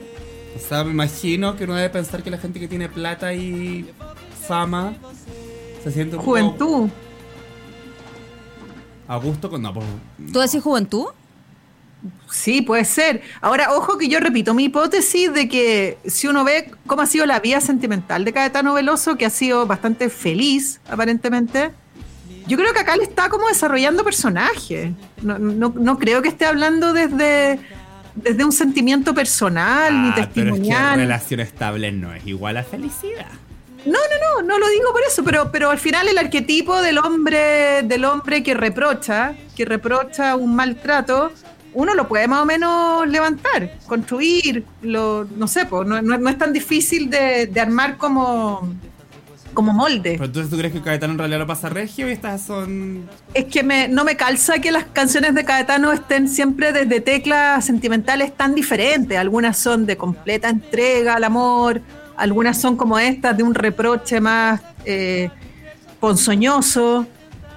O 0.55 0.67
sea, 0.67 0.83
me 0.83 0.89
imagino 0.91 1.55
que 1.55 1.65
uno 1.65 1.75
debe 1.75 1.89
pensar 1.91 2.23
que 2.23 2.31
la 2.31 2.39
gente 2.39 2.59
que 2.59 2.67
tiene 2.67 2.89
plata 2.89 3.31
y 3.33 3.85
fama 4.47 4.95
se 5.83 5.91
siente 5.91 6.15
un 6.15 6.21
poco 6.21 6.31
Juventud. 6.31 6.89
a 9.07 9.15
gusto 9.17 9.49
con. 9.49 9.61
No, 9.61 9.73
pues. 9.73 9.85
¿Tú 10.31 10.39
decís 10.39 10.61
juventud? 10.61 11.07
Sí, 12.31 12.61
puede 12.61 12.85
ser. 12.85 13.21
Ahora, 13.41 13.73
ojo 13.75 13.97
que 13.97 14.07
yo 14.07 14.19
repito 14.19 14.53
mi 14.55 14.63
hipótesis 14.65 15.31
de 15.33 15.47
que 15.47 15.99
si 16.05 16.27
uno 16.27 16.43
ve 16.43 16.71
cómo 16.87 17.03
ha 17.03 17.05
sido 17.05 17.25
la 17.27 17.39
vida 17.39 17.61
sentimental 17.61 18.25
de 18.25 18.33
Caetano 18.33 18.73
Veloso, 18.73 19.17
que 19.17 19.25
ha 19.25 19.29
sido 19.29 19.67
bastante 19.67 20.09
feliz, 20.09 20.79
aparentemente, 20.89 21.71
yo 22.47 22.57
creo 22.57 22.73
que 22.73 22.79
acá 22.79 22.95
le 22.95 23.03
está 23.03 23.29
como 23.29 23.47
desarrollando 23.47 24.03
personaje. 24.03 24.93
No, 25.21 25.37
no, 25.37 25.73
no 25.77 25.99
creo 25.99 26.23
que 26.23 26.29
esté 26.29 26.45
hablando 26.45 26.91
desde, 26.93 27.59
desde 28.15 28.43
un 28.45 28.51
sentimiento 28.51 29.13
personal 29.13 30.01
ni 30.01 30.09
Ah, 30.09 30.13
pero 30.15 30.21
es 30.25 30.33
que 30.33 30.41
testimonial. 30.41 30.95
relación 30.99 31.39
estable 31.41 31.91
no 31.91 32.13
es 32.13 32.25
igual 32.25 32.57
a 32.57 32.63
felicidad. 32.63 33.27
No, 33.85 33.93
no, 33.93 34.41
no, 34.41 34.47
no 34.47 34.59
lo 34.59 34.69
digo 34.69 34.91
por 34.91 35.01
eso, 35.07 35.23
pero, 35.23 35.51
pero 35.51 35.69
al 35.71 35.79
final 35.79 36.07
el 36.07 36.17
arquetipo 36.17 36.81
del 36.81 36.99
hombre, 36.99 37.81
del 37.83 38.05
hombre 38.05 38.43
que 38.43 38.53
reprocha, 38.53 39.33
que 39.55 39.65
reprocha 39.65 40.35
un 40.35 40.55
maltrato, 40.55 41.31
uno 41.73 41.95
lo 41.95 42.07
puede 42.07 42.27
más 42.27 42.41
o 42.41 42.45
menos 42.45 43.07
levantar, 43.07 43.79
construir, 43.87 44.65
lo, 44.83 45.25
no 45.35 45.47
sé, 45.47 45.65
pues, 45.65 45.87
no, 45.87 46.01
no- 46.01 46.17
no 46.17 46.29
es 46.29 46.37
tan 46.37 46.53
difícil 46.53 47.09
de, 47.09 47.47
de 47.47 47.59
armar 47.59 47.97
como, 47.97 48.71
como 49.53 49.73
molde. 49.73 50.11
Pero 50.11 50.25
entonces 50.25 50.51
tú 50.51 50.57
crees 50.57 50.73
que 50.73 50.81
Caetano 50.81 51.13
en 51.13 51.19
realidad 51.19 51.39
lo 51.39 51.47
pasa 51.47 51.69
regio 51.69 52.07
y 52.07 52.11
estas 52.11 52.41
son. 52.43 53.09
Es 53.33 53.45
que 53.45 53.63
me, 53.63 53.87
no 53.87 54.03
me 54.03 54.15
calza 54.15 54.59
que 54.59 54.69
las 54.71 54.83
canciones 54.85 55.33
de 55.33 55.43
Caetano 55.43 55.91
estén 55.91 56.27
siempre 56.29 56.71
desde 56.71 57.01
teclas 57.01 57.65
sentimentales 57.65 58.35
tan 58.37 58.53
diferentes. 58.53 59.17
Algunas 59.17 59.57
son 59.57 59.85
de 59.87 59.97
completa 59.97 60.49
entrega 60.49 61.15
al 61.15 61.23
amor, 61.23 61.81
algunas 62.21 62.61
son 62.61 62.77
como 62.77 62.99
estas 62.99 63.35
de 63.35 63.43
un 63.43 63.55
reproche 63.55 64.21
más 64.21 64.61
eh, 64.85 65.29
ponzoñoso. 65.99 67.07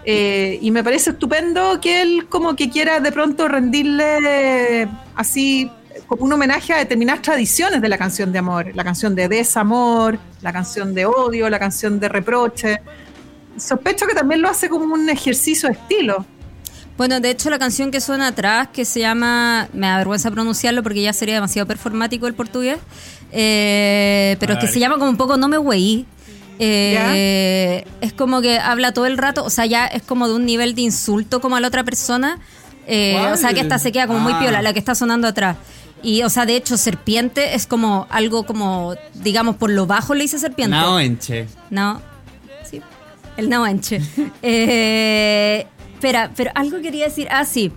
eh, 0.07 0.59
y 0.61 0.71
me 0.71 0.83
parece 0.83 1.11
estupendo 1.11 1.81
que 1.81 2.03
él 2.03 2.27
como 2.29 2.57
que 2.57 2.71
quiera 2.71 3.01
de 3.01 3.13
pronto 3.13 3.47
rendirle 3.47 4.89
así 5.15 5.71
como 6.07 6.25
un 6.25 6.33
homenaje 6.33 6.73
a 6.73 6.79
determinadas 6.79 7.23
tradiciones 7.23 7.81
de 7.81 7.89
la 7.89 7.99
canción 7.99 8.33
de 8.33 8.39
amor. 8.39 8.75
La 8.75 8.85
canción 8.85 9.15
de 9.15 9.29
desamor, 9.29 10.19
la 10.41 10.53
canción 10.53 10.95
de 10.95 11.07
odio, 11.07 11.49
la 11.51 11.59
canción 11.59 12.01
de 12.01 12.09
reproche. 12.09 12.81
Sospecho 13.59 14.07
que 14.07 14.15
también 14.15 14.41
lo 14.43 14.49
hace 14.49 14.69
como 14.69 14.95
un 14.95 15.09
ejercicio 15.11 15.69
de 15.69 15.75
estilo. 15.75 16.25
Bueno, 16.97 17.19
de 17.19 17.31
hecho 17.31 17.51
la 17.51 17.59
canción 17.59 17.91
que 17.91 18.01
suena 18.01 18.29
atrás, 18.29 18.69
que 18.73 18.85
se 18.85 19.01
llama, 19.01 19.69
me 19.73 19.89
da 19.89 19.99
vergüenza 19.99 20.31
pronunciarlo 20.31 20.83
porque 20.83 21.03
ya 21.03 21.13
sería 21.13 21.35
demasiado 21.35 21.67
performático 21.67 22.29
el 22.29 22.35
portugués, 22.35 22.79
eh, 23.37 24.37
pero 24.39 24.59
que 24.59 24.69
se 24.69 24.79
llama 24.79 24.95
como 24.99 25.11
un 25.11 25.17
poco 25.17 25.37
No 25.37 25.49
me 25.49 25.59
güey. 25.59 26.07
Eh, 26.61 27.85
es 28.01 28.13
como 28.13 28.41
que 28.41 28.59
habla 28.59 28.93
todo 28.93 29.07
el 29.07 29.19
rato, 29.19 29.45
o 29.45 29.51
sea, 29.51 29.67
ya 29.67 29.87
es 29.87 30.03
como 30.03 30.29
de 30.29 30.35
un 30.35 30.47
nivel 30.47 30.75
de 30.77 30.83
insulto 30.83 31.41
como 31.41 31.57
a 31.57 31.61
la 31.61 31.69
otra 31.69 31.83
persona. 31.85 32.39
eh, 32.87 33.17
o 33.33 33.37
sea, 33.37 33.53
que 33.55 33.61
esta 33.61 33.79
se 33.79 33.91
queda 33.93 34.07
como 34.07 34.21
muy 34.21 34.33
Ah. 34.35 34.39
piola, 34.41 34.63
la 34.63 34.73
que 34.73 34.79
está 34.79 34.95
sonando 34.95 35.27
atrás. 35.27 35.57
Y, 36.03 36.23
o 36.23 36.29
sea, 36.29 36.45
de 36.45 36.55
hecho, 36.55 36.77
serpiente 36.77 37.55
es 37.55 37.67
como 37.67 38.07
algo 38.11 38.45
como, 38.45 38.95
digamos, 39.15 39.57
por 39.57 39.71
lo 39.71 39.87
bajo 39.87 40.15
le 40.15 40.23
dice 40.25 40.39
serpiente. 40.39 40.77
No, 40.77 41.01
enche. 41.01 41.47
No. 41.71 42.03
Sí. 42.71 42.83
El 43.39 43.49
Nahuanche. 43.49 44.03
eh, 44.43 45.67
espera, 45.95 46.31
pero 46.37 46.51
algo 46.55 46.81
quería 46.83 47.07
decir. 47.07 47.27
Ah, 47.31 47.47
sí. 47.47 47.73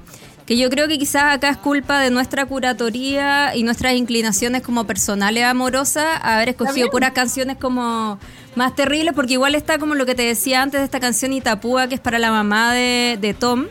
Que 0.48 0.58
yo 0.58 0.70
creo 0.70 0.88
que 0.88 0.98
quizás 0.98 1.36
acá 1.36 1.50
es 1.50 1.58
culpa 1.58 2.00
de 2.00 2.10
nuestra 2.10 2.46
curatoría 2.46 3.54
y 3.54 3.64
nuestras 3.64 3.94
inclinaciones 3.96 4.62
como 4.62 4.88
personales 4.88 5.44
amorosas 5.44 6.06
haber 6.24 6.50
escogido 6.50 6.90
puras 6.90 7.12
canciones 7.12 7.58
como 7.58 8.18
más 8.56 8.74
terribles, 8.74 9.14
porque 9.14 9.34
igual 9.34 9.56
está 9.56 9.78
como 9.78 9.94
lo 9.94 10.06
que 10.06 10.16
te 10.16 10.24
decía 10.24 10.62
antes 10.62 10.80
de 10.80 10.86
esta 10.86 11.02
canción 11.02 11.34
Itapúa, 11.34 11.88
que 11.88 11.96
es 11.96 12.02
para 12.02 12.18
la 12.18 12.32
mamá 12.32 12.74
de, 12.74 13.18
de 13.20 13.34
Tom. 13.34 13.68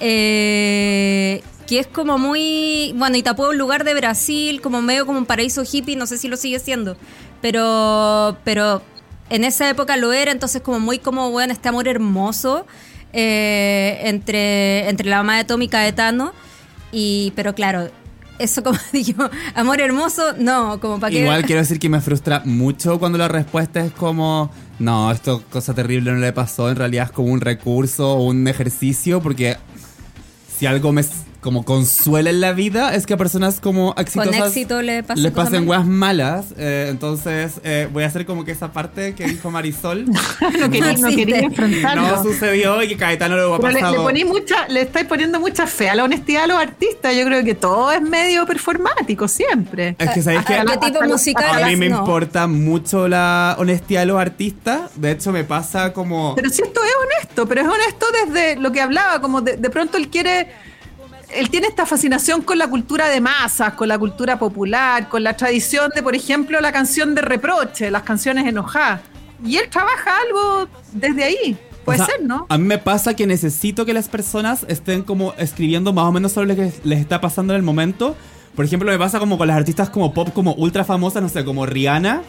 eh, 0.00 1.40
que 1.68 1.78
es 1.78 1.86
como 1.86 2.18
muy. 2.18 2.92
Bueno, 2.96 3.16
Itapúa 3.16 3.46
es 3.46 3.52
un 3.52 3.58
lugar 3.58 3.84
de 3.84 3.94
Brasil, 3.94 4.60
como 4.60 4.82
medio 4.82 5.06
como 5.06 5.18
un 5.18 5.26
paraíso 5.26 5.62
hippie, 5.64 5.96
no 5.96 6.06
sé 6.06 6.18
si 6.18 6.28
lo 6.28 6.36
sigue 6.36 6.58
siendo. 6.58 6.96
Pero. 7.40 8.36
Pero 8.44 8.82
en 9.30 9.44
esa 9.44 9.70
época 9.70 9.96
lo 9.96 10.12
era, 10.12 10.32
entonces 10.32 10.60
como 10.60 10.80
muy 10.80 10.98
como, 10.98 11.30
bueno, 11.30 11.52
este 11.52 11.68
amor 11.68 11.88
hermoso 11.88 12.66
eh, 13.12 14.00
entre, 14.04 14.88
entre 14.88 15.08
la 15.08 15.18
mamá 15.18 15.36
de 15.36 15.44
Tom 15.44 15.62
y 15.62 15.68
Caetano. 15.68 16.32
Y, 16.92 17.32
pero 17.36 17.54
claro, 17.54 17.90
eso 18.38 18.62
como 18.62 18.78
digo, 18.92 19.28
amor 19.54 19.80
hermoso, 19.80 20.34
no, 20.38 20.80
como 20.80 21.00
para 21.00 21.10
que... 21.10 21.20
Igual 21.20 21.44
quiero 21.44 21.60
decir 21.60 21.78
que 21.78 21.88
me 21.88 22.00
frustra 22.00 22.42
mucho 22.44 22.98
cuando 22.98 23.18
la 23.18 23.28
respuesta 23.28 23.80
es 23.80 23.92
como, 23.92 24.50
no, 24.78 25.10
esto 25.10 25.42
cosa 25.50 25.74
terrible 25.74 26.12
no 26.12 26.18
le 26.18 26.32
pasó, 26.32 26.70
en 26.70 26.76
realidad 26.76 27.06
es 27.06 27.12
como 27.12 27.32
un 27.32 27.40
recurso 27.40 28.12
o 28.12 28.24
un 28.24 28.46
ejercicio, 28.48 29.22
porque 29.22 29.56
si 30.58 30.66
algo 30.66 30.92
me 30.92 31.02
como 31.42 31.64
consuela 31.64 32.30
en 32.30 32.40
la 32.40 32.52
vida 32.52 32.94
es 32.94 33.04
que 33.04 33.14
a 33.14 33.16
personas 33.18 33.60
como 33.60 33.94
exitosas 33.98 34.36
Con 34.38 34.46
éxito 34.48 34.80
le 34.80 35.02
pasan 35.02 35.22
les 35.22 35.32
pasen 35.32 35.68
weas 35.68 35.84
malas, 35.84 36.46
eh, 36.56 36.86
entonces 36.88 37.60
eh, 37.64 37.88
voy 37.92 38.04
a 38.04 38.06
hacer 38.06 38.24
como 38.24 38.44
que 38.44 38.52
esa 38.52 38.72
parte 38.72 39.14
que 39.14 39.26
dijo 39.26 39.50
Marisol 39.50 40.04
No 40.58 40.70
quería, 40.70 40.92
no 40.94 41.08
quería 41.10 41.40
enfrentarlo. 41.40 42.02
no 42.02 42.22
sucedió 42.22 42.80
y 42.82 42.88
que 42.88 42.96
Caetano 42.96 43.36
lo 43.36 43.54
ha 43.54 43.58
Pero 43.58 43.68
le, 43.68 43.74
le, 43.74 43.80
pasado. 43.80 44.02
poní 44.04 44.24
mucha, 44.24 44.68
le 44.68 44.82
estáis 44.82 45.06
poniendo 45.06 45.40
mucha 45.40 45.66
fe 45.66 45.90
a 45.90 45.94
la 45.96 46.04
honestidad 46.04 46.44
a 46.44 46.46
los 46.46 46.58
artistas. 46.58 47.14
Yo 47.16 47.24
creo 47.24 47.44
que 47.44 47.54
todo 47.56 47.90
es 47.90 48.00
medio 48.00 48.46
performático 48.46 49.26
siempre. 49.28 49.96
Es 49.98 50.10
que 50.10 50.22
sabéis 50.22 50.44
que 50.44 50.54
¿A 50.54 50.62
a 50.62 51.66
mí 51.66 51.76
me 51.76 51.88
No. 51.88 51.98
importa 51.98 52.46
mucho 52.46 53.08
la 53.08 53.56
honestidad 53.58 54.02
de 54.02 54.06
los 54.06 54.20
artistas, 54.20 54.90
de 54.94 55.10
hecho 55.10 55.32
me 55.32 55.42
pasa 55.44 55.92
como... 55.92 56.34
Pero 56.36 56.48
si 56.50 56.62
esto 56.62 56.80
es 56.84 56.92
honesto, 57.04 57.46
pero 57.48 57.62
es 57.62 57.66
honesto 57.66 58.06
desde 58.26 58.56
lo 58.56 58.70
que 58.70 58.80
hablaba, 58.80 59.20
como 59.20 59.40
de, 59.40 59.56
de 59.56 59.70
pronto 59.70 59.96
él 59.98 60.08
quiere, 60.08 60.48
él 61.34 61.50
tiene 61.50 61.66
esta 61.68 61.86
fascinación 61.86 62.42
con 62.42 62.58
la 62.58 62.68
cultura 62.68 63.08
de 63.08 63.20
masas, 63.20 63.74
con 63.74 63.88
la 63.88 63.98
cultura 63.98 64.38
popular, 64.38 65.08
con 65.08 65.22
la 65.22 65.36
tradición 65.36 65.90
de, 65.94 66.02
por 66.02 66.14
ejemplo, 66.14 66.60
la 66.60 66.72
canción 66.72 67.14
de 67.14 67.22
reproche, 67.22 67.90
las 67.90 68.02
canciones 68.02 68.46
enojadas. 68.46 69.00
Y 69.44 69.56
él 69.56 69.68
trabaja 69.68 70.12
algo 70.26 70.68
desde 70.92 71.24
ahí. 71.24 71.58
Puede 71.84 72.00
O 72.00 72.06
sea, 72.06 72.14
ser, 72.14 72.24
¿no? 72.24 72.46
A 72.48 72.58
mí 72.58 72.64
me 72.64 72.78
pasa 72.78 73.14
que 73.14 73.26
necesito 73.26 73.84
que 73.84 73.92
las 73.92 74.08
personas 74.08 74.64
estén 74.68 75.02
como 75.02 75.34
escribiendo 75.36 75.92
más 75.92 76.04
o 76.04 76.12
menos 76.12 76.32
sobre 76.32 76.48
lo 76.48 76.56
que 76.56 76.72
les 76.84 77.00
está 77.00 77.20
pasando 77.20 77.52
en 77.54 77.56
el 77.56 77.62
momento. 77.64 78.16
Por 78.54 78.64
ejemplo, 78.64 78.90
me 78.90 78.98
pasa 78.98 79.18
como 79.18 79.38
con 79.38 79.48
las 79.48 79.56
artistas 79.56 79.90
como 79.90 80.14
pop, 80.14 80.30
como 80.32 80.54
ultra 80.54 80.84
famosas, 80.84 81.22
no 81.22 81.28
sé, 81.28 81.44
como 81.44 81.66
Rihanna. 81.66 82.22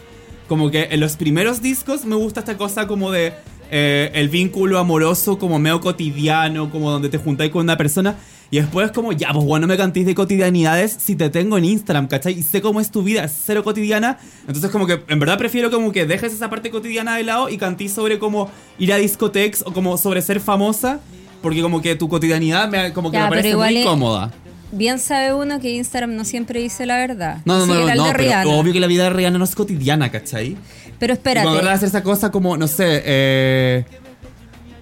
Como 0.48 0.70
que 0.70 0.88
en 0.90 1.00
los 1.00 1.16
primeros 1.16 1.62
discos 1.62 2.04
me 2.04 2.16
gusta 2.16 2.40
esta 2.40 2.56
cosa 2.56 2.86
como 2.86 3.12
de 3.12 3.32
eh, 3.70 4.10
el 4.14 4.28
vínculo 4.28 4.78
amoroso 4.78 5.38
como 5.38 5.58
medio 5.58 5.80
cotidiano, 5.80 6.70
como 6.70 6.90
donde 6.90 7.08
te 7.08 7.18
juntáis 7.18 7.50
con 7.50 7.62
una 7.62 7.76
persona. 7.76 8.16
Y 8.54 8.58
después 8.58 8.92
como, 8.92 9.10
ya, 9.10 9.32
pues 9.32 9.44
bueno, 9.44 9.66
no 9.66 9.72
me 9.72 9.76
cantéis 9.76 10.06
de 10.06 10.14
cotidianidades 10.14 10.96
si 11.00 11.16
te 11.16 11.28
tengo 11.28 11.58
en 11.58 11.64
Instagram, 11.64 12.06
¿cachai? 12.06 12.38
Y 12.38 12.42
sé 12.44 12.62
cómo 12.62 12.80
es 12.80 12.88
tu 12.92 13.02
vida, 13.02 13.24
es 13.24 13.32
cero 13.44 13.64
cotidiana. 13.64 14.16
Entonces 14.46 14.70
como 14.70 14.86
que 14.86 15.02
en 15.08 15.18
verdad 15.18 15.38
prefiero 15.38 15.72
como 15.72 15.90
que 15.90 16.06
dejes 16.06 16.32
esa 16.32 16.48
parte 16.50 16.70
cotidiana 16.70 17.16
de 17.16 17.24
lado 17.24 17.48
y 17.48 17.58
cantís 17.58 17.92
sobre 17.92 18.20
como 18.20 18.48
ir 18.78 18.92
a 18.92 18.96
discotecas 18.98 19.64
o 19.66 19.72
como 19.72 19.96
sobre 19.98 20.22
ser 20.22 20.38
famosa. 20.38 21.00
Porque 21.42 21.62
como 21.62 21.82
que 21.82 21.96
tu 21.96 22.08
cotidianidad 22.08 22.68
me, 22.68 22.92
como 22.92 23.10
que 23.10 23.16
Ya, 23.16 23.24
me 23.24 23.30
parece 23.30 23.56
muy 23.56 23.76
es- 23.78 23.84
cómoda. 23.86 24.30
Bien 24.70 25.00
sabe 25.00 25.34
uno 25.34 25.58
que 25.58 25.70
Instagram 25.72 26.14
no 26.14 26.24
siempre 26.24 26.60
dice 26.60 26.86
la 26.86 26.96
verdad. 26.98 27.38
No, 27.44 27.58
no, 27.58 27.66
no, 27.66 27.74
no, 27.74 27.86
de 27.86 28.12
pero 28.14 28.50
obvio 28.52 28.72
que 28.72 28.78
la 28.78 28.86
vida 28.86 29.02
de 29.02 29.10
Rihanna 29.10 29.38
no 29.38 29.44
es 29.44 29.54
cotidiana, 29.56 30.12
¿cachai? 30.12 30.56
Pero 31.00 31.14
Y 31.14 31.16
cuando 31.16 31.40
espérate. 31.40 31.56
van 31.56 31.66
a 31.66 31.72
hacer 31.72 31.88
esa 31.88 32.04
cosa 32.04 32.30
como, 32.30 32.56
no 32.56 32.68
sé, 32.68 33.02
eh, 33.04 33.84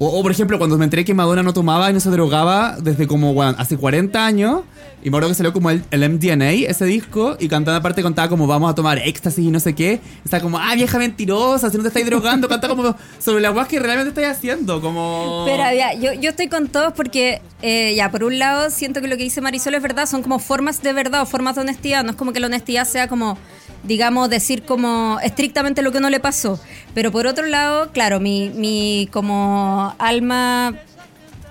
o, 0.06 0.22
por 0.22 0.30
ejemplo, 0.30 0.58
cuando 0.58 0.78
me 0.78 0.84
enteré 0.84 1.04
que 1.04 1.14
Madonna 1.14 1.42
no 1.42 1.52
tomaba 1.52 1.90
y 1.90 1.92
no 1.92 2.00
se 2.00 2.10
drogaba 2.10 2.76
desde 2.80 3.06
como, 3.06 3.34
bueno, 3.34 3.54
hace 3.58 3.76
40 3.76 4.24
años, 4.24 4.62
y 5.04 5.10
me 5.10 5.16
acuerdo 5.16 5.30
que 5.30 5.34
salió 5.34 5.52
como 5.52 5.70
el, 5.70 5.82
el 5.90 6.08
MDNA, 6.08 6.52
ese 6.52 6.84
disco, 6.84 7.36
y 7.40 7.48
cantando 7.48 7.78
aparte 7.78 8.02
contaba 8.02 8.28
como 8.28 8.46
vamos 8.46 8.70
a 8.70 8.74
tomar 8.74 8.98
éxtasis 8.98 9.44
y 9.44 9.50
no 9.50 9.58
sé 9.58 9.74
qué. 9.74 10.00
Está 10.24 10.40
como, 10.40 10.58
ah, 10.58 10.74
vieja 10.76 10.96
mentirosa, 10.96 11.70
si 11.70 11.76
no 11.76 11.82
te 11.82 11.88
estáis 11.88 12.06
drogando, 12.06 12.48
canta 12.48 12.68
como 12.68 12.94
sobre 13.18 13.42
las 13.42 13.52
guas 13.52 13.66
que 13.66 13.80
realmente 13.80 14.10
estáis 14.10 14.28
haciendo, 14.28 14.80
como... 14.80 15.44
Espera, 15.46 15.74
ya, 15.74 15.94
yo, 15.94 16.12
yo 16.12 16.30
estoy 16.30 16.48
con 16.48 16.68
todos 16.68 16.92
porque, 16.92 17.42
eh, 17.62 17.94
ya, 17.96 18.12
por 18.12 18.22
un 18.22 18.38
lado, 18.38 18.70
siento 18.70 19.00
que 19.00 19.08
lo 19.08 19.16
que 19.16 19.24
dice 19.24 19.40
Marisol 19.40 19.74
es 19.74 19.82
verdad, 19.82 20.06
son 20.06 20.22
como 20.22 20.38
formas 20.38 20.82
de 20.82 20.92
verdad 20.92 21.22
o 21.22 21.26
formas 21.26 21.56
de 21.56 21.62
honestidad. 21.62 22.04
No 22.04 22.10
es 22.10 22.16
como 22.16 22.32
que 22.32 22.38
la 22.38 22.46
honestidad 22.46 22.86
sea 22.86 23.08
como, 23.08 23.36
digamos, 23.84 24.30
decir 24.30 24.62
como 24.62 25.18
estrictamente 25.22 25.82
lo 25.82 25.92
que 25.92 26.00
no 26.00 26.10
le 26.10 26.20
pasó. 26.20 26.60
Pero 26.94 27.10
por 27.12 27.26
otro 27.26 27.46
lado, 27.46 27.90
claro, 27.92 28.20
mi, 28.20 28.50
mi 28.50 29.08
como 29.12 29.94
alma, 29.98 30.74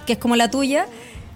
que 0.06 0.14
es 0.14 0.20
como 0.20 0.36
la 0.36 0.50
tuya, 0.50 0.86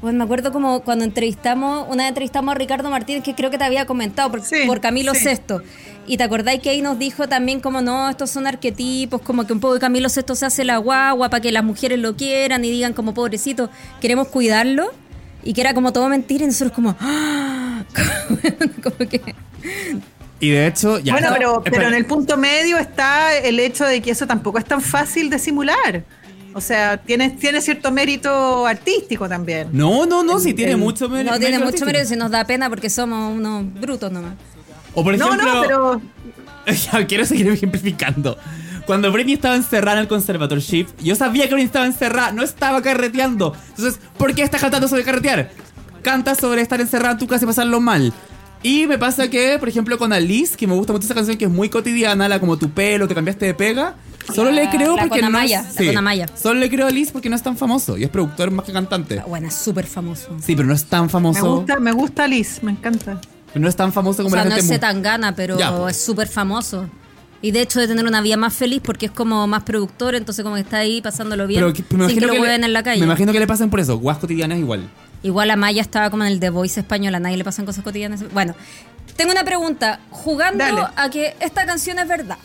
pues 0.02 0.14
me 0.14 0.24
acuerdo 0.24 0.52
como 0.52 0.82
cuando 0.82 1.04
entrevistamos, 1.04 1.88
una 1.90 2.04
vez 2.04 2.10
entrevistamos 2.10 2.54
a 2.54 2.58
Ricardo 2.58 2.90
Martínez, 2.90 3.24
que 3.24 3.34
creo 3.34 3.50
que 3.50 3.58
te 3.58 3.64
había 3.64 3.86
comentado, 3.86 4.30
por, 4.30 4.42
Sí, 4.42 4.58
por 4.68 4.80
Camilo 4.80 5.14
sí. 5.14 5.22
Sesto. 5.22 5.62
Y 6.08 6.18
te 6.18 6.24
acordáis 6.24 6.62
que 6.62 6.70
ahí 6.70 6.82
nos 6.82 7.00
dijo 7.00 7.28
también 7.28 7.60
como 7.60 7.82
no, 7.82 8.10
estos 8.10 8.30
son 8.30 8.46
arquetipos, 8.46 9.22
como 9.22 9.48
que 9.48 9.54
un 9.54 9.60
poco 9.60 9.74
de 9.74 9.80
Camilo 9.80 10.08
Sesto 10.10 10.36
se 10.36 10.46
hace 10.46 10.64
la 10.64 10.78
guagua 10.78 11.30
para 11.30 11.42
que 11.42 11.52
las 11.52 11.64
mujeres 11.64 11.98
lo 11.98 12.16
quieran 12.16 12.64
y 12.64 12.70
digan 12.70 12.94
como 12.94 13.14
pobrecito, 13.14 13.70
queremos 14.00 14.28
cuidarlo. 14.28 14.92
Y 15.44 15.54
que 15.54 15.62
era 15.62 15.76
como 15.76 15.94
todo 15.94 16.10
mentira 16.10 16.44
y 16.44 16.48
nosotros 16.48 16.72
como... 16.72 16.96
¡ah! 17.00 17.84
como 18.84 18.98
que... 19.10 19.22
Y 20.40 20.50
de 20.52 20.68
hecho, 20.68 21.00
ya... 21.00 21.14
bueno, 21.14 21.28
está- 21.28 21.38
pero, 21.40 21.64
pero 21.64 21.88
en 21.88 21.94
el 21.94 22.06
punto 22.06 22.38
medio 22.38 22.78
está 22.78 23.36
el 23.38 23.60
hecho 23.60 23.86
de 23.86 24.02
que 24.02 24.12
eso 24.12 24.28
tampoco 24.28 24.58
es 24.60 24.66
tan 24.66 24.82
fácil 24.82 25.30
de 25.30 25.40
simular. 25.40 26.04
O 26.54 26.62
sea, 26.62 26.98
tiene, 26.98 27.32
tiene 27.32 27.62
cierto 27.62 27.92
mérito 27.92 28.66
artístico 28.66 29.28
también. 29.28 29.70
No, 29.74 30.06
no, 30.06 30.24
no, 30.24 30.40
sí 30.40 30.54
tiene 30.54 30.74
el- 30.74 30.78
mucho 30.78 31.10
mérito. 31.10 31.32
No 31.34 31.40
tiene 31.40 31.58
mucho 31.58 31.68
artístico. 31.68 31.92
mérito 31.92 32.14
y 32.14 32.18
nos 32.18 32.32
da 32.32 32.46
pena 32.46 32.70
porque 32.70 32.90
somos 32.90 33.36
unos 33.36 33.74
brutos 33.74 34.12
nomás. 34.12 34.34
O 34.94 35.04
por 35.04 35.18
No, 35.18 35.26
ejemplo... 35.34 35.54
no, 35.54 35.62
pero 35.62 36.02
Ya, 36.94 37.06
quiero 37.08 37.26
seguir 37.26 37.48
ejemplificando. 37.50 38.38
Cuando 38.86 39.12
Britney 39.12 39.34
estaba 39.36 39.56
encerrada 39.56 39.98
en 39.98 40.04
el 40.04 40.08
conservatorship, 40.08 40.88
yo 41.02 41.16
sabía 41.16 41.44
que 41.44 41.56
Britney 41.56 41.66
estaba 41.66 41.86
encerrada, 41.86 42.32
no 42.32 42.44
estaba 42.44 42.82
carreteando. 42.82 43.54
Entonces, 43.70 44.00
¿por 44.18 44.34
qué 44.36 44.44
estás 44.44 44.62
cantando 44.62 44.88
sobre 44.88 45.04
carretear? 45.04 45.50
Canta 46.04 46.36
sobre 46.36 46.62
estar 46.62 46.80
encerrada 46.80 47.14
en 47.14 47.18
tu 47.18 47.28
casa 47.28 47.46
y 47.46 47.48
pasarlo 47.48 47.82
mal. 47.82 48.14
Y 48.68 48.88
me 48.88 48.98
pasa 48.98 49.30
que, 49.30 49.58
por 49.60 49.70
ejemplo, 49.70 49.96
con 50.00 50.12
Alice, 50.12 50.58
que 50.58 50.66
me 50.66 50.74
gusta 50.74 50.92
mucho 50.92 51.06
esa 51.06 51.14
canción 51.14 51.38
que 51.38 51.46
es 51.46 51.52
muy 51.52 51.70
cotidiana, 51.70 52.28
la 52.28 52.40
como 52.40 52.58
tu 52.58 52.72
pelo, 52.72 53.08
te 53.08 53.14
cambiaste 53.14 53.46
de 53.46 53.54
pega. 53.54 53.96
Solo 54.34 54.50
le 54.52 54.68
creo 54.72 54.96
la 54.96 55.04
porque 55.04 55.22
no 55.22 55.40
es, 55.40 55.52
la. 55.52 56.28
Solo 56.36 56.60
le 56.60 56.68
creo 56.68 56.88
a 56.88 56.90
Alice 56.90 57.12
porque 57.12 57.30
no 57.30 57.36
es 57.36 57.44
tan 57.44 57.58
famoso 57.58 57.96
y 57.96 58.04
es 58.04 58.10
productor 58.10 58.50
más 58.50 58.66
que 58.66 58.74
cantante. 58.74 59.22
Bueno, 59.28 59.48
es 59.50 59.54
súper 59.54 59.86
famoso. 59.86 60.30
Sí, 60.44 60.56
pero 60.56 60.68
no 60.68 60.74
es 60.74 60.84
tan 60.86 61.04
me 61.04 61.10
famoso. 61.10 61.58
gusta, 61.58 61.80
me 61.80 61.92
gusta 61.92 62.28
Liz, 62.28 62.64
me 62.64 62.72
encanta. 62.72 63.22
Pero 63.54 63.62
no 63.62 63.70
es 63.70 63.76
tan 63.76 63.94
famoso 63.94 64.24
O 64.24 64.26
como 64.26 64.36
sea, 64.36 64.46
la 64.46 64.50
no 64.50 64.56
gente 64.56 64.62
es 64.62 64.68
mu- 64.68 64.74
Zetangana, 64.74 65.36
pero 65.36 65.60
Ya, 65.60 65.78
pues. 65.78 65.96
es 65.98 66.04
súper 66.04 66.28
famoso. 66.28 66.90
Y 67.44 67.52
de 67.52 67.62
hecho 67.62 67.80
de 67.80 67.88
tener 67.88 68.06
una 68.08 68.22
vida 68.22 68.36
más 68.36 68.56
feliz 68.56 68.82
porque 68.84 69.06
es 69.06 69.12
como 69.12 69.46
más 69.46 69.62
productor, 69.62 70.16
entonces 70.16 70.42
como 70.44 70.56
que 70.56 70.62
está 70.62 70.78
ahí 70.78 71.04
pasándolo 71.04 71.46
bien 71.46 71.62
Pero 71.62 71.72
que- 71.72 71.84
me 71.96 72.08
sin 72.10 72.18
que 72.18 72.26
lo 72.26 72.34
le- 72.34 72.40
hueven 72.42 72.64
en 72.64 72.74
la 72.74 72.82
calle. 72.82 73.00
Me 73.02 73.06
imagino 73.06 73.32
que 73.32 73.40
le 73.40 73.46
pasan 73.46 73.70
por 73.70 73.80
eso. 73.80 73.96
Guas 74.00 74.18
cotidianas 74.18 74.58
igual. 74.58 74.90
Igual 75.26 75.50
a 75.50 75.56
Maya 75.56 75.82
estaba 75.82 76.12
como 76.12 76.24
en 76.24 76.34
el 76.34 76.40
The 76.40 76.52
Voice 76.52 76.80
español, 76.80 77.16
a 77.16 77.20
nadie 77.20 77.36
le 77.36 77.44
pasan 77.44 77.66
cosas 77.66 77.84
cotidianas. 77.84 78.32
Bueno, 78.32 78.54
tengo 79.16 79.32
una 79.32 79.44
pregunta. 79.44 80.00
Jugando 80.12 80.64
Dale. 80.64 80.84
a 80.96 81.10
que 81.10 81.36
esta 81.40 81.66
canción 81.66 81.98
es 81.98 82.08
verdad. 82.08 82.38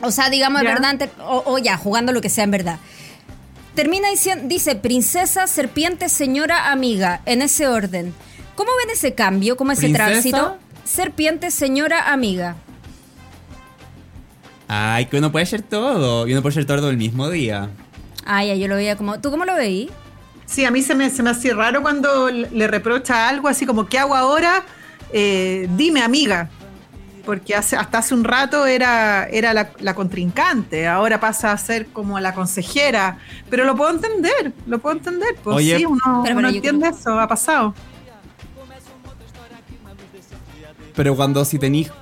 O 0.00 0.12
sea, 0.12 0.30
digamos, 0.30 0.62
es 0.62 0.68
verdad, 0.68 1.10
o, 1.18 1.42
o 1.46 1.58
ya, 1.58 1.76
jugando 1.76 2.12
lo 2.12 2.20
que 2.20 2.28
sea 2.28 2.44
en 2.44 2.52
verdad. 2.52 2.78
Termina 3.74 4.08
diciendo, 4.08 4.44
dice 4.46 4.76
princesa, 4.76 5.48
serpiente, 5.48 6.08
señora, 6.08 6.70
amiga, 6.70 7.22
en 7.26 7.42
ese 7.42 7.66
orden. 7.66 8.14
¿Cómo 8.54 8.70
ven 8.78 8.90
ese 8.90 9.14
cambio? 9.16 9.56
¿Cómo 9.56 9.72
ese 9.72 9.88
¿Princesa? 9.88 10.06
tránsito? 10.06 10.58
Serpiente, 10.84 11.50
señora, 11.50 12.12
amiga. 12.12 12.54
Ay, 14.68 15.06
que 15.06 15.18
uno 15.18 15.32
puede 15.32 15.46
ser 15.46 15.62
todo. 15.62 16.28
Y 16.28 16.34
uno 16.34 16.42
puede 16.42 16.54
ser 16.54 16.66
todo 16.66 16.88
el 16.88 16.96
mismo 16.96 17.28
día. 17.30 17.68
Ah, 18.24 18.44
ya, 18.44 18.54
yo 18.54 18.68
lo 18.68 18.76
veía 18.76 18.94
como. 18.94 19.20
¿Tú 19.20 19.32
cómo 19.32 19.44
lo 19.44 19.56
veí? 19.56 19.90
Sí, 20.50 20.64
a 20.64 20.72
mí 20.72 20.82
se 20.82 20.96
me, 20.96 21.08
se 21.10 21.22
me 21.22 21.30
hace 21.30 21.54
raro 21.54 21.80
cuando 21.80 22.28
le 22.28 22.66
reprocha 22.66 23.28
algo 23.28 23.46
así 23.46 23.66
como, 23.66 23.86
¿qué 23.86 24.00
hago 24.00 24.16
ahora? 24.16 24.64
Eh, 25.12 25.68
dime, 25.76 26.02
amiga. 26.02 26.50
Porque 27.24 27.54
hace, 27.54 27.76
hasta 27.76 27.98
hace 27.98 28.14
un 28.14 28.24
rato 28.24 28.66
era, 28.66 29.28
era 29.28 29.54
la, 29.54 29.70
la 29.78 29.94
contrincante, 29.94 30.88
ahora 30.88 31.20
pasa 31.20 31.52
a 31.52 31.58
ser 31.58 31.86
como 31.88 32.18
la 32.18 32.34
consejera. 32.34 33.18
Pero 33.48 33.64
lo 33.64 33.76
puedo 33.76 33.92
entender, 33.92 34.52
lo 34.66 34.80
puedo 34.80 34.96
entender. 34.96 35.36
Pues 35.44 35.56
Oye. 35.58 35.76
sí, 35.76 35.84
uno, 35.84 36.22
Pero, 36.24 36.38
uno 36.38 36.48
entiende 36.48 36.88
eso, 36.88 37.20
ha 37.20 37.28
pasado. 37.28 37.72
Pero 40.96 41.14
cuando 41.14 41.44
si 41.44 41.60
tenéis. 41.60 41.92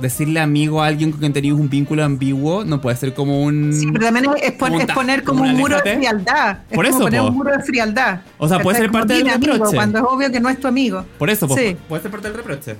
Decirle 0.00 0.40
amigo 0.40 0.82
a 0.82 0.86
alguien 0.86 1.10
con 1.10 1.20
quien 1.20 1.32
tenéis 1.32 1.54
un 1.54 1.68
vínculo 1.68 2.02
ambiguo, 2.04 2.64
no 2.64 2.80
puede 2.80 2.96
ser 2.96 3.12
como 3.14 3.42
un. 3.42 3.72
Sí, 3.72 3.86
pero 3.92 4.06
también 4.06 4.26
es, 4.36 4.42
es 4.42 4.52
pon- 4.52 4.68
Como 4.68 4.74
un 4.76 4.80
es 4.80 4.86
ta- 4.86 4.94
poner 4.94 5.24
como 5.24 5.38
como 5.40 5.50
un 5.52 5.56
muro 5.58 5.76
de 5.84 5.94
frialdad. 5.96 6.58
Es 6.70 6.74
Por 6.76 6.84
como 6.86 6.96
eso, 6.96 7.04
poner 7.04 7.20
po. 7.20 7.26
un 7.28 7.34
muro 7.34 7.50
de 7.56 7.62
frialdad. 7.62 8.20
O 8.38 8.48
sea, 8.48 8.58
puede 8.60 8.78
ser 8.78 8.90
parte 8.90 9.18
Como, 9.20 9.30
del 9.30 9.40
reproche. 9.42 9.76
Cuando 9.76 9.98
es 9.98 10.04
obvio 10.08 10.32
que 10.32 10.40
no 10.40 10.48
es 10.48 10.58
tu 10.60 10.68
amigo. 10.68 11.04
Por 11.18 11.28
eso, 11.30 11.46
pues, 11.46 11.60
Sí. 11.60 11.76
puede 11.88 12.02
ser 12.02 12.10
parte 12.10 12.28
del 12.28 12.36
reproche. 12.36 12.76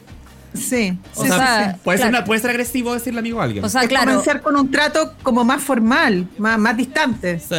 Sí, 0.52 0.98
O 1.14 1.22
sí, 1.22 1.28
sea, 1.28 1.64
sí, 1.64 1.70
sí. 1.74 1.80
puede, 1.84 1.98
ser 1.98 2.08
claro. 2.08 2.18
una- 2.18 2.24
puede 2.26 2.40
ser 2.40 2.50
agresivo 2.50 2.92
decirle 2.94 3.20
amigo 3.20 3.40
a 3.40 3.44
alguien. 3.44 3.64
O 3.64 3.68
sea, 3.68 3.82
es 3.82 3.88
claro, 3.88 4.10
comenzar 4.10 4.40
con 4.40 4.56
un 4.56 4.70
trato 4.70 5.12
como 5.22 5.44
más 5.44 5.62
formal, 5.62 6.26
más, 6.38 6.58
más 6.58 6.76
distante. 6.76 7.38
Sí. 7.38 7.54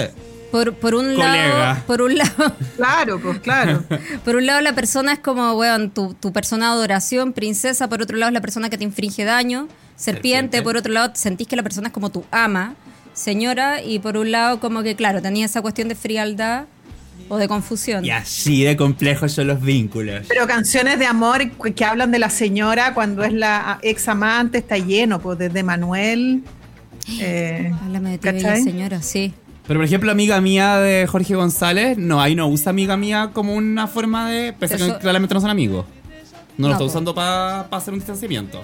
Por, 0.51 0.73
por 0.75 0.95
un 0.95 1.15
Colega. 1.15 1.57
lado, 1.57 1.81
por 1.87 2.01
un 2.01 2.17
lado, 2.17 2.55
Claro, 2.77 3.19
pues 3.21 3.39
claro. 3.39 3.83
por 4.25 4.35
un 4.35 4.45
lado 4.45 4.61
la 4.61 4.73
persona 4.73 5.13
es 5.13 5.19
como, 5.19 5.53
weón, 5.53 5.89
tu, 5.91 6.13
tu 6.13 6.31
persona 6.33 6.67
de 6.67 6.71
adoración, 6.73 7.33
princesa, 7.33 7.87
por 7.87 8.01
otro 8.01 8.17
lado 8.17 8.29
es 8.29 8.33
la 8.33 8.41
persona 8.41 8.69
que 8.69 8.77
te 8.77 8.83
infringe 8.83 9.23
daño, 9.23 9.67
serpiente, 9.95 10.57
Serpiente. 10.57 10.61
por 10.61 10.77
otro 10.77 10.91
lado 10.91 11.11
sentís 11.15 11.47
que 11.47 11.55
la 11.55 11.63
persona 11.63 11.87
es 11.87 11.93
como 11.93 12.09
tu 12.09 12.25
ama, 12.31 12.75
señora, 13.13 13.81
y 13.83 13.99
por 13.99 14.17
un 14.17 14.31
lado 14.31 14.59
como 14.59 14.83
que, 14.83 14.95
claro, 14.95 15.21
tenía 15.21 15.45
esa 15.45 15.61
cuestión 15.61 15.87
de 15.89 15.95
frialdad 15.95 16.65
o 17.29 17.37
de 17.37 17.47
confusión. 17.47 18.03
Y 18.03 18.09
así 18.09 18.63
de 18.63 18.75
complejos 18.75 19.31
son 19.31 19.47
los 19.47 19.61
vínculos. 19.61 20.25
Pero 20.27 20.47
canciones 20.47 20.99
de 20.99 21.05
amor 21.05 21.49
que 21.51 21.85
hablan 21.85 22.11
de 22.11 22.19
la 22.19 22.29
señora 22.29 22.93
cuando 22.93 23.23
es 23.23 23.31
la 23.31 23.79
ex 23.83 24.07
amante 24.09 24.57
está 24.57 24.77
lleno, 24.77 25.21
pues 25.21 25.37
desde 25.37 25.63
Manuel. 25.63 26.43
eh, 27.19 27.71
Háblame 27.83 28.17
de 28.17 28.33
ti, 28.33 28.39
señora, 28.63 29.01
sí. 29.01 29.33
Pero 29.71 29.79
por 29.79 29.85
ejemplo, 29.85 30.11
amiga 30.11 30.41
mía 30.41 30.79
de 30.79 31.07
Jorge 31.07 31.33
González, 31.33 31.97
no, 31.97 32.19
ahí 32.19 32.35
no 32.35 32.45
usa 32.49 32.71
amiga 32.71 32.97
mía 32.97 33.29
como 33.31 33.53
una 33.55 33.87
forma 33.87 34.29
de. 34.29 34.51
Pese 34.51 34.73
a 34.73 34.75
Eso- 34.75 34.85
que 34.87 34.99
claramente 34.99 35.33
no 35.33 35.39
son 35.39 35.49
amigos. 35.49 35.85
No, 36.57 36.67
lo 36.67 36.73
está 36.73 36.83
usando 36.83 37.15
para 37.15 37.61
hacer 37.61 37.93
un 37.93 38.01
distanciamiento. 38.01 38.61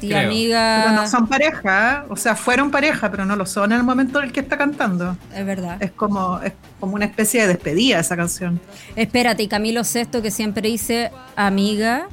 Tía 0.00 0.16
Creo. 0.18 0.30
amiga, 0.30 0.82
Pero 0.84 0.96
no 0.96 1.08
son 1.08 1.28
pareja, 1.28 2.06
o 2.08 2.16
sea, 2.16 2.34
fueron 2.34 2.72
pareja, 2.72 3.08
pero 3.08 3.24
no 3.24 3.36
lo 3.36 3.46
son 3.46 3.70
en 3.70 3.78
el 3.78 3.84
momento 3.84 4.18
en 4.18 4.24
el 4.24 4.32
que 4.32 4.40
está 4.40 4.58
cantando. 4.58 5.16
es 5.32 5.46
verdad. 5.46 5.80
Es 5.80 5.92
como, 5.92 6.40
es 6.42 6.54
como 6.80 6.96
una 6.96 7.04
especie 7.04 7.42
de 7.42 7.46
despedida 7.46 8.00
esa 8.00 8.16
canción. 8.16 8.60
Espérate, 8.96 9.44
y 9.44 9.46
Camilo 9.46 9.84
Sesto 9.84 10.22
que 10.22 10.32
siempre 10.32 10.68
dice 10.68 11.12
amiga, 11.36 12.08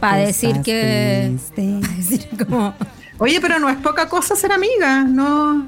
para 0.00 0.18
decir 0.18 0.60
que... 0.60 1.34
Para 1.56 1.96
decir 1.96 2.28
como... 2.46 2.74
Oye, 3.16 3.40
pero 3.40 3.58
no 3.58 3.70
es 3.70 3.78
poca 3.78 4.06
cosa 4.06 4.36
ser 4.36 4.52
amiga, 4.52 5.02
no, 5.02 5.66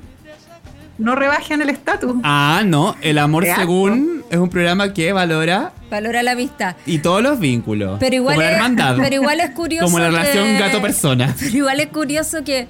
no 0.99 1.15
rebajen 1.15 1.63
el 1.63 1.71
estatus. 1.71 2.17
Ah, 2.25 2.63
no, 2.67 2.97
El 3.01 3.19
Amor 3.19 3.45
Real, 3.45 3.57
Según 3.59 4.25
es 4.31 4.37
un 4.39 4.51
programa 4.51 4.93
que 4.93 5.13
valora 5.13 5.73
Valora 5.91 6.23
la 6.23 6.33
amistad. 6.33 6.77
y 6.87 6.99
todos 6.99 7.23
los 7.23 7.39
vínculos. 7.39 7.99
Pero 8.01 8.17
igual, 8.17 8.35
como 8.37 8.47
la 8.49 8.53
hermandad. 8.55 8.97
pero 8.99 9.15
igual 9.15 9.41
es 9.41 9.51
curioso. 9.51 9.85
Como 9.87 9.99
la 10.01 10.09
relación 10.09 10.45
que- 10.47 10.59
gato-persona. 10.59 11.35
Pero 11.41 11.57
igual 11.57 11.81
es 11.81 11.87
curioso 11.89 12.45
que, 12.45 12.69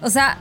o 0.00 0.08
sea, 0.08 0.38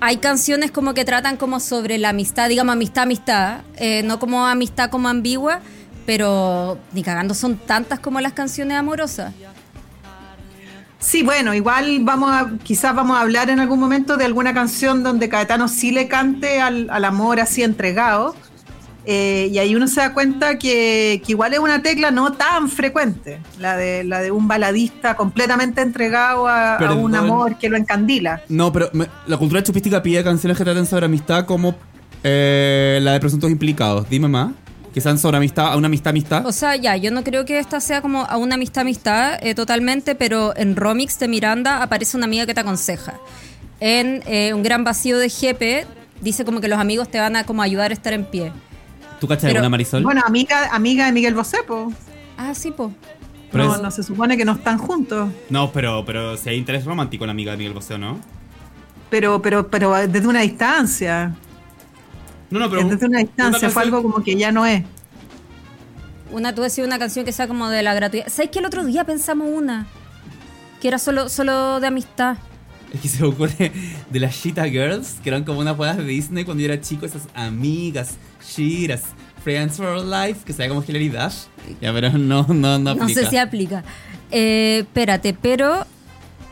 hay 0.00 0.16
canciones 0.18 0.70
como 0.70 0.94
que 0.94 1.04
tratan 1.04 1.36
como 1.36 1.60
sobre 1.60 1.98
la 1.98 2.10
amistad, 2.10 2.48
digamos 2.48 2.72
amistad, 2.74 3.02
amistad, 3.04 3.60
eh, 3.76 4.02
no 4.04 4.18
como 4.18 4.46
amistad 4.46 4.90
como 4.90 5.08
ambigua, 5.08 5.60
pero 6.06 6.78
ni 6.92 7.02
cagando 7.02 7.34
son 7.34 7.56
tantas 7.56 8.00
como 8.00 8.20
las 8.20 8.32
canciones 8.32 8.76
amorosas. 8.78 9.32
Sí, 11.00 11.22
bueno, 11.22 11.54
igual 11.54 12.00
vamos 12.02 12.30
a, 12.30 12.50
quizás 12.62 12.94
vamos 12.94 13.16
a 13.16 13.22
hablar 13.22 13.48
en 13.48 13.58
algún 13.58 13.80
momento 13.80 14.16
de 14.18 14.26
alguna 14.26 14.52
canción 14.52 15.02
donde 15.02 15.28
Caetano 15.30 15.66
sí 15.66 15.90
le 15.92 16.08
cante 16.08 16.60
al, 16.60 16.88
al 16.90 17.04
amor 17.06 17.40
así 17.40 17.62
entregado. 17.62 18.36
Eh, 19.06 19.48
y 19.50 19.58
ahí 19.58 19.74
uno 19.74 19.88
se 19.88 20.00
da 20.00 20.12
cuenta 20.12 20.58
que, 20.58 21.22
que 21.24 21.32
igual 21.32 21.54
es 21.54 21.58
una 21.58 21.80
tecla 21.80 22.10
no 22.10 22.34
tan 22.34 22.68
frecuente, 22.68 23.40
la 23.58 23.74
de, 23.74 24.04
la 24.04 24.20
de 24.20 24.30
un 24.30 24.46
baladista 24.46 25.16
completamente 25.16 25.80
entregado 25.80 26.46
a, 26.46 26.76
un 26.94 27.14
amor 27.14 27.56
que 27.56 27.70
lo 27.70 27.78
encandila. 27.78 28.42
No, 28.50 28.70
pero 28.70 28.90
me- 28.92 29.08
la 29.26 29.38
cultura 29.38 29.62
chupística 29.62 30.02
pide 30.02 30.22
canciones 30.22 30.58
que 30.58 30.64
traten 30.64 30.84
sobre 30.84 31.06
amistad 31.06 31.46
como 31.46 31.74
eh, 32.22 32.98
la 33.02 33.12
de 33.14 33.20
presuntos 33.20 33.50
implicados. 33.50 34.06
Dime 34.10 34.28
más. 34.28 34.52
Que 34.94 35.00
sean 35.00 35.18
sobre 35.18 35.36
amistad, 35.36 35.72
a 35.72 35.76
una 35.76 35.86
amistad, 35.86 36.10
amistad. 36.10 36.46
O 36.46 36.52
sea, 36.52 36.74
ya, 36.76 36.96
yo 36.96 37.10
no 37.12 37.22
creo 37.22 37.44
que 37.44 37.58
esta 37.60 37.78
sea 37.80 38.02
como 38.02 38.22
a 38.24 38.36
una 38.36 38.56
amistad 38.56 38.82
amistad 38.82 39.38
eh, 39.40 39.54
totalmente, 39.54 40.14
pero 40.16 40.52
en 40.56 40.74
Romix 40.74 41.18
de 41.20 41.28
Miranda 41.28 41.82
aparece 41.82 42.16
una 42.16 42.26
amiga 42.26 42.44
que 42.46 42.54
te 42.54 42.60
aconseja. 42.60 43.14
En 43.78 44.22
eh, 44.26 44.52
Un 44.52 44.62
gran 44.62 44.82
vacío 44.82 45.18
de 45.18 45.28
Jepe 45.28 45.86
dice 46.20 46.44
como 46.44 46.60
que 46.60 46.66
los 46.68 46.78
amigos 46.80 47.08
te 47.08 47.20
van 47.20 47.36
a 47.36 47.44
como 47.44 47.62
ayudar 47.62 47.92
a 47.92 47.94
estar 47.94 48.12
en 48.12 48.24
pie. 48.24 48.52
¿Tú 49.20 49.28
cachas 49.28 49.44
alguna 49.44 49.68
Marisol? 49.68 50.02
Bueno, 50.02 50.22
amiga, 50.26 50.70
amiga 50.72 51.06
de 51.06 51.12
Miguel 51.12 51.34
Bosé, 51.34 51.58
po. 51.66 51.92
Ah, 52.36 52.54
sí, 52.54 52.70
po. 52.72 52.92
Pero 53.52 53.64
No, 53.66 53.74
es- 53.76 53.82
no 53.82 53.90
se 53.90 54.02
supone 54.02 54.36
que 54.36 54.44
no 54.44 54.52
están 54.52 54.78
juntos. 54.78 55.30
No, 55.50 55.70
pero, 55.72 56.04
pero 56.04 56.36
si 56.36 56.48
hay 56.48 56.56
interés 56.56 56.84
romántico 56.84 57.24
en 57.24 57.28
la 57.28 57.32
amiga 57.32 57.52
de 57.52 57.58
Miguel 57.58 57.74
Bosé, 57.74 57.94
¿o 57.94 57.98
¿no? 57.98 58.18
Pero, 59.08 59.40
pero, 59.42 59.68
pero 59.68 59.92
desde 60.08 60.26
una 60.26 60.40
distancia. 60.40 61.34
No, 62.50 62.58
no, 62.58 62.68
pero. 62.70 62.88
desde 62.88 63.06
una 63.06 63.18
distancia. 63.18 63.58
una 63.68 63.70
Fue 63.70 63.82
algo 63.82 64.02
como 64.02 64.22
que 64.22 64.36
ya 64.36 64.50
no 64.52 64.66
es. 64.66 64.82
Una, 66.32 66.54
tú 66.54 66.62
decías 66.62 66.86
una 66.86 66.98
canción 66.98 67.24
que 67.24 67.32
sea 67.32 67.48
como 67.48 67.68
de 67.68 67.82
la 67.82 67.94
gratuidad. 67.94 68.28
¿Sabes 68.28 68.50
que 68.50 68.60
el 68.60 68.64
otro 68.66 68.84
día 68.84 69.04
pensamos 69.04 69.48
una? 69.52 69.86
Que 70.80 70.88
era 70.88 70.98
solo, 70.98 71.28
solo 71.28 71.80
de 71.80 71.86
amistad. 71.88 72.36
Es 72.92 73.00
que 73.00 73.08
se 73.08 73.22
me 73.22 73.28
ocurre 73.28 73.72
de 74.10 74.20
las 74.20 74.40
Cheetah 74.40 74.66
Girls, 74.68 75.16
que 75.22 75.28
eran 75.28 75.44
como 75.44 75.60
unas 75.60 75.76
juegas 75.76 75.96
de 75.96 76.04
Disney 76.04 76.44
cuando 76.44 76.60
yo 76.62 76.72
era 76.72 76.80
chico, 76.80 77.06
esas 77.06 77.22
amigas, 77.34 78.14
Cheetahs, 78.44 79.02
Friends 79.44 79.76
for 79.76 80.04
Life, 80.04 80.40
que 80.44 80.52
sea 80.52 80.68
como 80.68 80.82
Hilary 80.86 81.08
Dash. 81.08 81.44
Ya, 81.80 81.92
pero 81.92 82.10
no, 82.12 82.46
no, 82.48 82.54
no 82.54 82.78
No 82.78 82.90
aplica. 83.02 83.20
sé 83.22 83.26
si 83.28 83.36
aplica. 83.36 83.84
Eh, 84.30 84.80
espérate, 84.80 85.34
pero. 85.40 85.86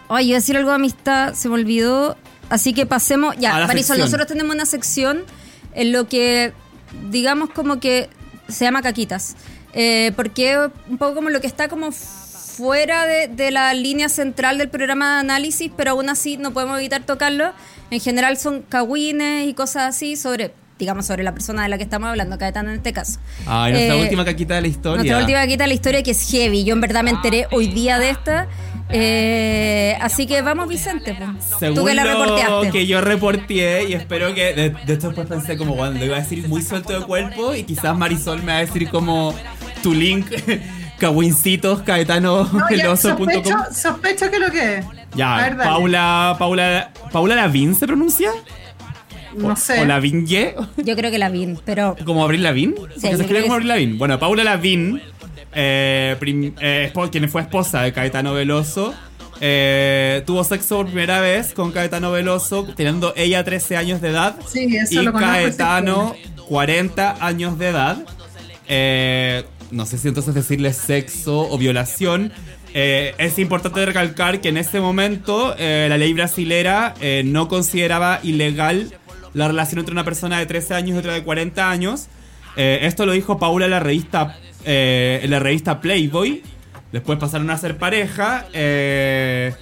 Ay, 0.08 0.28
iba 0.28 0.36
a 0.36 0.40
decir 0.40 0.56
algo 0.56 0.70
de 0.70 0.76
amistad, 0.76 1.34
se 1.34 1.48
me 1.48 1.54
olvidó. 1.54 2.16
Así 2.50 2.72
que 2.72 2.86
pasemos. 2.86 3.36
Ya, 3.38 3.52
Marisol, 3.66 3.76
sección. 3.76 3.98
nosotros 4.00 4.26
tenemos 4.26 4.54
una 4.54 4.64
sección 4.66 5.24
en 5.78 5.92
lo 5.92 6.08
que, 6.08 6.52
digamos, 7.10 7.50
como 7.50 7.80
que 7.80 8.10
se 8.48 8.64
llama 8.64 8.82
Caquitas. 8.82 9.36
Eh, 9.72 10.12
porque 10.16 10.58
un 10.88 10.98
poco 10.98 11.14
como 11.14 11.30
lo 11.30 11.40
que 11.40 11.46
está 11.46 11.68
como 11.68 11.92
fuera 11.92 13.06
de, 13.06 13.28
de 13.28 13.50
la 13.50 13.72
línea 13.74 14.08
central 14.08 14.58
del 14.58 14.68
programa 14.68 15.14
de 15.14 15.20
análisis, 15.20 15.70
pero 15.76 15.92
aún 15.92 16.08
así 16.08 16.36
no 16.36 16.52
podemos 16.52 16.78
evitar 16.78 17.04
tocarlo. 17.04 17.52
En 17.90 18.00
general 18.00 18.36
son 18.38 18.62
cagüines 18.62 19.46
y 19.46 19.54
cosas 19.54 19.84
así 19.94 20.16
sobre, 20.16 20.52
digamos, 20.78 21.06
sobre 21.06 21.22
la 21.22 21.32
persona 21.32 21.62
de 21.62 21.68
la 21.68 21.76
que 21.78 21.84
estamos 21.84 22.08
hablando, 22.08 22.36
Caetano 22.38 22.70
en 22.70 22.76
este 22.76 22.92
caso. 22.92 23.20
Ay, 23.46 23.72
nuestra 23.72 23.94
Eh, 23.96 24.02
última 24.02 24.24
caquita 24.24 24.54
de 24.56 24.62
la 24.62 24.68
historia. 24.68 24.96
nuestra 24.96 25.18
última 25.20 25.46
quita 25.46 25.66
la 25.66 25.74
historia 25.74 26.02
que 26.02 26.10
es 26.10 26.28
heavy. 26.30 26.64
Yo 26.64 26.74
en 26.74 26.80
verdad 26.80 27.02
me 27.04 27.10
enteré 27.10 27.46
hoy 27.52 27.68
día 27.68 27.98
de 27.98 28.10
esta. 28.10 28.48
Eh, 28.90 29.96
así 30.00 30.26
que 30.26 30.40
vamos, 30.42 30.68
Vicente. 30.68 31.16
Según 31.58 31.74
Tú 31.76 31.84
que 31.84 31.94
la 31.94 32.04
lo 32.04 32.10
reporteaste. 32.24 32.70
que 32.70 32.86
yo 32.86 33.00
reporteé 33.00 33.88
y 33.88 33.92
espero 33.92 34.34
que 34.34 34.54
de, 34.54 34.70
de 34.70 34.92
esto 34.92 35.08
después 35.08 35.28
pensé 35.28 35.56
como 35.58 35.74
bueno, 35.74 35.98
lo 35.98 36.04
iba 36.06 36.16
a 36.16 36.20
decir 36.20 36.48
muy 36.48 36.62
suelto 36.62 36.98
de 36.98 37.04
cuerpo 37.04 37.54
y 37.54 37.64
quizás 37.64 37.96
Marisol 37.96 38.42
me 38.42 38.52
va 38.52 38.58
a 38.58 38.60
decir 38.60 38.88
como 38.88 39.34
tu 39.82 39.92
link 39.92 40.26
cahuincitos 40.98 41.82
caetano 41.82 42.44
No, 42.44 42.60
ya, 42.60 42.76
veloso.com. 42.76 43.26
sospecho, 43.28 43.56
sospecho 43.72 44.30
que 44.30 44.38
lo 44.38 44.50
que 44.50 44.76
es. 44.78 44.86
Ya, 45.14 45.36
ver. 45.36 45.56
Paula, 45.58 46.36
Paula, 46.38 46.90
Paula 47.12 47.34
Lavín 47.34 47.74
se 47.74 47.86
pronuncia? 47.86 48.30
No 49.36 49.54
sé. 49.54 49.80
¿O 49.82 49.84
Lavín 49.84 50.26
Ye? 50.26 50.54
Yo 50.78 50.96
creo 50.96 51.10
que 51.10 51.18
la 51.18 51.28
vi, 51.28 51.54
pero 51.64 51.94
¿Como 52.04 52.24
Abril 52.24 52.42
Lavín? 52.42 52.74
Sí, 52.94 53.00
se 53.02 53.10
escribe 53.12 53.42
como. 53.42 53.54
Abril 53.54 53.68
Lavín. 53.68 53.98
Bueno, 53.98 54.18
Paula 54.18 54.42
Lavín, 54.42 55.00
eh, 55.52 56.16
prim- 56.18 56.54
eh, 56.60 56.92
quien 57.10 57.28
fue 57.28 57.42
esposa 57.42 57.82
de 57.82 57.92
Caetano 57.92 58.32
Veloso, 58.34 58.94
eh, 59.40 60.22
tuvo 60.26 60.42
sexo 60.44 60.76
por 60.78 60.86
primera 60.86 61.20
vez 61.20 61.52
con 61.54 61.70
Caetano 61.72 62.10
Veloso, 62.10 62.66
teniendo 62.76 63.12
ella 63.16 63.44
13 63.44 63.76
años 63.76 64.00
de 64.00 64.08
edad 64.08 64.36
Sí, 64.48 64.68
eso 64.76 65.00
y 65.00 65.04
lo 65.04 65.12
Caetano 65.12 66.14
40 66.48 67.24
años 67.24 67.58
de 67.58 67.68
edad. 67.68 67.98
Eh, 68.66 69.44
no 69.70 69.86
sé 69.86 69.98
si 69.98 70.08
entonces 70.08 70.34
decirle 70.34 70.72
sexo 70.72 71.40
o 71.50 71.58
violación. 71.58 72.32
Eh, 72.74 73.14
es 73.18 73.38
importante 73.38 73.84
recalcar 73.84 74.40
que 74.40 74.48
en 74.48 74.56
ese 74.56 74.80
momento 74.80 75.54
la 75.58 75.96
ley 75.98 76.12
brasilera 76.12 76.94
no 77.24 77.48
consideraba 77.48 78.20
ilegal 78.22 78.92
la 79.34 79.46
relación 79.48 79.80
entre 79.80 79.92
una 79.92 80.04
persona 80.04 80.38
de 80.38 80.46
13 80.46 80.74
años 80.74 80.96
y 80.96 80.98
otra 80.98 81.12
de 81.14 81.22
40 81.22 81.70
años. 81.70 82.06
Esto 82.56 83.06
lo 83.06 83.12
dijo 83.12 83.38
Paula 83.38 83.66
en 83.66 83.70
la 83.70 83.80
revista, 83.80 84.36
eh, 84.64 85.20
en 85.22 85.30
la 85.30 85.38
revista 85.38 85.80
Playboy. 85.80 86.42
Después 86.92 87.18
pasaron 87.18 87.50
a 87.50 87.58
ser 87.58 87.76
pareja. 87.76 88.46
eh, 88.52 89.52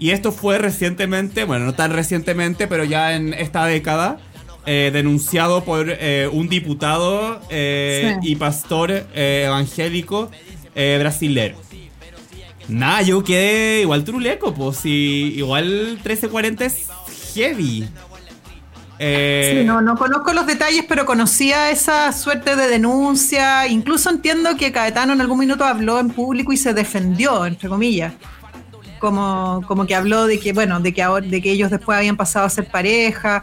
y 0.00 0.10
esto 0.10 0.32
fue 0.32 0.58
recientemente, 0.58 1.44
bueno, 1.44 1.66
no 1.66 1.74
tan 1.74 1.92
recientemente, 1.92 2.66
pero 2.66 2.82
ya 2.84 3.14
en 3.14 3.32
esta 3.32 3.64
década, 3.64 4.18
eh, 4.66 4.90
denunciado 4.92 5.62
por 5.64 5.86
eh, 5.88 6.28
un 6.32 6.48
diputado 6.48 7.40
eh, 7.48 8.16
Sí. 8.22 8.32
y 8.32 8.36
pastor 8.36 8.90
eh, 8.90 9.44
evangélico 9.46 10.30
eh, 10.74 10.96
brasilero. 10.98 11.56
Nada, 12.68 13.02
yo 13.02 13.22
quedé 13.22 13.82
igual 13.82 14.04
truleco, 14.04 14.52
pues, 14.54 14.84
y 14.86 15.34
igual 15.36 15.98
1340 16.02 16.64
es 16.64 16.88
heavy. 17.34 17.86
Eh, 18.98 19.56
Sí, 19.60 19.64
no, 19.66 19.80
no 19.80 19.96
conozco 19.96 20.32
los 20.32 20.46
detalles, 20.46 20.84
pero 20.88 21.04
conocía 21.04 21.70
esa 21.70 22.12
suerte 22.12 22.54
de 22.56 22.68
denuncia. 22.68 23.66
Incluso 23.66 24.10
entiendo 24.10 24.56
que 24.56 24.70
Caetano 24.72 25.12
en 25.12 25.20
algún 25.20 25.38
minuto 25.40 25.64
habló 25.64 25.98
en 25.98 26.10
público 26.10 26.52
y 26.52 26.56
se 26.56 26.74
defendió, 26.74 27.44
entre 27.46 27.68
comillas. 27.68 28.12
Como, 29.00 29.62
como 29.66 29.86
que 29.86 29.94
habló 29.94 30.26
de 30.26 30.38
que, 30.38 30.52
bueno, 30.52 30.80
de 30.80 30.94
que 30.94 31.02
ahora, 31.02 31.26
de 31.26 31.42
que 31.42 31.50
ellos 31.50 31.70
después 31.70 31.98
habían 31.98 32.16
pasado 32.16 32.46
a 32.46 32.50
ser 32.50 32.66
pareja. 32.66 33.42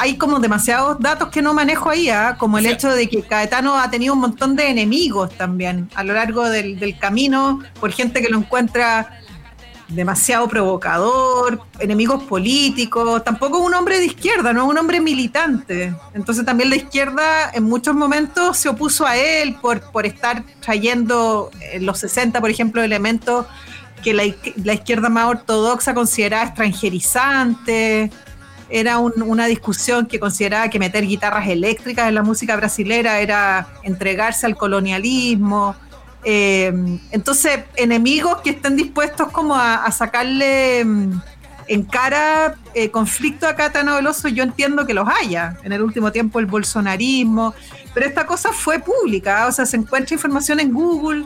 Hay 0.00 0.16
como 0.16 0.38
demasiados 0.40 0.98
datos 1.00 1.28
que 1.28 1.40
no 1.40 1.54
manejo 1.54 1.88
ahí, 1.90 2.10
¿ah? 2.10 2.36
como 2.38 2.58
el 2.58 2.64
Sí. 2.64 2.70
hecho 2.72 2.90
de 2.90 3.08
que 3.08 3.22
Caetano 3.22 3.76
ha 3.76 3.88
tenido 3.90 4.14
un 4.14 4.20
montón 4.20 4.54
de 4.56 4.68
enemigos 4.70 5.30
también 5.36 5.88
a 5.94 6.02
lo 6.04 6.14
largo 6.14 6.48
del, 6.48 6.78
del 6.80 6.98
camino, 6.98 7.60
por 7.80 7.92
gente 7.92 8.20
que 8.20 8.28
lo 8.28 8.38
encuentra 8.38 9.20
demasiado 9.88 10.46
provocador, 10.48 11.60
enemigos 11.78 12.22
políticos, 12.24 13.24
tampoco 13.24 13.58
un 13.58 13.72
hombre 13.74 13.98
de 13.98 14.06
izquierda, 14.06 14.52
no 14.52 14.66
un 14.66 14.76
hombre 14.76 15.00
militante. 15.00 15.94
Entonces 16.14 16.44
también 16.44 16.68
la 16.70 16.76
izquierda 16.76 17.50
en 17.54 17.64
muchos 17.64 17.94
momentos 17.94 18.56
se 18.58 18.68
opuso 18.68 19.06
a 19.06 19.16
él 19.16 19.56
por, 19.60 19.80
por 19.90 20.04
estar 20.04 20.44
trayendo 20.60 21.50
en 21.72 21.86
los 21.86 21.98
60, 22.00 22.40
por 22.40 22.50
ejemplo, 22.50 22.82
elementos 22.82 23.46
que 24.02 24.12
la, 24.14 24.22
la 24.62 24.74
izquierda 24.74 25.08
más 25.08 25.26
ortodoxa 25.26 25.94
consideraba 25.94 26.44
extranjerizantes. 26.44 28.10
Era 28.70 28.98
un- 28.98 29.22
una 29.22 29.46
discusión 29.46 30.04
que 30.06 30.20
consideraba 30.20 30.68
que 30.68 30.78
meter 30.78 31.06
guitarras 31.06 31.48
eléctricas 31.48 32.08
en 32.08 32.14
la 32.14 32.22
música 32.22 32.54
brasilera 32.56 33.20
era 33.20 33.66
entregarse 33.82 34.44
al 34.44 34.56
colonialismo. 34.56 35.74
Eh, 36.24 36.72
entonces, 37.10 37.60
enemigos 37.76 38.40
que 38.42 38.50
estén 38.50 38.76
dispuestos 38.76 39.30
como 39.30 39.54
a, 39.54 39.84
a 39.84 39.92
sacarle 39.92 40.84
mm, 40.84 41.20
en 41.68 41.82
cara 41.84 42.56
eh, 42.74 42.90
conflicto 42.90 43.46
a 43.46 43.54
Caetano 43.54 43.94
Veloso, 43.94 44.28
yo 44.28 44.42
entiendo 44.42 44.86
que 44.86 44.94
los 44.94 45.08
haya. 45.08 45.56
En 45.62 45.72
el 45.72 45.82
último 45.82 46.10
tiempo 46.12 46.38
el 46.40 46.46
bolsonarismo, 46.46 47.54
pero 47.94 48.06
esta 48.06 48.26
cosa 48.26 48.52
fue 48.52 48.78
pública, 48.80 49.46
o 49.46 49.52
sea, 49.52 49.66
se 49.66 49.76
encuentra 49.76 50.14
información 50.14 50.60
en 50.60 50.72
Google. 50.72 51.24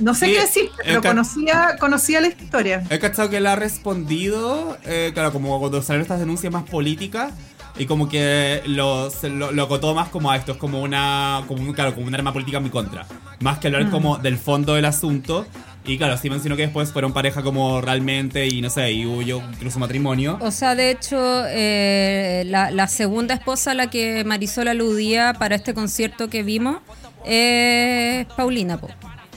No 0.00 0.14
sé 0.14 0.26
Sí, 0.26 0.32
qué 0.34 0.40
decir, 0.42 0.70
pero 0.76 0.96
el 0.98 1.00
ca- 1.02 1.08
conocía, 1.08 1.76
conocía 1.80 2.20
la 2.20 2.28
historia. 2.28 2.84
He 2.88 3.00
cachado 3.00 3.30
que 3.30 3.38
él 3.38 3.46
ha 3.48 3.56
respondido, 3.56 4.78
eh, 4.84 5.10
claro, 5.12 5.32
como 5.32 5.58
cuando 5.58 5.82
salieron 5.82 6.02
estas 6.02 6.20
denuncias 6.20 6.52
más 6.52 6.62
políticas, 6.64 7.32
y 7.78 7.86
como 7.86 8.08
que 8.08 8.62
lo, 8.66 9.10
se 9.10 9.28
lo, 9.30 9.52
lo 9.52 9.62
acotó 9.62 9.94
más 9.94 10.08
como 10.08 10.30
a 10.30 10.36
esto, 10.36 10.52
es 10.52 10.58
como 10.58 10.82
una, 10.82 11.42
como 11.46 11.62
un, 11.62 11.72
claro, 11.72 11.94
como 11.94 12.06
un 12.06 12.14
arma 12.14 12.32
política 12.32 12.58
en 12.58 12.64
mi 12.64 12.70
contra. 12.70 13.06
Más 13.40 13.58
que 13.58 13.68
hablar 13.68 13.84
Mm. 13.86 13.90
como 13.90 14.18
del 14.18 14.36
fondo 14.36 14.74
del 14.74 14.84
asunto. 14.84 15.46
Y 15.84 15.96
claro, 15.96 16.18
sí 16.18 16.28
mencionó 16.28 16.54
que 16.56 16.62
después 16.62 16.92
fueron 16.92 17.14
pareja 17.14 17.42
como 17.42 17.80
realmente, 17.80 18.46
y 18.46 18.60
no 18.60 18.68
sé, 18.68 18.92
y 18.92 19.06
hubo 19.06 19.22
yo 19.22 19.40
incluso 19.52 19.78
matrimonio. 19.78 20.36
O 20.42 20.50
sea, 20.50 20.74
de 20.74 20.90
hecho, 20.90 21.16
eh, 21.46 22.42
la, 22.46 22.70
la 22.70 22.88
segunda 22.88 23.32
esposa 23.32 23.70
a 23.70 23.74
la 23.74 23.86
que 23.88 24.22
Marisol 24.24 24.68
aludía 24.68 25.32
para 25.38 25.54
este 25.54 25.72
concierto 25.72 26.28
que 26.28 26.42
vimos 26.42 26.78
es 27.24 28.26
Paulina, 28.36 28.78
po. 28.78 28.88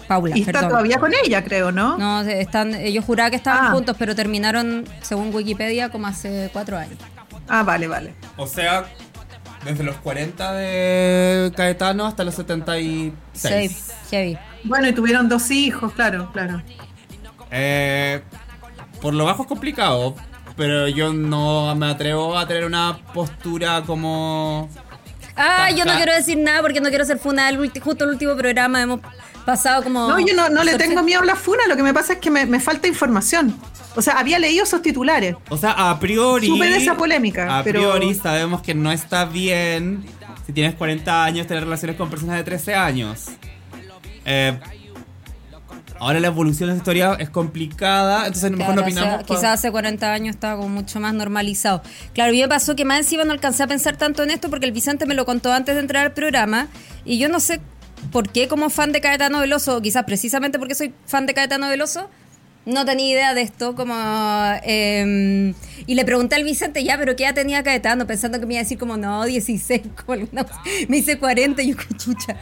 Paula, 0.07 0.35
Y 0.35 0.41
está 0.41 0.51
perdón. 0.53 0.69
todavía 0.71 0.97
con 0.99 1.11
ella, 1.23 1.41
creo, 1.43 1.71
¿no? 1.71 1.97
No, 1.97 2.21
están, 2.21 2.73
ellos 2.75 3.05
juraban 3.05 3.31
que 3.31 3.37
estaban 3.37 3.67
Ah. 3.67 3.71
juntos, 3.71 3.95
pero 3.97 4.13
terminaron, 4.13 4.83
según 5.01 5.33
Wikipedia, 5.33 5.87
como 5.89 6.07
hace 6.07 6.49
cuatro 6.51 6.77
años. 6.77 6.97
Ah, 7.53 7.63
vale, 7.63 7.85
vale. 7.85 8.13
O 8.37 8.47
sea, 8.47 8.85
desde 9.65 9.83
los 9.83 9.97
40 9.97 10.53
de 10.53 11.51
Caetano 11.53 12.05
hasta 12.05 12.23
los 12.23 12.33
76. 12.35 13.71
Sí, 13.71 13.91
heavy. 14.09 14.37
Bueno, 14.63 14.87
y 14.87 14.93
tuvieron 14.93 15.27
dos 15.27 15.51
hijos, 15.51 15.91
claro, 15.91 16.31
claro. 16.31 16.61
Eh, 17.51 18.21
por 19.01 19.13
lo 19.13 19.25
bajo 19.25 19.41
es 19.41 19.49
complicado, 19.49 20.15
pero 20.55 20.87
yo 20.87 21.11
no 21.11 21.75
me 21.75 21.87
atrevo 21.87 22.37
a 22.37 22.47
tener 22.47 22.63
una 22.63 22.99
postura 23.13 23.83
como... 23.85 24.69
Ah, 25.35 25.71
yo 25.71 25.83
no 25.83 25.93
quiero 25.97 26.13
decir 26.13 26.37
nada 26.37 26.61
porque 26.61 26.79
no 26.79 26.87
quiero 26.87 27.03
ser 27.03 27.19
funa. 27.19 27.49
El 27.49 27.57
justo 27.81 28.05
el 28.05 28.11
último 28.11 28.37
programa 28.37 28.81
hemos 28.81 29.01
pasado 29.45 29.83
como. 29.83 30.07
No, 30.07 30.19
yo 30.19 30.33
no, 30.35 30.49
no 30.49 30.63
le 30.63 30.77
tengo 30.77 31.03
miedo 31.03 31.21
a 31.21 31.25
la 31.25 31.35
funa, 31.35 31.63
lo 31.67 31.75
que 31.75 31.83
me 31.83 31.93
pasa 31.93 32.13
es 32.13 32.19
que 32.19 32.29
me, 32.29 32.45
me 32.45 32.59
falta 32.59 32.87
información. 32.87 33.57
O 33.95 34.01
sea, 34.01 34.13
había 34.19 34.39
leído 34.39 34.63
esos 34.63 34.81
titulares. 34.81 35.35
O 35.49 35.57
sea, 35.57 35.89
a 35.89 35.99
priori... 35.99 36.47
Supe 36.47 36.69
de 36.69 36.77
esa 36.77 36.95
polémica, 36.95 37.59
A 37.59 37.63
pero- 37.63 37.79
priori 37.79 38.13
sabemos 38.15 38.61
que 38.61 38.73
no 38.73 38.91
está 38.91 39.25
bien 39.25 40.05
si 40.45 40.53
tienes 40.53 40.75
40 40.75 41.23
años 41.23 41.45
tener 41.47 41.63
relaciones 41.63 41.97
con 41.97 42.09
personas 42.09 42.37
de 42.37 42.43
13 42.43 42.73
años. 42.75 43.25
Eh, 44.25 44.57
ahora 45.99 46.19
la 46.19 46.27
evolución 46.27 46.69
de 46.69 46.75
esta 46.75 46.81
historia 46.83 47.15
es 47.19 47.29
complicada, 47.29 48.19
entonces 48.25 48.45
a 48.45 48.49
lo 48.49 48.57
mejor 48.57 48.73
Claro, 48.75 48.81
no 48.81 48.87
o 48.87 48.91
sea, 48.93 49.01
opinamos. 49.03 49.27
pa- 49.27 49.35
quizás 49.35 49.53
hace 49.59 49.71
40 49.71 50.13
años 50.13 50.35
estaba 50.35 50.55
como 50.57 50.69
mucho 50.69 50.99
más 50.99 51.13
normalizado. 51.13 51.81
Claro, 52.13 52.29
a 52.29 52.33
mí 52.33 52.41
me 52.41 52.47
pasó 52.47 52.75
que 52.75 52.85
más 52.85 52.99
encima 52.99 53.23
no 53.23 53.33
alcancé 53.33 53.63
a 53.63 53.67
pensar 53.67 53.97
tanto 53.97 54.23
en 54.23 54.31
esto 54.31 54.49
porque 54.49 54.65
el 54.65 54.71
Vicente 54.71 55.05
me 55.05 55.13
lo 55.15 55.25
contó 55.25 55.51
antes 55.53 55.75
de 55.75 55.81
entrar 55.81 56.05
al 56.05 56.13
programa 56.13 56.67
y 57.05 57.17
yo 57.19 57.29
no 57.29 57.39
sé 57.39 57.61
por 58.11 58.29
qué 58.29 58.47
como 58.47 58.69
fan 58.71 58.91
de 58.91 59.01
Caetano 59.01 59.39
Veloso, 59.41 59.77
o 59.77 59.81
quizás 59.81 60.05
precisamente 60.05 60.57
porque 60.57 60.73
soy 60.75 60.93
fan 61.05 61.27
de 61.27 61.33
Caetano 61.35 61.69
Veloso, 61.69 62.09
no 62.65 62.85
tenía 62.85 63.09
idea 63.11 63.33
de 63.33 63.41
esto, 63.41 63.75
como... 63.75 63.95
eh, 64.63 65.53
y 65.87 65.95
le 65.95 66.05
pregunté 66.05 66.35
al 66.35 66.43
Vicente, 66.43 66.83
ya, 66.83 66.97
pero 66.97 67.15
¿qué 67.15 67.23
edad 67.23 67.33
tenía 67.33 67.63
Caetano? 67.63 68.05
Pensando 68.05 68.39
que 68.39 68.45
me 68.45 68.53
iba 68.53 68.61
a 68.61 68.63
decir 68.63 68.77
como, 68.77 68.97
no, 68.97 69.25
16, 69.25 69.81
como 70.05 70.13
alguna... 70.13 70.45
Me 70.87 70.97
dice 70.97 71.17
40 71.17 71.61
y 71.63 71.71
yo, 71.71 71.75
chucha. 71.97 72.35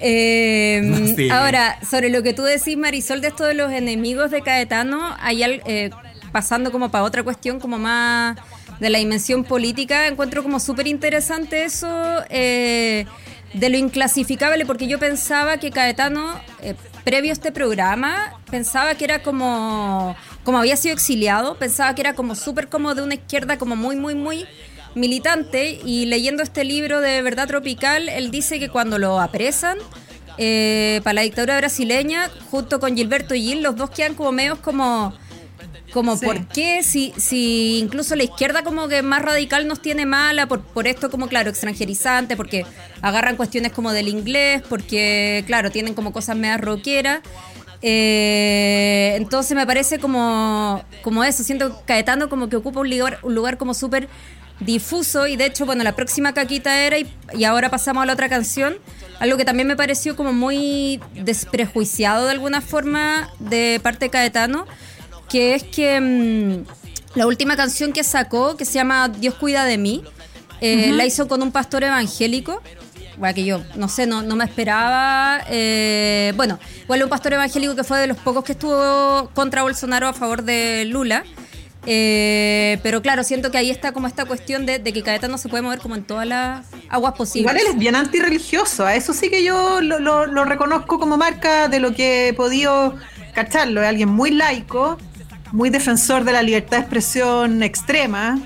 Eh, 0.00 1.12
Sí. 1.16 1.30
Ahora, 1.30 1.78
sobre 1.88 2.10
lo 2.10 2.22
que 2.22 2.32
tú 2.32 2.42
decís, 2.42 2.76
Marisol, 2.76 3.20
de 3.20 3.28
esto 3.28 3.44
de 3.44 3.54
los 3.54 3.72
enemigos 3.72 4.30
de 4.30 4.42
Caetano, 4.42 5.14
hay 5.20 5.42
eh, 5.44 5.90
pasando 6.32 6.72
como 6.72 6.90
para 6.90 7.04
otra 7.04 7.22
cuestión, 7.22 7.60
como 7.60 7.78
más 7.78 8.36
de 8.80 8.90
la 8.90 8.98
dimensión 8.98 9.44
política, 9.44 10.06
encuentro 10.06 10.42
como 10.42 10.60
súper 10.60 10.86
interesante 10.86 11.64
eso 11.64 12.22
eh, 12.28 13.06
de 13.54 13.70
lo 13.70 13.78
inclasificable, 13.78 14.66
porque 14.66 14.86
yo 14.86 14.98
pensaba 14.98 15.56
que 15.58 15.70
Caetano, 15.70 16.34
eh, 16.62 16.74
previo 17.06 17.30
a 17.30 17.34
este 17.34 17.52
programa, 17.52 18.32
pensaba 18.50 18.96
que 18.96 19.04
era 19.04 19.22
como, 19.22 20.16
como 20.42 20.58
había 20.58 20.76
sido 20.76 20.92
exiliado, 20.92 21.56
pensaba 21.56 21.94
que 21.94 22.00
era 22.00 22.14
como 22.16 22.34
súper 22.34 22.68
como 22.68 22.96
de 22.96 23.02
una 23.02 23.14
izquierda 23.14 23.58
como 23.58 23.76
muy, 23.76 23.94
muy, 23.94 24.16
muy 24.16 24.44
militante. 24.96 25.78
Y 25.84 26.06
leyendo 26.06 26.42
este 26.42 26.64
libro 26.64 27.00
de 27.00 27.22
Verdad 27.22 27.46
Tropical, 27.46 28.08
él 28.08 28.32
dice 28.32 28.58
que 28.58 28.70
cuando 28.70 28.98
lo 28.98 29.20
apresan 29.20 29.78
eh, 30.36 31.00
para 31.04 31.14
la 31.14 31.20
dictadura 31.20 31.56
brasileña, 31.58 32.28
junto 32.50 32.80
con 32.80 32.96
Gilberto 32.96 33.36
Gil, 33.36 33.62
los 33.62 33.76
dos 33.76 33.90
quedan 33.90 34.14
como 34.14 34.32
medios 34.32 34.58
como, 34.58 35.14
como 35.92 36.16
Sí. 36.16 36.26
¿por 36.26 36.46
qué? 36.48 36.82
Si, 36.82 37.12
si 37.16 37.78
incluso 37.78 38.16
la 38.16 38.24
izquierda 38.24 38.62
como 38.62 38.88
que 38.88 39.02
más 39.02 39.22
radical 39.22 39.66
nos 39.66 39.80
tiene 39.80 40.06
mala, 40.06 40.46
por, 40.46 40.60
por 40.62 40.86
esto 40.86 41.10
como, 41.10 41.28
claro, 41.28 41.50
extranjerizante, 41.50 42.36
porque 42.36 42.64
agarran 43.02 43.36
cuestiones 43.36 43.72
como 43.72 43.92
del 43.92 44.08
inglés, 44.08 44.62
porque, 44.68 45.44
claro, 45.46 45.70
tienen 45.70 45.94
como 45.94 46.12
cosas 46.12 46.36
medio 46.36 46.58
rockeras. 46.58 47.20
Eh, 47.82 49.14
entonces 49.16 49.54
me 49.54 49.66
parece 49.66 49.98
como, 49.98 50.82
como 51.02 51.24
eso, 51.24 51.44
siento 51.44 51.78
que 51.78 51.84
Caetano 51.84 52.28
como 52.28 52.48
que 52.48 52.56
ocupa 52.56 52.80
un 52.80 52.90
lugar, 52.90 53.18
un 53.22 53.34
lugar 53.34 53.58
como 53.58 53.74
súper 53.74 54.08
difuso 54.60 55.26
y 55.26 55.36
de 55.36 55.46
hecho, 55.46 55.66
bueno, 55.66 55.84
la 55.84 55.94
próxima 55.94 56.32
caquita 56.32 56.80
era 56.80 56.98
y, 56.98 57.06
y 57.34 57.44
ahora 57.44 57.68
pasamos 57.68 58.02
a 58.02 58.06
la 58.06 58.14
otra 58.14 58.28
canción, 58.28 58.76
algo 59.20 59.36
que 59.36 59.44
también 59.44 59.68
me 59.68 59.76
pareció 59.76 60.16
como 60.16 60.32
muy 60.32 61.00
desprejuiciado 61.14 62.24
de 62.24 62.32
alguna 62.32 62.60
forma 62.60 63.30
de 63.38 63.78
parte 63.82 64.06
de 64.06 64.10
Caetano, 64.10 64.66
que 65.28 65.54
es 65.54 65.62
que 65.64 66.00
mm, 66.00 66.64
la 67.18 67.26
última 67.26 67.56
canción 67.56 67.92
que 67.92 68.04
sacó, 68.04 68.56
que 68.56 68.64
se 68.64 68.74
llama 68.74 69.08
Dios 69.08 69.34
cuida 69.34 69.64
de 69.64 69.78
mí, 69.78 70.02
eh, 70.60 70.90
la 70.92 71.04
hizo 71.06 71.28
con 71.28 71.42
un 71.42 71.52
pastor 71.52 71.84
evangélico. 71.84 72.62
Bueno, 73.18 73.34
que 73.34 73.44
yo, 73.46 73.62
no 73.76 73.88
sé, 73.88 74.06
no, 74.06 74.22
no 74.22 74.36
me 74.36 74.44
esperaba. 74.44 75.40
eh, 75.48 76.32
bueno, 76.36 76.58
igual 76.82 77.02
un 77.02 77.08
pastor 77.08 77.32
evangélico 77.32 77.74
que 77.74 77.82
fue 77.84 77.98
de 77.98 78.06
los 78.06 78.18
pocos 78.18 78.44
que 78.44 78.52
estuvo 78.52 79.30
contra 79.34 79.62
Bolsonaro 79.62 80.08
a 80.08 80.12
favor 80.12 80.42
de 80.42 80.84
Lula. 80.86 81.24
Eh, 81.88 82.78
pero 82.82 83.00
claro, 83.00 83.22
siento 83.22 83.50
que 83.50 83.58
ahí 83.58 83.70
está 83.70 83.92
como 83.92 84.06
esta 84.08 84.24
cuestión 84.24 84.66
de, 84.66 84.78
de 84.80 84.92
que 84.92 85.02
Caetano 85.02 85.38
se 85.38 85.48
puede 85.48 85.62
mover 85.62 85.78
como 85.78 85.94
en 85.94 86.02
todas 86.04 86.26
las 86.26 86.66
aguas 86.88 87.14
posibles. 87.14 87.42
Igual 87.52 87.56
él 87.58 87.72
es 87.74 87.78
bien 87.78 87.94
antirreligioso, 87.94 88.84
a 88.84 88.96
eso 88.96 89.12
sí 89.14 89.30
que 89.30 89.44
yo 89.44 89.80
lo, 89.80 89.98
lo- 90.00 90.26
lo 90.26 90.44
reconozco 90.44 90.98
como 90.98 91.16
marca 91.16 91.68
de 91.68 91.78
lo 91.78 91.94
que 91.94 92.28
he 92.28 92.32
podido 92.34 92.96
cacharlo. 93.34 93.82
Es 93.82 93.88
alguien 93.88 94.08
muy 94.08 94.32
laico, 94.32 94.98
muy 95.52 95.70
defensor 95.70 96.24
de 96.24 96.32
la 96.32 96.42
libertad 96.42 96.78
de 96.78 96.82
expresión 96.82 97.62
extrema. 97.62 98.38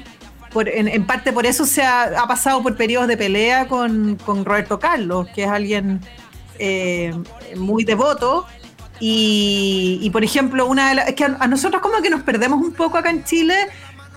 Por- 0.52 0.68
en, 0.68 1.06
parte 1.06 1.32
por 1.32 1.46
eso 1.46 1.64
se 1.64 1.82
ha, 1.82 2.24
pasado 2.26 2.62
por 2.62 2.76
periodos 2.76 3.06
de 3.08 3.16
pelea 3.16 3.68
con, 3.68 4.16
con 4.16 4.44
Roberto 4.44 4.78
Carlos, 4.80 5.28
que 5.34 5.44
es 5.44 5.48
alguien 5.48 6.00
eh, 6.58 7.14
muy 7.56 7.84
devoto. 7.84 8.46
Y, 9.02 10.10
por 10.12 10.22
ejemplo, 10.22 10.66
una 10.66 10.90
de 10.90 10.94
las, 10.96 11.12
que 11.14 11.24
a 11.24 11.46
nosotros 11.46 11.80
como 11.80 12.02
que 12.02 12.10
nos 12.10 12.22
perdemos 12.22 12.60
un 12.60 12.72
poco 12.72 12.98
acá 12.98 13.08
en 13.08 13.24
Chile 13.24 13.54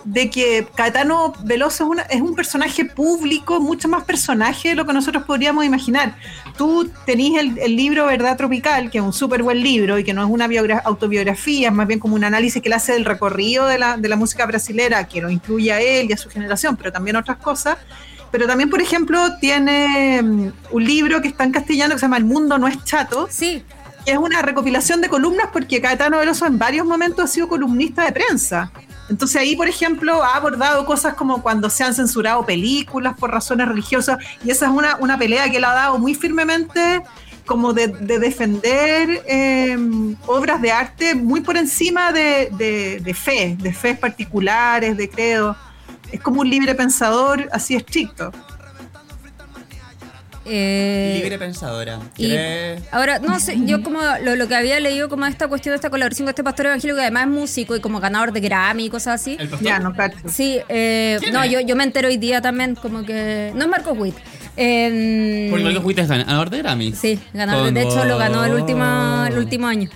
de 0.06 0.30
que 0.30 0.68
Caetano 0.76 1.34
Veloso 1.44 1.84
es, 1.86 1.90
una- 1.90 2.02
es 2.04 2.22
un 2.22 2.36
personaje 2.36 2.86
público, 2.86 3.60
mucho 3.60 3.88
más 3.88 4.04
personaje 4.04 4.70
de 4.70 4.76
lo 4.76 4.86
que 4.86 4.94
nosotros 4.94 5.24
podríamos 5.24 5.64
imaginar. 5.66 6.16
Tú 6.58 6.90
tenés 7.06 7.40
el, 7.40 7.58
el 7.58 7.76
libro 7.76 8.06
Verdad 8.06 8.36
Tropical, 8.38 8.92
que 8.92 8.98
es 9.00 9.04
un 9.04 9.14
súper 9.14 9.44
buen 9.44 9.62
libro 9.64 9.98
y 9.98 10.04
que 10.04 10.14
no 10.14 10.24
es 10.24 10.30
una 10.30 10.48
biogra- 10.48 10.82
autobiografía, 10.86 11.70
es 11.70 11.74
más 11.74 11.88
bien 11.88 12.00
como 12.00 12.16
un 12.16 12.24
análisis 12.24 12.62
que 12.62 12.70
él 12.70 12.74
hace 12.74 12.94
del 12.94 13.06
recorrido 13.06 13.66
de 13.68 13.80
la, 13.80 13.98
de 13.98 14.10
la 14.10 14.16
música 14.16 14.46
brasilera, 14.46 15.08
que 15.08 15.22
lo 15.22 15.30
incluye 15.30 15.72
a 15.72 15.80
él 15.82 16.08
y 16.10 16.14
a 16.14 16.18
su 16.18 16.30
generación, 16.30 16.76
pero 16.78 16.92
también 16.92 17.16
otras 17.16 17.38
cosas. 17.38 17.78
Pero 18.32 18.48
también, 18.48 18.70
por 18.70 18.82
ejemplo, 18.82 19.20
tiene 19.40 20.22
mm, 20.24 20.52
un 20.72 20.84
libro 20.84 21.22
que 21.22 21.28
está 21.28 21.44
en 21.44 21.52
castellano 21.52 21.94
que 21.94 22.00
se 22.00 22.06
llama 22.06 22.18
El 22.18 22.26
mundo 22.26 22.58
no 22.58 22.68
es 22.68 22.84
chato, 22.84 23.28
Sí, 23.30 23.64
que 24.06 24.12
es 24.12 24.18
una 24.18 24.42
recopilación 24.42 25.02
de 25.02 25.08
columnas 25.08 25.48
porque 25.54 25.80
Caetano 25.80 26.18
Veloso 26.18 26.46
en 26.46 26.58
varios 26.58 26.86
momentos 26.86 27.24
ha 27.26 27.28
sido 27.28 27.48
columnista 27.48 28.04
de 28.04 28.12
prensa. 28.12 28.72
Entonces 29.10 29.36
ahí, 29.42 29.56
por 29.56 29.68
ejemplo, 29.68 30.24
ha 30.24 30.36
abordado 30.36 30.86
cosas 30.86 31.14
como 31.16 31.42
cuando 31.42 31.70
se 31.70 31.84
han 31.84 31.94
censurado 31.94 32.46
películas 32.46 33.16
por 33.20 33.32
razones 33.32 33.68
religiosas 33.68 34.18
y 34.46 34.50
esa 34.52 34.66
es 34.68 34.72
una, 34.72 34.96
una 35.00 35.18
pelea 35.18 35.50
que 35.50 35.58
él 35.58 35.64
ha 35.66 35.74
dado 35.74 36.00
muy 36.00 36.16
firmemente 36.16 37.02
como 37.46 37.74
de, 37.74 37.88
de 37.90 38.20
defender 38.20 39.22
eh, 39.28 39.78
obras 40.28 40.62
de 40.62 40.72
arte 40.72 41.14
muy 41.16 41.42
por 41.42 41.58
encima 41.58 42.14
de, 42.14 42.50
de- 42.54 43.02
de 43.02 43.14
fe, 43.14 43.58
de 43.60 43.74
fe 43.74 43.96
particulares, 43.96 44.96
de 44.96 45.10
credo. 45.10 45.56
Es 46.12 46.22
como 46.22 46.40
un 46.42 46.50
libre 46.50 46.74
pensador 46.74 47.50
así 47.52 47.76
estricto. 47.76 48.32
Eh, 50.46 51.20
Libre 51.22 51.38
pensadora. 51.38 52.00
Y 52.18 52.28
¿Quieres- 52.28 52.82
ahora, 52.92 53.20
no 53.20 53.40
sé, 53.40 53.58
yo 53.66 53.82
como 53.84 54.00
lo, 54.24 54.36
lo 54.36 54.48
que 54.48 54.56
había 54.56 54.80
leído 54.80 55.10
como 55.10 55.26
esta 55.26 55.48
cuestión 55.48 55.74
de 55.74 55.78
esta 55.78 55.90
colaboración 55.90 56.26
con 56.26 56.30
este 56.32 56.44
pastor 56.44 56.66
evangélico, 56.68 56.96
que 56.98 57.02
además 57.04 57.24
es 57.24 57.30
músico 57.30 57.76
y 57.76 57.80
como 57.80 58.00
ganador 58.00 58.32
de 58.34 58.40
Grammy 58.42 58.86
y 58.86 58.90
cosas 58.90 59.22
así. 59.22 59.38
¿El 59.40 59.48
pastor? 59.50 59.68
Ya, 59.68 59.80
no 59.80 59.94
cacho. 59.94 60.18
Sí, 60.28 60.60
eh, 60.70 61.18
¿Quién 61.20 61.34
no, 61.34 61.44
es? 61.44 61.52
yo, 61.52 61.60
yo 61.62 61.76
me 61.76 61.84
entero 61.84 62.08
hoy 62.08 62.18
día 62.18 62.42
también, 62.42 62.76
como 62.76 63.04
que... 63.06 63.52
No 63.56 63.64
es 63.64 63.70
Marcos 63.70 63.98
Witt. 63.98 64.16
Eh, 64.58 65.48
Porque 65.50 65.62
igual 65.62 65.74
que 65.76 65.82
fuiste 65.82 66.06
ganador 66.06 66.50
de 66.50 66.58
Grammy. 66.60 66.94
Sí, 66.94 67.20
ganador. 67.34 67.72
De 67.74 67.82
hecho, 67.82 68.06
lo 68.06 68.18
ganó 68.18 68.46
el 68.46 68.54
último, 68.54 69.26
el 69.28 69.38
último 69.38 69.68
año. 69.68 69.90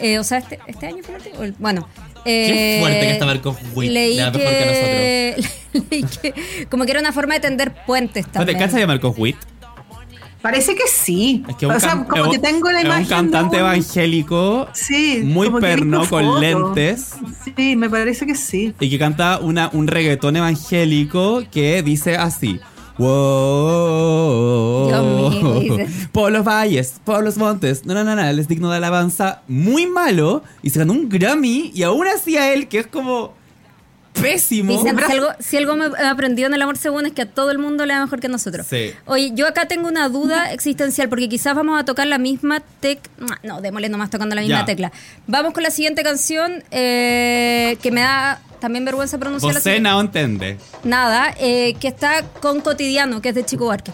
Eh, 0.00 0.18
o 0.18 0.24
sea, 0.24 0.38
este, 0.38 0.58
este 0.66 0.86
año 0.86 0.98
fue 1.02 1.14
el 1.16 1.20
último. 1.22 1.42
El- 1.44 1.54
Bueno. 1.58 1.88
Qué 2.24 2.76
eh, 2.76 2.80
fuerte 2.80 3.00
que 3.00 3.10
está 3.10 3.26
Marcos 3.26 3.56
Witt, 3.74 3.90
Leí 3.90 4.16
mejor 4.16 4.32
que 4.34 4.38
que, 4.38 5.44
leí 5.90 6.02
que 6.04 6.66
como 6.70 6.84
que 6.84 6.92
era 6.92 7.00
una 7.00 7.10
forma 7.12 7.34
de 7.34 7.40
tender 7.40 7.72
puentes 7.84 8.26
¿No 8.26 8.30
te 8.32 8.38
también. 8.38 8.58
cachas 8.60 8.74
de 8.76 8.86
Marcos 8.86 9.14
Witt? 9.18 9.36
Parece 10.42 10.74
que 10.74 10.88
sí. 10.88 11.44
Es 11.48 11.54
que 11.56 11.66
o 11.66 11.78
sea, 11.80 12.04
como 12.04 12.24
es 12.24 12.30
que 12.32 12.36
un- 12.36 12.42
tengo 12.42 12.70
la 12.70 12.80
es 12.80 12.84
imagen. 12.84 13.02
un 13.04 13.08
cantante 13.08 13.56
de 13.58 13.62
un- 13.62 13.68
evangélico 13.70 14.66
Sí, 14.72 15.20
muy 15.24 15.48
perno 15.60 16.06
con 16.08 16.40
lentes 16.40 17.14
Sí, 17.56 17.76
me 17.76 17.88
parece 17.88 18.26
que 18.26 18.34
sí. 18.34 18.74
y 18.80 18.90
que 18.90 18.98
canta 18.98 19.38
una, 19.40 19.70
un 19.72 19.86
reggaetón 19.86 20.36
evangélico 20.36 21.42
que 21.50 21.82
dice 21.84 22.16
así. 22.16 22.58
Wow. 23.62 24.88
Dios 24.88 25.04
mío. 25.62 25.76
Por 26.12 26.32
los 26.32 26.44
valles, 26.44 26.94
por 27.04 27.22
los 27.24 27.36
montes, 27.38 27.84
no, 27.86 27.94
no, 27.94 28.04
no, 28.04 28.14
no, 28.16 28.22
él 28.24 28.38
es 28.38 28.48
digno 28.48 28.70
de 28.70 28.76
alabanza, 28.76 29.42
muy 29.48 29.86
malo, 29.86 30.42
y 30.62 30.70
se 30.70 30.78
ganó 30.80 30.92
un 30.92 31.08
Grammy, 31.08 31.70
y 31.74 31.82
aún 31.84 32.06
así 32.06 32.36
a 32.36 32.52
él, 32.52 32.68
que 32.68 32.80
es 32.80 32.86
como 32.86 33.34
pésimo. 34.20 34.72
Dicen, 34.72 34.96
si, 34.98 35.12
algo, 35.12 35.28
si 35.40 35.56
algo 35.56 35.76
me 35.76 35.86
he 35.86 36.06
aprendido 36.06 36.48
en 36.48 36.54
el 36.54 36.62
amor 36.62 36.76
según 36.76 37.06
es 37.06 37.12
que 37.12 37.22
a 37.22 37.26
todo 37.26 37.50
el 37.50 37.58
mundo 37.58 37.86
le 37.86 37.94
da 37.94 38.00
mejor 38.00 38.20
que 38.20 38.26
a 38.26 38.30
nosotros. 38.30 38.66
Sí. 38.68 38.92
Oye, 39.06 39.32
yo 39.34 39.46
acá 39.46 39.66
tengo 39.66 39.88
una 39.88 40.08
duda 40.08 40.52
existencial 40.52 41.08
porque 41.08 41.28
quizás 41.28 41.54
vamos 41.54 41.80
a 41.80 41.84
tocar 41.84 42.06
la 42.06 42.18
misma 42.18 42.60
tecla. 42.80 43.38
No, 43.42 43.60
démosle 43.60 43.88
nomás 43.88 44.10
tocando 44.10 44.34
la 44.34 44.42
misma 44.42 44.60
Ya. 44.60 44.64
tecla. 44.64 44.92
Vamos 45.26 45.52
con 45.52 45.62
la 45.62 45.70
siguiente 45.70 46.02
canción 46.02 46.62
eh, 46.70 47.76
que 47.82 47.90
me 47.90 48.02
da 48.02 48.40
también 48.60 48.84
vergüenza 48.84 49.18
pronunciar. 49.18 49.54
Você 49.54 49.80
no 49.80 50.00
entiende. 50.00 50.56
Nada, 50.84 51.34
eh, 51.40 51.74
que 51.80 51.88
está 51.88 52.22
con 52.40 52.60
Cotidiano, 52.60 53.20
que 53.20 53.30
es 53.30 53.34
de 53.34 53.44
Chico 53.44 53.66
Barque. 53.66 53.92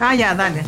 Ah, 0.00 0.14
ya, 0.14 0.34
dale. 0.34 0.62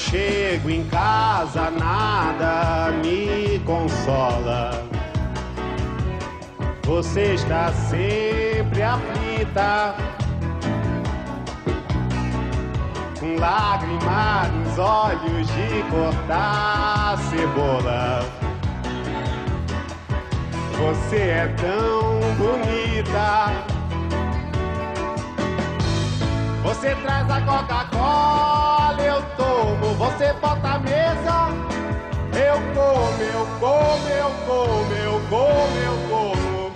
Chego 0.00 0.70
em 0.70 0.84
casa, 0.84 1.70
nada 1.70 2.90
me 3.02 3.58
consola. 3.60 4.82
Você 6.84 7.34
está 7.34 7.70
sempre 7.72 8.82
aflita, 8.82 9.94
com 13.20 13.36
lágrimas 13.36 14.50
nos 14.52 14.78
olhos 14.78 15.46
de 15.48 15.82
cortar 15.90 17.18
cebola. 17.28 18.24
Você 20.78 21.16
é 21.16 21.54
tão 21.58 22.20
bonita. 22.38 23.79
Você 26.62 26.94
traz 26.96 27.30
a 27.30 27.40
Coca-Cola, 27.40 29.02
eu 29.02 29.22
tomo. 29.36 29.94
Você 29.94 30.32
bota 30.34 30.74
a 30.74 30.78
mesa, 30.78 31.48
eu 32.34 32.60
como, 32.74 33.22
eu 33.22 33.46
como, 33.58 34.08
eu 34.08 34.30
como, 34.46 34.92
eu 34.92 35.20
como, 35.30 35.76
eu 35.78 35.96
como. 36.10 36.72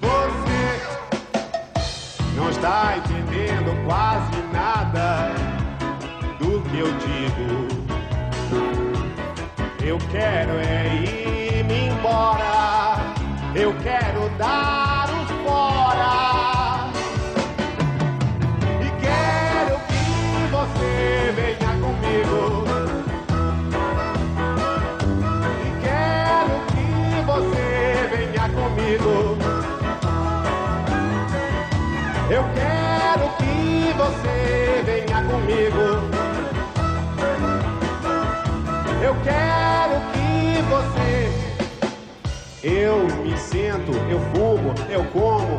Você 0.00 0.62
não 2.36 2.48
está 2.50 2.96
entendendo 2.96 3.84
quase 3.84 4.42
nada 4.52 5.34
do 6.38 6.62
que 6.62 6.78
eu 6.78 6.92
digo. 6.98 7.72
Eu 9.84 9.98
quero 10.12 10.52
é 10.52 10.86
ir-me 10.94 11.88
embora. 11.88 12.98
Eu 13.54 13.74
quero 13.82 14.30
dar 14.38 14.81
Eu 42.64 43.08
me 43.24 43.36
sento, 43.36 43.90
eu 44.08 44.20
fumo, 44.32 44.72
eu 44.88 45.04
como, 45.06 45.56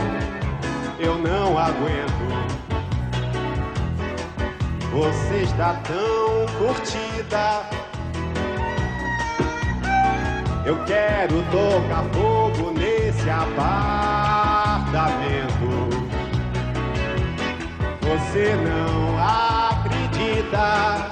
eu 0.97 1.17
não 1.17 1.57
aguento. 1.57 2.13
Você 4.89 5.41
está 5.41 5.73
tão 5.83 6.45
curtida. 6.57 7.63
Eu 10.65 10.81
quero 10.85 11.43
tocar 11.51 12.05
fogo 12.13 12.71
nesse 12.71 13.29
apartamento. 13.29 13.59
Você 17.99 18.55
não 18.55 19.19
acredita. 19.69 21.11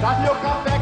Traz 0.00 0.20
meu 0.20 0.34
café 0.36 0.73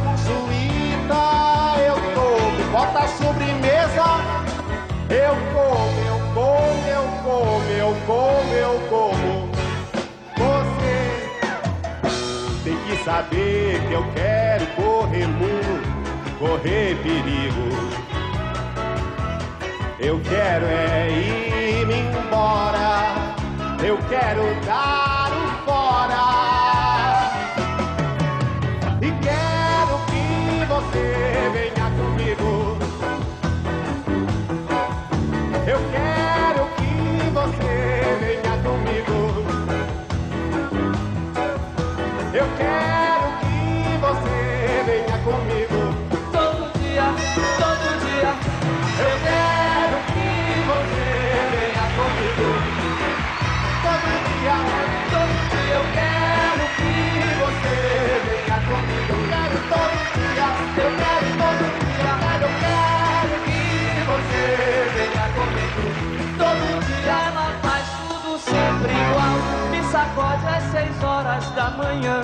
eu 3.95 5.37
como, 5.53 6.01
eu 6.07 6.19
como, 6.33 6.87
eu 6.89 7.05
como, 7.23 7.71
eu 7.71 7.95
como, 8.07 8.55
eu 8.55 8.81
como. 8.89 9.51
Você 10.37 10.95
tem 12.65 12.77
que 12.87 13.05
saber 13.05 13.81
que 13.87 13.93
eu 13.93 14.05
quero 14.15 14.67
correr 14.69 15.27
mundo, 15.27 16.39
correr 16.39 16.97
perigo. 17.03 17.69
Eu 19.99 20.21
quero 20.21 20.67
é 20.67 21.11
ir-me 21.11 21.95
embora, 21.95 23.15
eu 23.85 23.99
quero 24.09 24.43
dar 24.65 25.12
Me 70.13 70.17
sacode 70.17 70.47
às 70.47 70.63
seis 70.65 71.03
horas 71.03 71.51
da 71.53 71.71
manhã, 71.71 72.21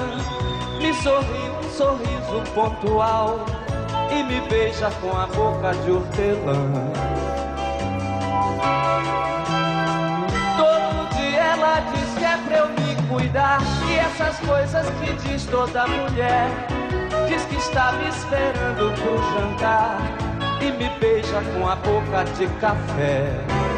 me 0.76 0.92
sorri 0.92 1.50
um 1.58 1.70
sorriso 1.70 2.42
pontual 2.54 3.46
e 4.10 4.22
me 4.24 4.40
beija 4.42 4.90
com 5.00 5.16
a 5.16 5.26
boca 5.26 5.72
de 5.72 5.90
hortelã. 5.92 6.70
Todo 10.58 11.16
dia 11.16 11.40
ela 11.40 11.80
diz 11.80 12.18
que 12.18 12.24
é 12.24 12.36
pra 12.36 12.58
eu 12.58 12.68
me 12.68 13.08
cuidar 13.08 13.60
e 13.88 13.94
essas 13.96 14.38
coisas 14.40 14.86
que 15.00 15.12
diz 15.26 15.46
toda 15.46 15.86
mulher. 15.86 16.50
Diz 17.26 17.42
que 17.46 17.56
está 17.56 17.92
me 17.92 18.08
esperando 18.08 18.92
pro 19.00 19.16
jantar 19.32 19.96
e 20.60 20.70
me 20.72 20.90
beija 21.00 21.40
com 21.54 21.66
a 21.66 21.76
boca 21.76 22.24
de 22.36 22.48
café. 22.60 23.77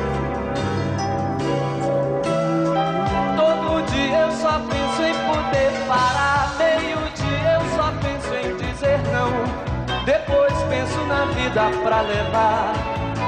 Vida 11.61 11.83
pra 11.83 12.01
levar. 12.03 12.73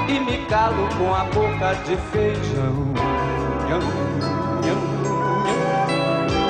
E 0.07 0.19
me 0.19 0.45
calo 0.45 0.87
com 0.97 1.13
a 1.13 1.23
boca 1.25 1.75
de 1.85 1.95
feijão. 2.11 2.93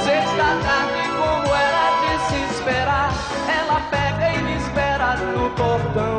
Sexta 0.04 0.48
tarde, 0.64 1.10
como 1.18 1.56
era 1.56 1.86
de 2.02 2.14
se 2.28 2.56
esperar. 2.56 3.12
Ela 3.48 3.80
pega 3.92 4.34
e 4.34 4.44
me 4.44 4.56
espera 4.58 5.16
no 5.18 5.50
portão. 5.52 6.13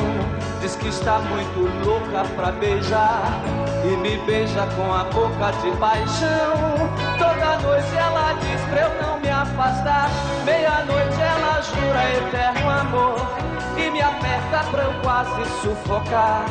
Diz 0.65 0.77
que 0.77 0.89
está 0.89 1.19
muito 1.19 1.61
louca 1.85 2.25
pra 2.37 2.51
beijar. 2.53 3.39
E 3.85 3.95
me 3.99 4.17
beija 4.25 4.67
com 4.75 4.95
a 4.95 5.05
boca 5.05 5.53
de 5.61 5.71
paixão. 5.77 6.89
Toda 7.19 7.59
noite 7.59 7.95
ela 7.95 8.33
diz 8.41 8.63
pra 8.71 8.81
eu 8.81 9.03
não 9.03 9.21
me 9.21 9.29
afastar. 9.29 10.09
Meia-noite 10.47 11.21
ela 11.21 11.61
jura 11.61 12.15
eterno 12.15 12.71
amor. 12.71 13.17
E 13.77 13.91
me 13.91 14.01
aperta 14.01 14.65
pra 14.71 14.85
eu 14.85 14.95
quase 15.03 15.45
sufocar. 15.61 16.47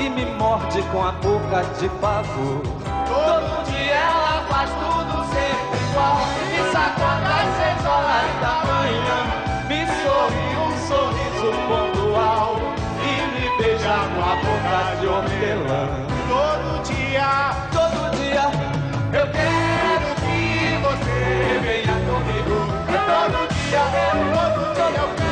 E 0.00 0.10
me 0.10 0.26
morde 0.34 0.82
com 0.90 1.06
a 1.06 1.12
boca 1.12 1.62
de 1.78 1.88
pavor. 2.00 2.60
Todo 3.06 3.70
dia 3.70 3.94
ela 3.94 4.44
faz 4.48 4.68
tudo 4.70 5.24
sempre 5.32 5.78
igual. 5.90 6.18
Me 6.50 6.72
sacode 6.72 7.30
às 7.30 7.56
seis 7.56 7.86
horas 7.86 8.40
da 8.40 8.64
manhã. 8.66 9.23
Beija 14.34 14.40
com 14.40 14.40
a 14.40 14.42
boca 14.42 14.96
de 15.00 15.06
hortelã. 15.06 15.88
Todo 16.28 16.82
dia, 16.82 17.52
Todo 17.72 18.10
dia 18.16 18.50
eu 19.12 19.26
quero 19.30 20.14
que 20.20 20.78
você 20.82 21.60
venha 21.62 21.94
comigo. 22.06 22.56
Todo 22.86 23.48
dia, 23.54 23.84
todo 24.34 24.74
dia 24.74 24.88
eu 24.88 25.08
quero, 25.14 25.23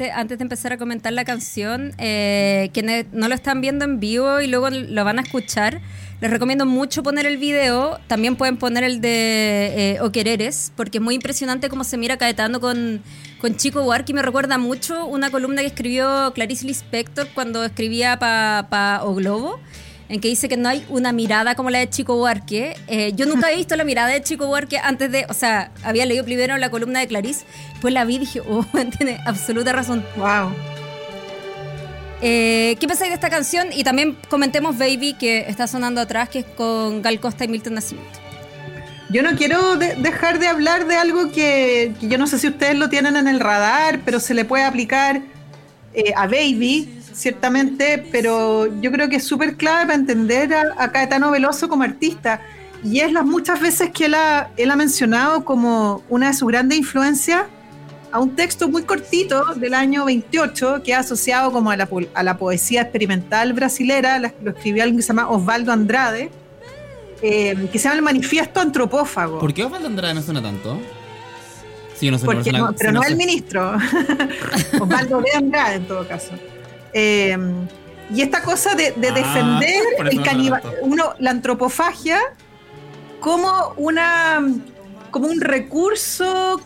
Antes, 0.00 0.16
antes 0.16 0.38
de 0.38 0.44
empezar 0.44 0.72
a 0.72 0.78
comentar 0.78 1.12
la 1.12 1.26
canción, 1.26 1.92
eh, 1.98 2.70
quienes 2.72 3.04
no 3.12 3.28
lo 3.28 3.34
están 3.34 3.60
viendo 3.60 3.84
en 3.84 4.00
vivo 4.00 4.40
y 4.40 4.46
luego 4.46 4.70
lo 4.70 5.04
van 5.04 5.18
a 5.18 5.22
escuchar, 5.22 5.82
Les 6.22 6.30
recomiendo 6.30 6.64
mucho 6.64 7.02
poner 7.02 7.26
el 7.26 7.36
video. 7.36 7.98
También 8.06 8.36
pueden 8.36 8.56
poner 8.56 8.82
el 8.82 9.02
de 9.02 9.92
eh, 9.96 10.00
O 10.00 10.10
Quereres, 10.10 10.72
porque 10.74 10.98
es 10.98 11.04
muy 11.04 11.14
impresionante 11.14 11.68
cómo 11.68 11.84
se 11.84 11.98
mira 11.98 12.16
Caetano 12.16 12.60
con, 12.60 13.02
con 13.42 13.56
Chico 13.56 13.82
Buarque. 13.82 14.12
Y 14.12 14.14
me 14.14 14.22
recuerda 14.22 14.56
mucho 14.56 15.04
una 15.04 15.30
columna 15.30 15.60
que 15.60 15.68
escribió 15.68 16.32
Clarice 16.34 16.66
Lispector 16.66 17.28
cuando 17.34 17.62
escribía 17.62 18.18
para 18.18 18.68
pa 18.70 19.00
O 19.04 19.14
Globo, 19.14 19.60
en 20.10 20.20
que 20.20 20.28
dice 20.28 20.48
que 20.48 20.56
no 20.56 20.68
hay 20.68 20.84
una 20.88 21.12
mirada 21.12 21.54
como 21.54 21.70
la 21.70 21.78
de 21.78 21.88
Chico 21.88 22.16
Buarque. 22.16 22.76
Eh, 22.88 23.12
yo 23.14 23.26
nunca 23.26 23.50
he 23.50 23.56
visto 23.56 23.76
la 23.76 23.84
mirada 23.84 24.08
de 24.08 24.20
Chico 24.22 24.46
Buarque 24.46 24.76
antes 24.78 25.10
de. 25.12 25.24
O 25.28 25.34
sea, 25.34 25.70
había 25.84 26.04
leído 26.04 26.24
primero 26.24 26.58
la 26.58 26.68
columna 26.68 26.98
de 26.98 27.06
Clarice, 27.06 27.44
pues 27.80 27.94
la 27.94 28.04
vi 28.04 28.16
y 28.16 28.18
dije, 28.18 28.40
oh, 28.48 28.66
tiene 28.98 29.20
absoluta 29.24 29.72
razón. 29.72 30.04
Wow. 30.16 30.52
Eh, 32.22 32.76
¿Qué 32.78 32.86
pensáis 32.86 33.10
de 33.10 33.14
esta 33.14 33.30
canción? 33.30 33.68
Y 33.72 33.84
también 33.84 34.18
comentemos 34.28 34.76
Baby, 34.76 35.14
que 35.18 35.46
está 35.48 35.66
sonando 35.66 36.00
atrás, 36.00 36.28
que 36.28 36.40
es 36.40 36.44
con 36.44 37.00
Gal 37.02 37.18
Costa 37.20 37.44
y 37.44 37.48
Milton 37.48 37.74
Nascimento. 37.74 38.18
Yo 39.10 39.22
no 39.22 39.36
quiero 39.36 39.76
de- 39.76 39.94
dejar 39.96 40.38
de 40.38 40.46
hablar 40.46 40.86
de 40.86 40.96
algo 40.96 41.32
que, 41.32 41.92
que 41.98 42.08
yo 42.08 42.18
no 42.18 42.26
sé 42.26 42.38
si 42.38 42.48
ustedes 42.48 42.76
lo 42.76 42.88
tienen 42.88 43.16
en 43.16 43.26
el 43.26 43.40
radar, 43.40 44.00
pero 44.04 44.20
se 44.20 44.34
le 44.34 44.44
puede 44.44 44.64
aplicar 44.64 45.22
eh, 45.94 46.12
a 46.14 46.26
Baby, 46.26 46.99
ciertamente, 47.12 48.04
pero 48.12 48.66
yo 48.80 48.90
creo 48.92 49.08
que 49.08 49.16
es 49.16 49.24
súper 49.24 49.56
clave 49.56 49.82
para 49.86 49.94
entender 49.94 50.52
a, 50.54 50.74
a 50.78 50.90
Caetano 50.92 51.30
Veloso 51.30 51.68
como 51.68 51.82
artista. 51.82 52.40
Y 52.82 53.00
es 53.00 53.12
las 53.12 53.24
muchas 53.26 53.60
veces 53.60 53.90
que 53.90 54.06
él 54.06 54.14
ha, 54.14 54.50
él 54.56 54.70
ha 54.70 54.76
mencionado 54.76 55.44
como 55.44 56.02
una 56.08 56.28
de 56.28 56.34
sus 56.34 56.48
grandes 56.48 56.78
influencias 56.78 57.42
a 58.12 58.18
un 58.18 58.34
texto 58.34 58.68
muy 58.68 58.82
cortito 58.82 59.44
del 59.54 59.74
año 59.74 60.04
28 60.06 60.82
que 60.82 60.94
ha 60.94 61.00
asociado 61.00 61.52
como 61.52 61.70
a 61.70 61.76
la, 61.76 61.88
a 62.14 62.22
la 62.22 62.36
poesía 62.38 62.82
experimental 62.82 63.52
brasilera, 63.52 64.18
la- 64.18 64.32
lo 64.42 64.50
escribió 64.52 64.82
alguien 64.82 64.96
que 64.96 65.02
se 65.02 65.08
llama 65.08 65.28
Osvaldo 65.28 65.70
Andrade, 65.72 66.30
eh, 67.22 67.68
que 67.70 67.78
se 67.78 67.84
llama 67.84 67.96
El 67.96 68.02
Manifiesto 68.02 68.60
Antropófago. 68.60 69.38
¿Por 69.38 69.52
qué 69.54 69.62
Osvaldo 69.64 69.86
Andrade 69.86 70.14
no 70.14 70.22
suena 70.22 70.42
tanto? 70.42 70.80
Sí, 71.96 72.06
yo 72.06 72.12
no 72.12 72.18
Porque 72.18 72.50
no, 72.50 72.72
pero 72.78 72.92
no 72.92 73.02
el 73.02 73.14
ministro, 73.14 73.74
Osvaldo 74.80 75.20
de 75.20 75.32
Andrade 75.36 75.74
en 75.76 75.84
todo 75.86 76.08
caso. 76.08 76.30
Eh, 76.92 77.36
y 78.12 78.22
esta 78.22 78.42
cosa 78.42 78.74
de, 78.74 78.92
de 78.92 79.08
Ah, 79.08 79.12
defender 79.12 79.82
el 80.10 80.52
uno, 80.82 81.14
la 81.18 81.30
antropofagia 81.30 82.18
como 83.20 83.74
una 83.76 84.40
como 85.10 85.28
un 85.28 85.40
recurso 85.40 86.60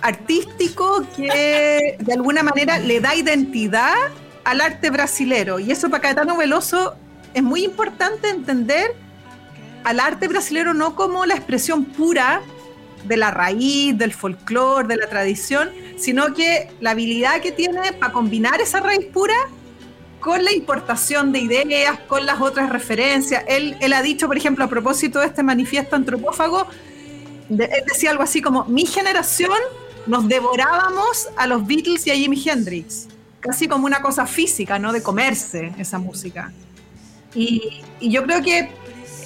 artístico 0.00 1.06
que 1.16 1.96
de 1.98 2.12
alguna 2.12 2.42
manera 2.42 2.78
le 2.78 3.00
da 3.00 3.14
identidad 3.14 3.94
al 4.44 4.60
arte 4.60 4.90
brasilero. 4.90 5.58
Y 5.58 5.72
eso 5.72 5.90
para 5.90 6.02
Caetano 6.02 6.36
Veloso 6.36 6.94
es 7.34 7.42
muy 7.42 7.64
importante 7.64 8.28
entender 8.28 8.94
al 9.84 10.00
arte 10.00 10.28
brasilero 10.28 10.74
no 10.74 10.94
como 10.94 11.26
la 11.26 11.34
expresión 11.34 11.84
pura 11.84 12.42
de 13.04 13.16
la 13.16 13.30
raíz, 13.30 13.96
del 13.96 14.12
folclore, 14.12 14.88
de 14.88 14.96
la 14.96 15.08
tradición, 15.08 15.70
sino 15.96 16.34
que 16.34 16.70
la 16.80 16.90
habilidad 16.90 17.40
que 17.40 17.52
tiene 17.52 17.92
para 17.92 18.12
combinar 18.12 18.60
esa 18.60 18.80
raíz 18.80 19.06
pura 19.06 19.34
con 20.26 20.44
la 20.44 20.52
importación 20.52 21.30
de 21.30 21.38
ideas, 21.38 22.00
con 22.08 22.26
las 22.26 22.40
otras 22.40 22.68
referencias. 22.68 23.44
Él, 23.46 23.76
él 23.80 23.92
ha 23.92 24.02
dicho, 24.02 24.26
por 24.26 24.36
ejemplo, 24.36 24.64
a 24.64 24.68
propósito 24.68 25.20
de 25.20 25.26
este 25.26 25.44
manifiesto 25.44 25.94
antropófago, 25.94 26.66
de- 27.48 27.66
él 27.66 27.84
decía 27.86 28.10
algo 28.10 28.24
así 28.24 28.42
como, 28.42 28.64
mi 28.64 28.84
generación 28.86 29.56
nos 30.08 30.26
devorábamos 30.26 31.28
a 31.36 31.46
los 31.46 31.64
Beatles 31.64 32.04
y 32.08 32.10
a 32.10 32.14
Jimi 32.16 32.42
Hendrix, 32.44 33.06
casi 33.38 33.68
como 33.68 33.86
una 33.86 34.02
cosa 34.02 34.26
física, 34.26 34.80
¿no? 34.80 34.92
De 34.92 35.00
comerse 35.00 35.72
esa 35.78 36.00
música. 36.00 36.52
Y, 37.32 37.82
y 38.00 38.10
yo 38.10 38.24
creo 38.24 38.42
que 38.42 38.68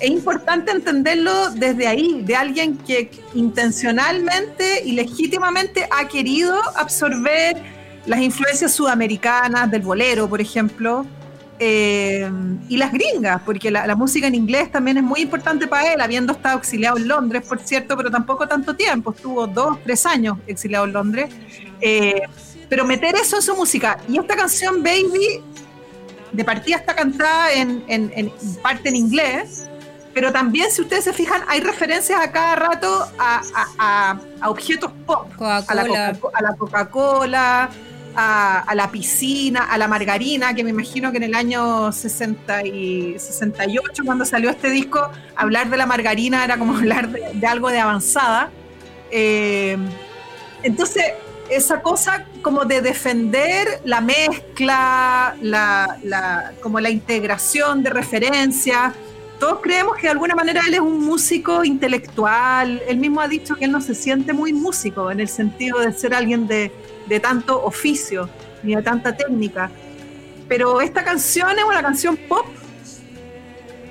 es 0.03 0.11
importante 0.11 0.70
entenderlo 0.70 1.48
desde 1.53 1.86
ahí, 1.86 2.20
de 2.24 2.36
alguien 2.36 2.76
que 2.76 3.11
intencionalmente 3.34 4.82
y 4.84 4.92
legítimamente 4.92 5.88
ha 5.90 6.07
querido 6.09 6.61
absorber 6.76 7.80
las 8.07 8.20
influencias 8.20 8.72
sudamericanas 8.72 9.70
del 9.70 9.82
bolero, 9.82 10.28
por 10.28 10.40
ejemplo, 10.40 11.07
eh, 11.59 12.30
y 12.68 12.76
las 12.78 12.90
gringas, 12.92 13.42
porque 13.44 13.70
la, 13.70 13.86
la 13.86 13.94
música 13.94 14.26
en 14.26 14.34
inglés 14.34 14.72
también 14.72 14.96
es 14.96 15.03
muy 15.03 15.20
importante 15.20 15.66
para 15.66 15.92
él, 15.92 16.01
habiendo 16.01 16.32
estado 16.32 16.59
exiliado 16.59 16.96
en 16.96 17.07
Londres, 17.07 17.44
por 17.46 17.59
cierto, 17.61 17.96
pero 17.96 18.11
tampoco 18.11 18.48
tanto 18.48 18.74
tiempo, 18.74 19.12
estuvo 19.12 19.46
dos, 19.46 19.78
tres 19.84 20.07
años 20.07 20.38
exiliado 20.46 20.86
en 20.86 20.92
Londres. 20.94 21.28
Eh, 21.80 22.22
pero 22.68 22.84
meter 22.86 23.14
eso 23.16 23.36
en 23.36 23.42
su 23.42 23.55
música. 23.55 23.98
Y 24.09 24.16
esta 24.18 24.36
canción, 24.36 24.82
Baby, 24.82 25.42
de 26.32 26.44
partida 26.44 26.76
está 26.76 26.94
cantada 26.94 27.53
en, 27.53 27.82
en- 27.88 28.12
en 28.14 28.32
parte 28.62 28.88
en 28.88 28.96
inglés, 28.96 29.66
pero 30.14 30.32
también, 30.32 30.70
si 30.70 30.82
ustedes 30.82 31.04
se 31.04 31.12
fijan, 31.12 31.42
hay 31.48 31.61
referencias 31.61 32.20
a 32.20 32.32
cada 32.32 32.56
rato 32.56 33.06
a, 33.18 33.40
a- 33.54 33.66
a- 33.78 34.20
a 34.40 34.50
objetos 34.50 34.90
pop. 35.06 35.28
A 35.70 35.74
la 35.74 35.82
Coca-Cola. 35.86 36.18
Coca- 36.20 36.38
a 36.38 36.42
la 36.42 36.56
Coca-Cola, 36.56 37.70
a, 38.16 38.58
a 38.61 38.74
la 38.74 38.90
piscina, 38.90 39.64
a 39.64 39.78
la 39.78 39.86
margarina, 39.86 40.52
que 40.54 40.64
me 40.64 40.70
imagino 40.70 41.12
que 41.12 41.18
en 41.18 41.22
el 41.24 41.34
año 41.34 41.92
60 41.92 42.66
y 42.66 43.18
68, 43.18 44.02
cuando 44.04 44.24
salió 44.24 44.50
este 44.50 44.68
disco, 44.70 45.11
hablar 45.36 45.70
de 45.70 45.76
la 45.76 45.86
margarina 45.86 46.44
era 46.44 46.58
como 46.58 46.76
hablar 46.78 47.08
de, 47.11 47.30
de 47.34 47.46
algo 47.46 47.68
de 47.70 47.78
avanzada. 47.78 48.50
Eh, 49.12 49.76
entonces, 50.62 51.04
esa 51.48 51.82
cosa 51.82 52.26
como 52.42 52.64
de 52.64 52.80
defender 52.80 53.80
la 53.84 54.00
mezcla, 54.00 55.36
la, 55.40 55.96
la- 56.02 56.52
como 56.61 56.80
la 56.80 56.90
integración 56.90 57.82
de 57.82 57.90
referencias. 57.90 58.92
Todos 59.41 59.61
creemos 59.62 59.97
que 59.97 60.03
de 60.03 60.11
alguna 60.11 60.34
manera 60.34 60.61
él 60.68 60.74
es 60.74 60.80
un 60.80 61.01
músico 61.01 61.64
intelectual. 61.64 62.82
Él 62.86 62.99
mismo 62.99 63.22
ha 63.22 63.26
dicho 63.26 63.57
que 63.57 63.64
él 63.64 63.72
no 63.72 63.80
se 63.80 63.95
siente 63.95 64.34
muy 64.34 64.53
músico 64.53 65.11
en 65.11 65.18
el 65.18 65.28
sentido 65.28 65.80
de 65.80 65.95
ser 65.95 66.12
alguien 66.12 66.47
de, 66.47 66.70
de 67.09 67.20
tanto 67.20 67.64
oficio 67.64 68.28
ni 68.62 68.76
de 68.76 68.82
tanta 68.82 69.16
técnica. 69.16 69.70
Pero 70.47 70.82
esta 70.82 71.03
canción 71.03 71.59
es 71.59 71.64
una 71.64 71.80
canción 71.80 72.18
pop 72.18 72.45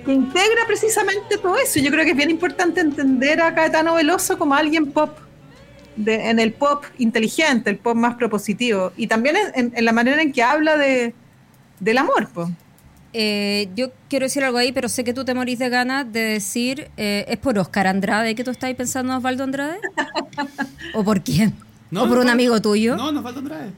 que 0.05 0.13
integra 0.13 0.67
precisamente 0.67 1.39
todo 1.39 1.57
eso. 1.57 1.79
Yo 1.79 1.89
creo 1.89 2.05
que 2.05 2.11
es 2.11 2.17
bien 2.17 2.29
importante 2.29 2.81
entender 2.81 3.41
a 3.41 3.55
Caetano 3.55 3.95
Veloso 3.95 4.37
como 4.37 4.53
alguien 4.53 4.91
pop, 4.91 5.17
en 6.05 6.37
el 6.37 6.53
pop 6.53 6.85
inteligente, 6.99 7.71
el 7.71 7.77
pop 7.77 7.95
más 7.95 8.13
propositivo. 8.17 8.91
Y 8.97 9.07
también 9.07 9.35
en 9.55 9.83
la 9.83 9.93
manera 9.93 10.21
en 10.21 10.31
que 10.31 10.43
habla 10.43 10.77
de, 10.77 11.15
del 11.79 11.97
amor. 11.97 12.27
po. 12.27 12.51
Eh, 13.13 13.69
yo 13.75 13.87
quiero 14.07 14.25
decir 14.25 14.43
algo 14.43 14.57
ahí, 14.59 14.71
pero 14.71 14.87
sé 14.87 15.03
que 15.03 15.13
tú 15.13 15.25
te 15.25 15.33
morís 15.33 15.57
de 15.59 15.69
ganas 15.69 16.11
de 16.13 16.19
decir, 16.19 16.89
eh, 16.97 17.25
¿es 17.27 17.37
por 17.37 17.57
Oscar 17.57 17.87
Andrade 17.87 18.35
que 18.35 18.43
tú 18.43 18.51
estás 18.51 18.73
pensando 18.75 19.13
en 19.13 19.17
Osvaldo 19.17 19.43
Andrade? 19.43 19.77
¿O 20.93 21.03
por 21.03 21.21
quién? 21.23 21.55
No, 21.91 22.03
¿O 22.03 22.07
por 22.07 22.15
no, 22.15 22.21
un 22.21 22.27
no. 22.27 22.33
amigo 22.33 22.61
tuyo? 22.61 22.95
No, 22.95 23.11
nos 23.11 23.23
falta 23.23 23.39
Andrade. 23.39 23.71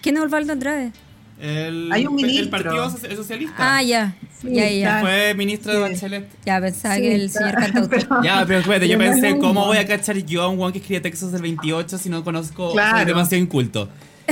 ¿Quién 0.00 0.16
es 0.16 0.22
Osvaldo 0.22 0.52
Andrade? 0.52 0.92
El, 1.40 1.90
Hay 1.90 2.06
un 2.06 2.18
el 2.20 2.26
ministro. 2.26 2.50
Partido 2.50 2.90
Soci- 2.90 3.16
Socialista. 3.16 3.54
Ah, 3.58 3.82
ya. 3.82 4.14
ya, 4.42 4.68
ya, 4.68 4.70
ya. 4.70 5.00
Fue 5.00 5.34
ministro 5.34 5.72
de 5.72 5.86
Sí. 5.88 5.94
Bachelet. 5.94 6.28
Ya 6.44 6.60
pensaba 6.60 6.94
Sí, 6.96 7.00
que 7.00 7.14
el 7.14 7.30
señor 7.30 7.54
cantautor. 7.54 8.06
Ya, 8.22 8.44
pero 8.46 8.58
espérate, 8.60 8.86
yo 8.88 8.98
no 8.98 9.04
pensé, 9.04 9.38
¿cómo 9.38 9.64
voy 9.66 9.78
a 9.78 9.86
cachar 9.86 10.18
yo 10.18 10.42
a 10.42 10.48
un 10.48 10.58
guan 10.58 10.70
que 10.72 10.78
escribe 10.78 11.00
textos 11.00 11.32
del 11.32 11.40
28 11.42 11.96
si 11.98 12.08
no 12.10 12.22
conozco, 12.22 12.72
Claro. 12.72 12.98
soy 12.98 13.06
demasiado 13.06 13.42
inculto? 13.42 13.88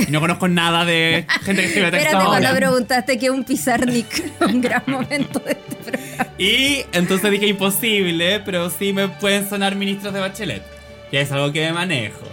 Y 0.07 0.11
no 0.11 0.19
conozco 0.19 0.47
nada 0.47 0.85
de 0.85 1.25
gente 1.43 1.61
que 1.61 1.67
escribe 1.67 1.91
textos 1.91 2.13
Espérate 2.13 2.25
cuando 2.25 2.55
preguntaste 2.55 3.17
que 3.17 3.29
un 3.29 3.43
pizarnik, 3.43 4.23
un 4.41 4.61
gran 4.61 4.83
momento 4.87 5.39
de 5.39 5.51
este 5.51 5.75
programa. 5.75 6.33
Y 6.37 6.85
entonces 6.93 7.31
dije 7.31 7.47
imposible, 7.47 8.39
pero 8.41 8.69
sí 8.69 8.93
me 8.93 9.07
pueden 9.07 9.49
sonar 9.49 9.75
ministros 9.75 10.13
de 10.13 10.19
Bachelet, 10.19 10.63
que 11.11 11.21
es 11.21 11.31
algo 11.31 11.51
que 11.51 11.65
me 11.65 11.73
manejo. 11.73 12.27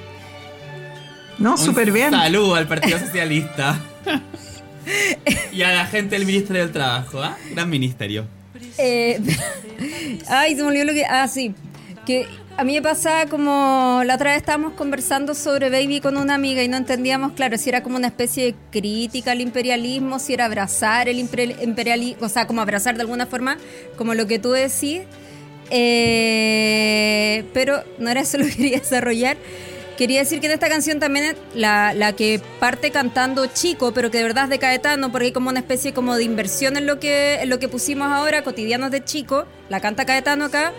No, 1.38 1.56
súper 1.56 1.92
bien. 1.92 2.10
Saludo 2.10 2.54
al 2.54 2.66
Partido 2.66 2.98
Socialista. 3.04 3.78
y 5.52 5.62
a 5.62 5.72
la 5.72 5.86
gente 5.86 6.16
del 6.16 6.26
Ministerio 6.26 6.62
del 6.62 6.72
Trabajo, 6.72 7.22
¿ah? 7.22 7.36
Gran 7.52 7.68
ministerio. 7.68 8.26
Eh, 8.78 9.20
ay, 10.28 10.56
se 10.56 10.62
me 10.62 10.68
olvidó 10.68 10.84
lo 10.84 10.92
que. 10.92 11.04
Ah, 11.04 11.28
sí. 11.28 11.54
Que 12.07 12.28
a 12.57 12.64
mí 12.64 12.74
me 12.74 12.82
pasa 12.82 13.26
como. 13.28 14.02
La 14.04 14.14
otra 14.14 14.30
vez 14.30 14.38
estábamos 14.38 14.74
conversando 14.74 15.34
sobre 15.34 15.68
Baby 15.68 16.00
con 16.00 16.16
una 16.16 16.34
amiga 16.34 16.62
y 16.62 16.68
no 16.68 16.76
entendíamos, 16.76 17.32
claro, 17.32 17.59
si 17.59 17.68
era 17.68 17.82
como 17.82 17.96
una 17.96 18.07
especie 18.07 18.44
de 18.44 18.54
crítica 18.70 19.32
al 19.32 19.40
imperialismo, 19.40 20.18
si 20.18 20.32
era 20.32 20.46
abrazar 20.46 21.09
el 21.09 21.18
imperialismo, 21.18 22.24
o 22.24 22.28
sea, 22.28 22.46
como 22.46 22.62
abrazar 22.62 22.94
de 22.94 23.02
alguna 23.02 23.26
forma, 23.26 23.59
como 23.96 24.14
lo 24.14 24.26
que 24.26 24.38
tú 24.38 24.52
decís. 24.52 25.02
Eh, 25.70 27.44
pero 27.52 27.82
no 27.98 28.09
era 28.09 28.20
eso 28.20 28.38
lo 28.38 28.44
que 28.46 28.54
quería 28.54 28.78
desarrollar. 28.78 29.36
Quería 29.96 30.20
decir 30.20 30.40
que 30.40 30.46
en 30.46 30.52
esta 30.52 30.68
canción 30.68 31.00
también 31.00 31.34
la, 31.54 31.94
la 31.94 32.12
que 32.12 32.40
parte 32.61 32.90
cantando 32.90 33.46
Chico, 33.46 33.92
pero 33.92 34.11
que 34.11 34.18
de 34.18 34.24
verdad 34.24 34.44
es 34.44 34.50
de 34.50 34.59
Caetano, 34.59 35.11
porque 35.11 35.26
hay 35.26 35.32
como 35.32 35.48
una 35.48 35.61
especie 35.61 35.94
como 35.94 36.14
de 36.16 36.22
inversión 36.22 36.76
en 36.76 36.86
lo 36.86 37.00
que, 37.00 37.36
en 37.40 37.48
lo 37.48 37.59
que 37.59 37.68
pusimos 37.68 38.09
ahora, 38.09 38.44
cotidianos 38.44 38.90
de 38.90 39.02
Chico, 39.02 39.46
la 39.70 39.80
canta 39.80 40.04
Caetano 40.04 40.44
acá, 40.44 40.72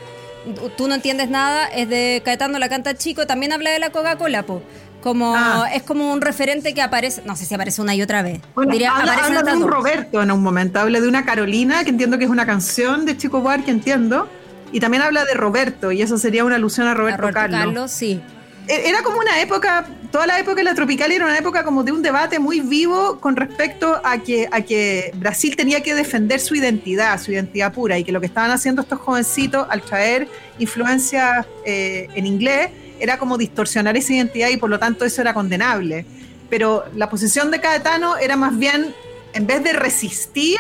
tú 0.78 0.88
no 0.88 0.96
entiendes 0.96 1.30
nada, 1.30 1.66
es 1.68 1.90
de 1.90 2.22
Caetano, 2.24 2.58
la 2.60 2.70
canta 2.70 2.96
Chico, 2.96 3.28
también 3.28 3.52
habla 3.54 3.72
de 3.72 3.80
la 3.80 3.90
Coca-Cola, 3.92 4.44
po. 4.44 4.62
Como, 5.02 5.36
Ah. 5.36 5.70
Es 5.74 5.84
como 5.84 6.12
un 6.12 6.22
referente 6.22 6.74
que 6.74 6.82
aparece, 6.82 7.22
no 7.26 7.36
sé 7.36 7.46
si 7.46 7.54
aparece 7.54 7.82
una 7.82 7.94
y 7.96 8.02
otra 8.02 8.24
vez. 8.24 8.42
Bueno, 8.56 8.72
Diría, 8.72 8.92
habla, 8.96 9.16
de 9.44 9.54
un 9.54 9.60
dos. 9.62 9.70
Roberto 9.70 10.22
en 10.24 10.32
un 10.32 10.42
momento, 10.42 10.80
habla 10.80 11.00
de 11.00 11.08
una 11.08 11.24
Carolina, 11.24 11.84
que 11.84 11.92
entiendo 11.92 12.18
que 12.18 12.24
es 12.26 12.30
una 12.30 12.46
canción 12.46 13.06
de 13.06 13.16
Chico 13.16 13.40
Buarque, 13.42 13.72
entiendo, 13.72 14.28
y 14.72 14.80
también 14.80 15.04
habla 15.04 15.24
de 15.24 15.34
Roberto, 15.36 15.92
y 15.92 16.02
eso 16.02 16.18
sería 16.18 16.44
una 16.44 16.56
alusión 16.56 16.88
a 16.88 16.92
A 16.92 16.94
Roberto, 16.96 17.22
Roberto 17.22 17.40
Carlos. 17.40 17.60
Carlos, 17.60 17.92
sí. 17.92 18.22
E- 18.68 18.90
Era 18.90 19.02
como 19.04 19.20
una 19.20 19.40
época, 19.42 19.88
toda 20.12 20.28
la 20.28 20.40
época 20.40 20.56
de 20.56 20.64
la 20.64 20.76
tropical 20.76 21.12
era 21.12 21.26
una 21.26 21.38
época 21.38 21.64
como 21.64 21.84
de 21.84 21.92
un 21.92 22.02
debate 22.02 22.40
muy 22.40 22.60
vivo 22.62 23.20
con 23.20 23.36
respecto 23.36 24.00
a 24.04 24.18
que, 24.20 24.48
a 24.52 24.62
que 24.62 25.12
Brasil 25.16 25.56
tenía 25.56 25.82
que 25.82 25.94
defender 25.96 26.40
su 26.40 26.56
identidad, 26.56 27.20
su 27.22 27.32
identidad 27.32 27.74
pura, 27.74 27.98
y 27.98 28.04
que 28.04 28.12
lo 28.12 28.20
que 28.20 28.28
estaban 28.28 28.52
haciendo 28.52 28.82
estos 28.82 29.00
jovencitos 29.00 29.68
al 29.70 29.82
traer 29.82 30.28
influencias 30.60 31.46
eh, 31.66 32.08
en 32.16 32.26
inglés 32.26 32.70
era 33.00 33.18
como 33.18 33.38
distorsionar 33.38 33.96
esa 33.96 34.14
identidad 34.14 34.50
y 34.50 34.58
por 34.58 34.70
lo 34.70 34.80
tanto 34.80 35.06
eso 35.06 35.22
era 35.22 35.34
condenable. 35.34 36.06
Pero 36.50 36.86
la 36.96 37.10
posición 37.10 37.52
de 37.52 37.60
Caetano 37.62 38.18
era 38.18 38.36
más 38.36 38.58
bien, 38.58 38.94
en 39.34 39.46
vez 39.46 39.64
de 39.64 39.74
resistir 39.74 40.58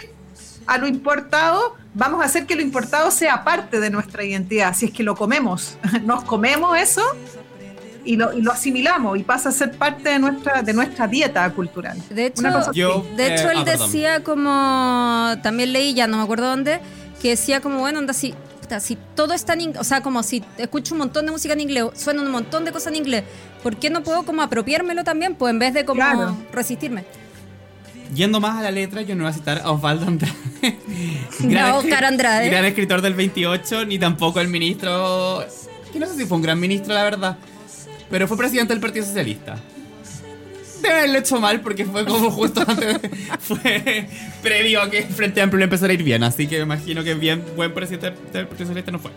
a 0.67 0.77
lo 0.77 0.85
importado, 0.85 1.75
vamos 1.93 2.21
a 2.21 2.25
hacer 2.25 2.45
que 2.45 2.55
lo 2.55 2.61
importado 2.61 3.09
sea 3.09 3.43
parte 3.43 3.79
de 3.79 3.89
nuestra 3.89 4.23
identidad, 4.23 4.75
si 4.75 4.85
es 4.87 4.91
que 4.91 5.01
lo 5.01 5.15
comemos. 5.15 5.77
Nos 6.03 6.23
comemos 6.25 6.77
eso 6.77 7.01
y 8.07 8.15
lo, 8.15 8.33
y 8.33 8.41
lo 8.41 8.51
asimilamos 8.51 9.17
y 9.19 9.23
pasa 9.23 9.49
a 9.49 9.51
ser 9.51 9.71
parte 9.77 10.09
de 10.09 10.19
nuestra, 10.19 10.61
de 10.63 10.73
nuestra 10.73 11.07
dieta 11.07 11.49
cultural. 11.51 12.01
De 12.09 12.27
hecho, 12.27 12.41
Una 12.41 12.53
cosa 12.53 12.71
así. 12.71 12.79
Yo- 12.79 13.05
de 13.15 13.27
Eh, 13.27 13.33
hecho 13.35 13.51
él 13.51 13.57
ah, 13.59 13.63
decía 13.63 14.23
como, 14.23 15.35
también 15.43 15.73
leí, 15.73 15.93
ya 15.93 16.07
no 16.07 16.17
me 16.17 16.23
acuerdo 16.23 16.47
dónde, 16.47 16.79
que 17.21 17.29
decía 17.29 17.61
como, 17.61 17.79
bueno, 17.79 17.99
anda, 17.99 18.13
si, 18.13 18.33
si 18.81 18.97
todo 19.15 19.33
está 19.33 19.53
en 19.53 19.61
inglés, 19.61 19.81
o 19.81 19.83
sea, 19.83 20.01
como 20.01 20.23
si 20.23 20.43
escucho 20.57 20.93
un 20.93 20.99
montón 20.99 21.25
de 21.25 21.31
música 21.31 21.53
en 21.53 21.61
inglés, 21.61 21.85
suena 21.95 22.21
un 22.21 22.31
montón 22.31 22.65
de 22.65 22.71
cosas 22.71 22.87
en 22.87 22.95
inglés, 22.97 23.23
¿por 23.63 23.75
qué 23.77 23.89
no 23.89 24.03
puedo 24.03 24.23
como 24.23 24.41
apropiármelo 24.41 25.03
también? 25.03 25.35
Pues 25.35 25.51
en 25.51 25.59
vez 25.59 25.73
de 25.73 25.85
como 25.85 25.99
Claro. 26.01 26.37
resistirme. 26.51 27.03
Yendo 28.15 28.39
más 28.39 28.57
a 28.57 28.61
la 28.61 28.71
letra, 28.71 29.01
yo 29.01 29.15
no 29.15 29.23
voy 29.25 29.31
a 29.31 29.33
citar 29.33 29.61
a 29.65 29.71
Osvaldo 29.71 30.07
Andrade. 30.07 30.33
A 31.59 31.75
Oscar 31.75 32.03
escri- 32.03 32.07
Andrade. 32.07 32.49
Gran 32.49 32.63
escritor 32.65 33.01
del 33.01 33.13
28, 33.15 33.85
ni 33.85 33.99
tampoco 33.99 34.39
el 34.39 34.47
ministro. 34.47 35.43
Que 35.91 35.99
no 35.99 36.05
sé 36.07 36.15
si 36.15 36.25
fue 36.25 36.37
un 36.37 36.41
gran 36.43 36.57
ministro, 36.59 36.93
la 36.93 37.03
verdad. 37.03 37.37
Pero 38.09 38.27
fue 38.27 38.37
presidente 38.37 38.73
del 38.73 38.81
Partido 38.81 39.05
Socialista. 39.05 39.57
Debe 40.81 40.93
haberlo 40.99 41.17
hecho 41.19 41.39
mal 41.41 41.61
porque 41.61 41.85
fue 41.85 42.05
como 42.05 42.29
justo 42.31 42.61
antes. 42.65 43.01
de- 43.01 43.09
fue 43.39 44.07
previo 44.41 44.81
a 44.81 44.89
que 44.89 45.03
Frente 45.03 45.41
Amplio 45.41 45.63
empezara 45.63 45.91
a 45.91 45.93
ir 45.95 46.03
bien. 46.03 46.23
Así 46.23 46.47
que 46.47 46.57
me 46.57 46.63
imagino 46.63 47.03
que 47.03 47.15
bien 47.15 47.43
buen 47.55 47.73
presidente 47.73 48.11
del 48.31 48.47
Partido 48.47 48.67
Socialista 48.67 48.91
no 48.91 48.99
fue. 48.99 49.11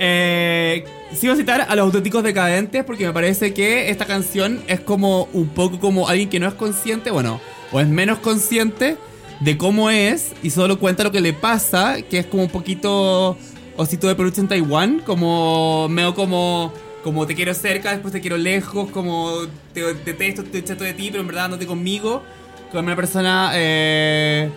Eh, 0.00 0.84
voy 1.22 1.30
a 1.30 1.36
citar 1.36 1.66
a 1.68 1.74
los 1.74 1.86
auténticos 1.86 2.22
decadentes 2.22 2.84
porque 2.84 3.06
me 3.06 3.12
parece 3.12 3.52
que 3.52 3.90
esta 3.90 4.04
canción 4.04 4.60
es 4.68 4.80
como 4.80 5.28
un 5.32 5.48
poco 5.48 5.80
como 5.80 6.08
alguien 6.08 6.28
que 6.28 6.38
no 6.38 6.46
es 6.46 6.54
consciente, 6.54 7.10
bueno, 7.10 7.40
o 7.72 7.80
es 7.80 7.88
menos 7.88 8.18
consciente 8.20 8.96
de 9.40 9.56
cómo 9.58 9.90
es 9.90 10.32
y 10.42 10.50
solo 10.50 10.78
cuenta 10.78 11.02
lo 11.04 11.10
que 11.10 11.20
le 11.20 11.32
pasa, 11.32 11.96
que 12.02 12.18
es 12.18 12.26
como 12.26 12.44
un 12.44 12.48
poquito 12.50 13.36
osito 13.76 14.06
de 14.06 14.14
peluche 14.14 14.40
en 14.40 14.46
Taiwán, 14.48 15.00
como 15.04 15.88
medio 15.88 16.14
como 16.14 16.72
como 17.08 17.26
te 17.26 17.34
quiero 17.34 17.54
cerca, 17.54 17.92
después 17.92 18.12
te 18.12 18.20
quiero 18.20 18.36
lejos, 18.36 18.90
como 18.90 19.46
te 19.72 19.82
te 19.94 20.12
detesto, 20.12 20.42
estoy 20.42 20.62
chato 20.62 20.84
de 20.84 20.92
ti, 20.92 21.08
pero 21.10 21.22
en 21.22 21.26
verdad 21.26 21.46
andate 21.46 21.66
conmigo, 21.66 22.22
como 22.70 22.82
una 22.82 22.96
persona 22.96 23.50
eh, 23.54 24.50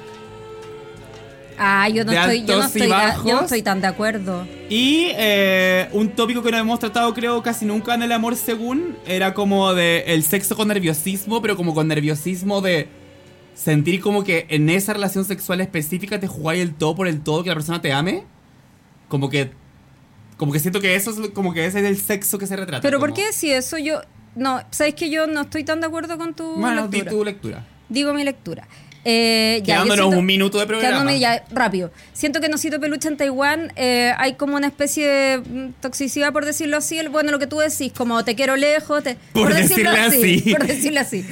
Ah, 1.57 1.87
yo 1.87 2.03
no, 2.03 2.11
estoy, 2.11 2.43
yo, 2.43 2.57
no 2.57 2.65
estoy, 2.65 2.87
bajos. 2.87 3.23
yo 3.23 3.35
no 3.35 3.41
estoy 3.43 3.61
tan 3.61 3.79
de 3.79 3.87
acuerdo. 3.87 4.45
Y 4.67 5.09
eh, 5.11 5.87
un 5.93 6.09
tópico 6.09 6.41
que 6.41 6.51
no 6.51 6.57
hemos 6.57 6.79
tratado, 6.79 7.13
creo, 7.13 7.41
casi 7.41 7.65
nunca 7.65 7.93
en 7.93 8.01
el 8.01 8.11
amor 8.11 8.35
según, 8.35 8.97
era 9.05 9.33
como 9.33 9.73
de 9.73 10.03
el 10.07 10.23
sexo 10.23 10.57
con 10.57 10.67
nerviosismo, 10.67 11.41
pero 11.41 11.55
como 11.55 11.73
con 11.73 11.87
nerviosismo 11.87 12.59
de 12.59 12.89
sentir 13.53 14.01
como 14.01 14.25
que 14.25 14.47
en 14.49 14.69
esa 14.69 14.93
relación 14.93 15.23
sexual 15.23 15.61
específica 15.61 16.19
te 16.19 16.27
jugáis 16.27 16.63
el 16.63 16.73
todo 16.73 16.95
por 16.95 17.07
el 17.07 17.21
todo, 17.21 17.43
que 17.43 17.49
la 17.49 17.55
persona 17.55 17.81
te 17.81 17.93
ame. 17.93 18.23
Como 19.07 19.29
que. 19.29 19.51
Como 20.41 20.51
que 20.51 20.59
siento 20.59 20.81
que 20.81 20.95
eso 20.95 21.11
es 21.11 21.29
como 21.35 21.53
que 21.53 21.67
ese 21.67 21.81
es 21.81 21.85
el 21.85 22.01
sexo 22.01 22.39
que 22.39 22.47
se 22.47 22.55
retrata. 22.55 22.81
Pero 22.81 22.99
¿por 22.99 23.13
qué 23.13 23.31
si 23.31 23.51
eso 23.51 23.77
yo... 23.77 24.01
No, 24.33 24.59
¿sabes 24.71 24.95
que 24.95 25.11
yo 25.11 25.27
no 25.27 25.41
estoy 25.41 25.63
tan 25.63 25.81
de 25.81 25.85
acuerdo 25.85 26.17
con 26.17 26.33
tu 26.33 26.55
Bueno, 26.55 26.87
di 26.87 26.97
lectura? 26.97 27.11
tu 27.11 27.23
lectura. 27.23 27.65
Digo 27.89 28.11
mi 28.15 28.23
lectura. 28.23 28.67
Eh, 29.05 29.59
ya, 29.63 29.75
Quedándonos 29.75 30.05
siento- 30.05 30.17
un 30.19 30.25
minuto 30.25 30.57
de 30.57 30.65
programa. 30.65 30.93
Quedándome 30.95 31.19
ya 31.19 31.43
rápido. 31.51 31.91
Siento 32.13 32.39
que 32.39 32.47
en 32.47 32.55
Osito 32.55 32.79
Peluche 32.79 33.07
en 33.07 33.17
Taiwán 33.17 33.71
eh, 33.75 34.13
hay 34.17 34.33
como 34.33 34.55
una 34.57 34.65
especie 34.65 35.07
de 35.07 35.37
mm, 35.37 35.73
toxicidad, 35.79 36.33
por 36.33 36.43
decirlo 36.45 36.77
así. 36.77 36.97
El- 36.97 37.09
Bueno, 37.09 37.29
lo 37.29 37.37
que 37.37 37.45
tú 37.45 37.59
decís, 37.59 37.93
como 37.95 38.23
te 38.25 38.33
quiero 38.33 38.55
lejos. 38.55 39.03
te- 39.03 39.17
Por 39.33 39.53
decirle 39.53 39.89
así. 39.99 40.41
Por 40.57 40.65
decirlo 40.65 41.01
así. 41.01 41.23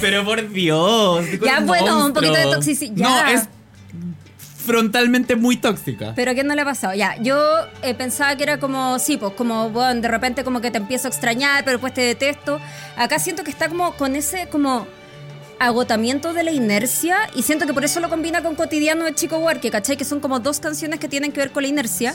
Pero 0.00 0.24
por 0.24 0.48
Dios. 0.52 1.24
Ya, 1.44 1.58
bueno, 1.60 2.06
un 2.06 2.12
poquito 2.12 2.34
de 2.34 2.44
toxicidad. 2.44 2.94
No, 2.96 3.26
es 3.26 3.48
frontalmente 4.62 5.36
muy 5.36 5.56
tóxica. 5.56 6.12
Pero 6.14 6.30
¿a 6.30 6.34
quién 6.34 6.46
no 6.46 6.54
le 6.54 6.62
ha 6.62 6.64
pasado? 6.64 6.94
Ya, 6.94 7.16
yo 7.20 7.38
eh, 7.82 7.94
pensaba 7.94 8.36
que 8.36 8.44
era 8.44 8.58
como, 8.58 8.98
sí, 8.98 9.16
pues 9.16 9.32
como, 9.34 9.70
bueno, 9.70 10.00
de 10.00 10.08
repente 10.08 10.44
como 10.44 10.60
que 10.60 10.70
te 10.70 10.78
empiezo 10.78 11.08
a 11.08 11.10
extrañar, 11.10 11.64
pero 11.64 11.76
después 11.76 11.92
te 11.92 12.00
detesto. 12.02 12.60
Acá 12.96 13.18
siento 13.18 13.44
que 13.44 13.50
está 13.50 13.68
como 13.68 13.94
con 13.96 14.16
ese 14.16 14.48
como 14.48 14.86
agotamiento 15.58 16.32
de 16.32 16.42
la 16.42 16.50
inercia 16.50 17.16
y 17.36 17.42
siento 17.42 17.66
que 17.66 17.74
por 17.74 17.84
eso 17.84 18.00
lo 18.00 18.08
combina 18.08 18.42
con 18.42 18.56
Cotidiano 18.56 19.04
de 19.04 19.14
Chico 19.14 19.38
Huarque, 19.38 19.70
¿cachai? 19.70 19.96
Que 19.96 20.04
son 20.04 20.20
como 20.20 20.40
dos 20.40 20.58
canciones 20.58 20.98
que 20.98 21.08
tienen 21.08 21.30
que 21.32 21.40
ver 21.40 21.52
con 21.52 21.62
la 21.62 21.68
inercia. 21.68 22.14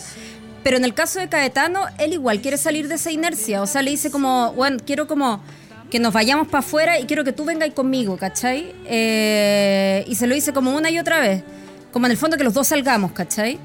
Pero 0.63 0.77
en 0.77 0.83
el 0.83 0.93
caso 0.93 1.19
de 1.19 1.29
Caetano, 1.29 1.85
él 1.97 2.13
igual 2.13 2.41
quiere 2.41 2.57
salir 2.57 2.89
de 2.89 2.95
esa 2.95 3.11
inercia. 3.11 3.61
O 3.61 3.67
sea, 3.67 3.81
le 3.81 3.91
dice 3.91 4.11
como, 4.11 4.51
bueno, 4.53 4.77
quiero 4.85 5.07
como 5.07 5.41
que 5.89 5.99
nos 5.99 6.13
vayamos 6.13 6.47
para 6.47 6.59
afuera 6.59 6.99
y 6.99 7.05
quiero 7.05 7.23
que 7.23 7.31
tú 7.31 7.45
vengas 7.45 7.71
conmigo, 7.71 8.17
¿cachai? 8.17 8.73
Eh, 8.85 10.03
y 10.07 10.15
se 10.15 10.27
lo 10.27 10.35
dice 10.35 10.51
como 10.51 10.75
una 10.75 10.89
y 10.89 10.99
otra 10.99 11.19
vez. 11.21 11.43
Como 11.97 12.05
en 12.05 12.11
el 12.11 12.17
fondo 12.19 12.37
que 12.37 12.43
los 12.43 12.53
dos 12.53 12.67
salgamos, 12.67 13.11
¿cachai? 13.11 13.57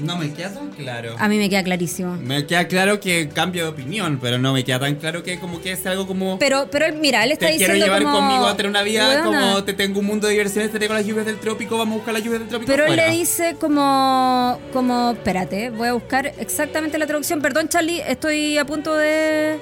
No 0.00 0.16
me 0.16 0.32
queda 0.32 0.52
tan 0.52 0.70
claro. 0.70 1.14
A 1.20 1.28
mí 1.28 1.38
me 1.38 1.48
queda 1.48 1.62
clarísimo. 1.62 2.16
Me 2.16 2.46
queda 2.46 2.66
claro 2.66 2.98
que 2.98 3.28
cambio 3.28 3.62
de 3.62 3.68
opinión, 3.68 4.18
pero 4.20 4.38
no 4.38 4.52
me 4.52 4.64
queda 4.64 4.80
tan 4.80 4.96
claro 4.96 5.22
que 5.22 5.38
como 5.38 5.62
que 5.62 5.70
es 5.70 5.86
algo 5.86 6.08
como... 6.08 6.40
Pero, 6.40 6.66
pero 6.68 6.86
él, 6.86 6.94
mira, 6.94 7.22
él 7.22 7.30
está 7.30 7.46
te 7.46 7.58
quiero 7.58 7.74
diciendo 7.74 7.86
llevar 7.86 8.02
como, 8.02 8.26
conmigo 8.26 8.44
a 8.44 8.56
tener 8.56 8.70
una 8.70 8.82
vida 8.82 9.22
como 9.22 9.62
te 9.62 9.72
tengo 9.74 10.00
un 10.00 10.06
mundo 10.06 10.26
de 10.26 10.32
diversiones, 10.32 10.72
te 10.72 10.80
tengo 10.80 10.94
las 10.94 11.06
lluvias 11.06 11.26
del 11.26 11.38
trópico, 11.38 11.78
vamos 11.78 11.92
a 11.92 11.96
buscar 11.98 12.14
las 12.14 12.24
lluvias 12.24 12.40
del 12.40 12.48
trópico. 12.48 12.72
Pero 12.72 12.86
él 12.86 12.90
afuera". 12.90 13.08
le 13.08 13.16
dice 13.16 13.54
como, 13.60 14.58
como, 14.72 15.12
espérate, 15.12 15.70
voy 15.70 15.86
a 15.86 15.92
buscar 15.92 16.26
exactamente 16.40 16.98
la 16.98 17.06
traducción. 17.06 17.40
Perdón, 17.40 17.68
Charlie, 17.68 18.00
estoy 18.00 18.58
a 18.58 18.64
punto 18.64 18.96
de... 18.96 19.60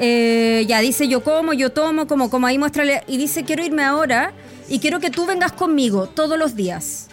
eh, 0.00 0.64
ya 0.66 0.80
dice 0.80 1.06
yo 1.06 1.22
como, 1.22 1.52
yo 1.52 1.70
tomo, 1.70 2.08
como, 2.08 2.28
como 2.28 2.48
ahí 2.48 2.58
muéstrale. 2.58 3.04
Y 3.06 3.18
dice 3.18 3.44
quiero 3.44 3.64
irme 3.64 3.84
ahora 3.84 4.32
y 4.68 4.78
quiero 4.78 5.00
que 5.00 5.10
tú 5.10 5.26
vengas 5.26 5.52
conmigo 5.52 6.06
todos 6.08 6.38
los 6.38 6.54
días. 6.56 7.08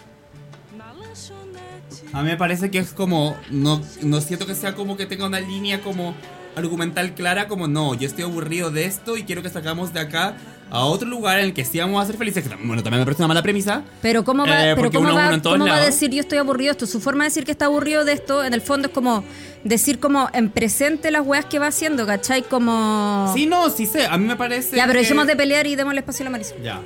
A 2.12 2.22
mí 2.22 2.28
me 2.28 2.36
parece 2.36 2.70
que 2.70 2.78
es 2.78 2.92
como. 2.92 3.36
No, 3.50 3.82
no 4.02 4.20
siento 4.20 4.46
que 4.46 4.54
sea 4.54 4.74
como 4.74 4.96
que 4.96 5.06
tenga 5.06 5.26
una 5.26 5.40
línea 5.40 5.80
como 5.80 6.14
argumental 6.56 7.14
clara, 7.14 7.48
como 7.48 7.66
no, 7.66 7.94
yo 7.94 8.06
estoy 8.06 8.22
aburrido 8.22 8.70
de 8.70 8.84
esto 8.84 9.16
y 9.16 9.24
quiero 9.24 9.42
que 9.42 9.48
sacamos 9.50 9.92
de 9.92 9.98
acá 9.98 10.36
a 10.70 10.84
otro 10.84 11.08
lugar 11.08 11.40
en 11.40 11.46
el 11.46 11.54
que 11.54 11.64
sí 11.64 11.80
vamos 11.80 12.00
a 12.02 12.06
ser 12.06 12.16
felices. 12.16 12.44
Bueno, 12.62 12.82
también 12.84 13.00
me 13.00 13.04
parece 13.04 13.20
una 13.22 13.28
mala 13.28 13.42
premisa. 13.42 13.82
Pero 14.00 14.22
cómo 14.24 14.46
va, 14.46 14.70
Eh, 14.70 14.74
pero 14.76 14.92
cómo 14.92 15.08
uno- 15.08 15.14
va, 15.16 15.28
uno 15.30 15.42
cómo 15.42 15.66
va 15.66 15.76
a 15.78 15.84
decir 15.84 16.10
yo 16.10 16.20
estoy 16.20 16.38
aburrido 16.38 16.68
de 16.68 16.72
esto. 16.72 16.86
Su 16.86 17.00
forma 17.00 17.24
de 17.24 17.30
decir 17.30 17.44
que 17.44 17.50
está 17.50 17.64
aburrido 17.64 18.04
de 18.04 18.12
esto, 18.12 18.44
en 18.44 18.54
el 18.54 18.60
fondo 18.60 18.86
es 18.86 18.94
como 18.94 19.24
decir 19.64 19.98
como 19.98 20.28
en 20.32 20.50
presente 20.50 21.10
las 21.10 21.26
weas 21.26 21.46
que 21.46 21.58
va 21.58 21.66
haciendo, 21.66 22.06
¿cachai? 22.06 22.42
Como... 22.42 23.32
Sí, 23.34 23.46
no, 23.46 23.68
sí 23.70 23.86
sé. 23.86 24.06
A 24.06 24.16
mí 24.18 24.24
me 24.26 24.36
parece. 24.36 24.76
ya, 24.76 24.84
pero 24.86 24.92
que- 24.94 25.02
dejemos 25.02 25.26
de 25.26 25.34
pelear 25.34 25.66
y 25.66 25.74
démosle 25.74 25.98
espacio 26.00 26.22
a 26.22 26.24
la 26.26 26.30
Marisol. 26.30 26.62
Ya. 26.62 26.80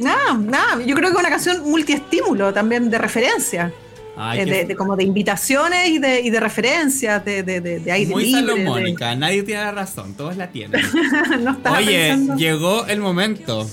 Nada, 0.00 0.34
nada. 0.38 0.82
Yo 0.84 0.94
creo 0.94 1.10
que 1.10 1.14
es 1.16 1.20
una 1.20 1.30
canción 1.30 1.62
multiestímulo 1.70 2.52
también 2.52 2.90
de 2.90 2.98
referencia. 2.98 3.72
Ay, 4.16 4.40
Eh, 4.40 4.44
de, 4.44 4.64
de- 4.66 4.76
como 4.76 4.96
de 4.96 5.04
invitaciones 5.04 5.88
y 5.88 5.98
de, 5.98 6.20
y 6.20 6.30
de 6.30 6.40
referencias, 6.40 7.24
de, 7.24 7.42
de, 7.42 7.60
de, 7.60 7.80
de 7.80 7.92
aire 7.92 8.10
Muy 8.12 8.24
libre. 8.24 8.40
de- 8.42 8.46
salomónica, 8.48 9.14
nadie 9.14 9.42
tiene 9.44 9.62
la 9.62 9.72
razón, 9.72 10.14
todos 10.14 10.36
la 10.36 10.48
tienen. 10.48 10.82
no 11.40 11.56
Oye, 11.76 12.08
pensando. 12.10 12.36
llegó 12.36 12.86
el 12.86 13.00
momento. 13.00 13.68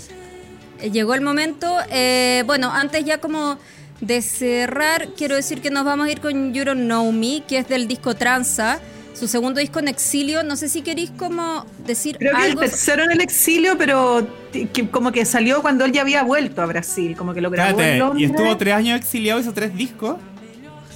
Eh, 0.80 0.92
Llegó 0.92 1.16
el 1.16 1.22
momento. 1.22 1.76
eh, 1.90 2.44
bueno, 2.46 2.72
antes 2.72 3.04
ya 3.04 3.18
como 3.20 3.58
de 4.00 4.22
cerrar, 4.22 5.10
quiero 5.18 5.36
decir 5.36 5.60
que 5.60 5.72
nos 5.72 5.84
vamos 5.84 6.08
a 6.08 6.12
ir 6.12 6.22
con 6.22 6.54
You 6.54 6.64
Don't 6.64 6.82
Know 6.84 7.12
Me, 7.12 7.44
que 7.48 7.58
es 7.58 7.68
del 7.68 7.88
disco 7.88 8.16
Tranza, 8.16 8.80
su 9.18 9.28
segundo 9.28 9.60
disco 9.60 9.80
en 9.80 9.88
exilio. 9.88 10.44
No 10.44 10.56
sé 10.56 10.70
si 10.70 10.82
queréis 10.82 11.10
como 11.12 11.66
decir 11.86 12.18
Creo 12.18 12.36
que 12.36 12.42
algo. 12.44 12.62
el 12.62 12.70
tercero 12.70 13.04
en 13.04 13.12
el 13.12 13.22
exilio, 13.22 13.78
pero 13.78 14.28
que 14.52 14.90
como 14.90 15.12
que 15.12 15.26
salió 15.26 15.62
cuando 15.62 15.86
él 15.86 15.92
ya 15.92 16.02
había 16.02 16.24
vuelto 16.24 16.62
a 16.62 16.66
Brasil, 16.66 17.16
como 17.18 17.34
que 17.34 17.42
lo 17.42 17.50
grabó 17.50 17.70
en 17.72 17.76
Espérate, 17.80 18.00
Londres. 18.00 18.22
y 18.22 18.32
estuvo 18.32 18.58
tres 18.58 18.74
años 18.74 19.00
exiliado, 19.00 19.40
hizo 19.40 19.54
tres 19.54 19.76
discos. 19.76 20.18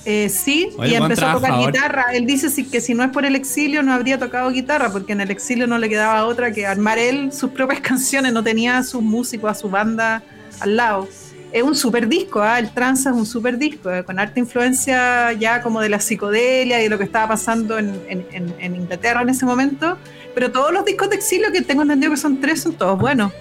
Eh, 0.03 0.29
sí, 0.29 0.69
Oye, 0.79 0.93
y 0.93 0.95
empezó 0.95 1.27
a 1.27 1.33
tocar 1.33 1.59
guitarra. 1.59 2.05
Él 2.13 2.25
dice 2.25 2.49
si- 2.49 2.65
que 2.65 2.81
si 2.81 2.95
no 2.95 3.03
es 3.03 3.11
por 3.11 3.23
el 3.23 3.35
exilio 3.35 3.83
no 3.83 3.93
habría 3.93 4.17
tocado 4.17 4.49
guitarra, 4.49 4.91
porque 4.91 5.13
en 5.13 5.21
el 5.21 5.29
exilio 5.29 5.67
no 5.67 5.77
le 5.77 5.89
quedaba 5.89 6.25
otra 6.25 6.51
que 6.51 6.65
armar 6.65 6.97
él 6.97 7.31
sus 7.31 7.51
propias 7.51 7.81
canciones, 7.81 8.33
no 8.33 8.43
tenía 8.43 8.79
a 8.79 8.83
sus 8.83 9.03
músicos, 9.03 9.51
a 9.51 9.53
su 9.53 9.69
banda 9.69 10.23
al 10.59 10.75
lado. 10.75 11.07
Es 11.51 11.63
un 11.63 11.75
super 11.75 12.07
disco, 12.07 12.41
¿ah? 12.41 12.59
el 12.59 12.69
Tranza 12.73 13.09
es 13.09 13.15
un 13.15 13.25
super 13.25 13.57
disco, 13.57 13.91
eh, 13.91 14.03
con 14.05 14.17
harta 14.19 14.39
influencia 14.39 15.33
ya 15.33 15.61
como 15.61 15.81
de 15.81 15.89
la 15.89 15.99
psicodelia 15.99 16.79
y 16.79 16.83
de 16.83 16.89
lo 16.89 16.97
que 16.97 17.03
estaba 17.03 17.27
pasando 17.27 17.77
en, 17.77 17.89
en- 18.07 18.25
en- 18.31 18.55
en 18.59 18.75
Inglaterra 18.75 19.21
en 19.21 19.29
ese 19.29 19.45
momento, 19.45 19.97
Pero 20.33 20.49
todos 20.49 20.71
los 20.71 20.85
discos 20.85 21.09
de 21.09 21.17
exilio 21.17 21.51
que 21.51 21.61
tengo 21.61 21.81
entendido 21.81 22.09
que 22.11 22.17
son 22.17 22.39
tres 22.39 22.61
son 22.61 22.73
todos 22.75 22.97
buenos. 22.97 23.33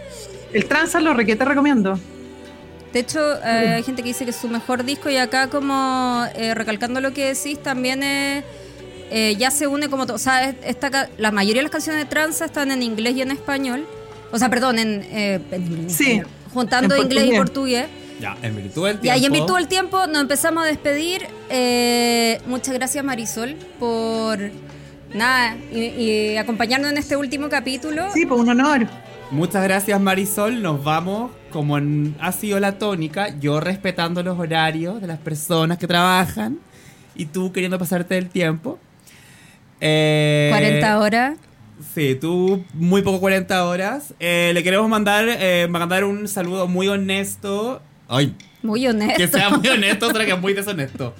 El 0.53 0.65
Transa 0.65 0.99
lo 1.01 1.15
requete 1.15 1.45
recomiendo. 1.45 1.97
De 2.93 2.99
hecho, 2.99 3.21
eh, 3.45 3.75
hay 3.77 3.83
gente 3.85 4.03
que 4.03 4.09
dice 4.09 4.25
que 4.25 4.31
es 4.33 4.37
su 4.37 4.49
mejor 4.49 4.83
disco 4.83 5.09
y 5.09 5.17
acá 5.17 5.47
como 5.49 6.25
eh, 6.35 6.53
recalcando 6.55 7.01
lo 7.01 7.13
que 7.13 7.27
decís, 7.33 7.63
también 7.63 8.03
es, 8.03 8.43
eh, 9.13 9.37
ya 9.39 9.53
se 9.53 9.69
une 9.69 9.89
como 9.89 10.05
todo. 10.07 10.17
O 10.17 10.19
sea, 10.19 10.49
es- 10.49 10.57
esta, 10.65 11.09
la 11.17 11.31
mayoría 11.31 11.61
de 11.61 11.65
las 11.69 11.71
canciones 11.71 12.03
de 12.03 12.11
Tranza 12.11 12.47
están 12.47 12.73
en 12.73 12.83
inglés 12.83 13.15
y 13.15 13.23
en 13.23 13.31
español. 13.31 13.87
O 14.33 14.39
sea, 14.41 14.49
perdón, 14.51 14.81
en, 14.81 15.07
eh, 15.13 15.39
en- 15.53 15.89
Sí, 15.91 16.23
juntando 16.53 16.95
en 16.95 17.03
inglés 17.03 17.25
y 17.33 17.37
portugués. 17.37 17.87
Ya, 18.21 18.37
en 18.43 18.55
virtud 18.57 18.87
del 18.87 18.97
Ya, 19.01 19.15
tiempo. 19.15 19.21
y 19.21 19.25
en 19.27 19.33
virtud 19.33 19.57
del 19.57 19.69
tiempo 19.69 20.07
nos 20.07 20.21
empezamos 20.23 20.65
a 20.65 20.67
despedir. 20.67 21.27
Eh, 21.49 22.41
muchas 22.47 22.75
gracias 22.75 23.03
Marisol 23.05 23.57
por 23.79 24.39
nada 25.15 25.57
y, 25.73 25.79
y 25.81 26.37
acompañarnos 26.37 26.91
en 26.91 26.99
este 26.99 27.17
último 27.17 27.49
capítulo. 27.49 28.11
Sí, 28.13 28.27
pues 28.27 28.41
un 28.41 28.51
honor. 28.51 28.87
Muchas 29.31 29.63
gracias 29.63 29.99
Marisol, 30.01 30.61
nos 30.61 30.83
vamos 30.85 31.31
como 31.53 31.79
en- 31.79 32.15
ha 32.21 32.33
sido 32.33 32.59
la 32.61 32.79
tónica, 32.79 33.29
yo 33.39 33.61
respetando 33.61 34.23
los 34.23 34.39
horarios 34.39 35.01
de 35.01 35.07
las 35.07 35.19
personas 35.19 35.79
que 35.79 35.87
trabajan 35.87 36.59
y 37.15 37.27
tú 37.27 37.53
queriendo 37.53 37.79
pasarte 37.79 38.19
el 38.19 38.29
tiempo. 38.29 38.79
Eh, 39.81 40.49
40 40.51 40.99
horas. 40.99 41.39
Sí, 41.95 42.15
tú 42.21 42.65
muy 42.75 43.03
poco 43.03 43.21
40 43.21 43.65
horas. 43.65 44.15
Eh, 44.21 44.51
le 44.55 44.63
queremos 44.63 44.89
mandar, 44.89 45.27
eh, 45.29 45.67
mandar 45.69 46.05
un 46.05 46.29
saludo 46.29 46.67
muy 46.69 46.89
honesto. 46.89 47.81
Ay, 48.09 48.35
Muy 48.63 48.87
honesto. 48.87 49.17
que 49.17 49.29
sea 49.29 49.51
muy 49.51 49.67
honesto, 49.69 50.09
otra 50.09 50.25
que 50.25 50.33
es 50.33 50.41
muy 50.41 50.53
deshonesto. 50.53 51.15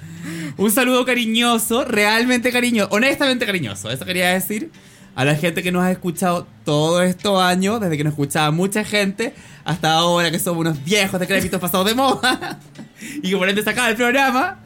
Un 0.57 0.71
saludo 0.71 1.05
cariñoso, 1.05 1.85
realmente 1.85 2.51
cariñoso, 2.53 2.91
honestamente 2.93 3.47
cariñoso, 3.47 3.91
eso 3.91 4.05
quería 4.05 4.31
decir. 4.31 4.71
A 5.17 5.25
la 5.25 5.35
gente 5.35 5.63
que 5.63 5.73
nos 5.73 5.83
ha 5.83 5.91
escuchado 5.91 6.47
todos 6.65 7.03
estos 7.05 7.43
años, 7.43 7.81
desde 7.81 7.97
que 7.97 8.05
nos 8.05 8.13
escuchaba 8.13 8.51
mucha 8.53 8.85
gente, 8.85 9.35
hasta 9.65 9.93
ahora 9.95 10.31
que 10.31 10.39
somos 10.39 10.61
unos 10.61 10.85
viejos 10.85 11.19
decrépitos 11.19 11.61
pasados 11.61 11.87
de 11.87 11.95
moda, 11.95 12.61
y 13.23 13.31
que 13.31 13.37
por 13.37 13.49
ende 13.49 13.63
se 13.63 13.71
acaba 13.71 13.89
el 13.91 13.97
programa. 13.97 14.61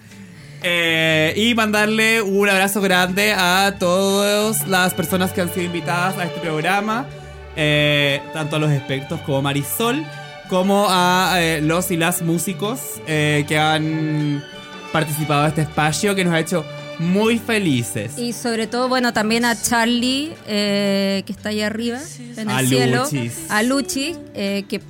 Eh, 0.67 1.35
y 1.37 1.55
mandarle 1.55 2.23
un 2.23 2.49
abrazo 2.49 2.81
grande 2.81 3.35
a 3.35 3.75
todas 3.79 4.67
las 4.67 4.95
personas 4.95 5.31
que 5.31 5.43
han 5.43 5.53
sido 5.53 5.67
invitadas 5.67 6.17
a 6.17 6.25
este 6.25 6.41
programa, 6.41 7.07
eh, 7.55 8.23
tanto 8.33 8.57
a 8.57 8.59
los 8.59 8.73
expertos 8.73 9.21
como 9.21 9.43
Marisol, 9.43 10.03
como 10.49 10.87
a 10.89 11.35
eh, 11.39 11.61
los 11.61 11.91
y 11.91 11.99
las 11.99 12.23
músicos 12.23 12.81
eh, 13.07 13.45
que 13.47 13.59
han 13.59 14.43
participado 14.91 15.43
en 15.43 15.49
este 15.49 15.63
espacio, 15.63 16.15
que 16.15 16.25
nos 16.25 16.33
ha 16.33 16.41
hecho 16.41 16.65
muy 16.99 17.39
felices. 17.39 18.17
Y 18.17 18.33
sobre 18.33 18.67
todo, 18.67 18.89
bueno, 18.89 19.13
también 19.13 19.45
a 19.45 19.61
Charlie, 19.61 20.33
eh, 20.47 21.25
que 21.27 21.33
está 21.33 21.51
ahí 21.51 21.61
arriba, 21.61 22.01
en 22.39 22.49
el 22.49 22.57
A 22.57 22.63
cielo. 22.67 23.05
Luchis. 23.05 23.51
A 23.51 23.63
Luchi, 23.63 24.17
eh, 24.35 24.65
que 24.67 24.81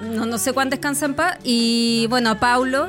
no, 0.00 0.26
no 0.26 0.38
sé 0.38 0.52
cuándo 0.52 0.76
descansa 0.76 1.06
en 1.06 1.14
paz. 1.14 1.38
Y 1.42 2.06
bueno, 2.08 2.30
a 2.30 2.38
Paulo. 2.38 2.88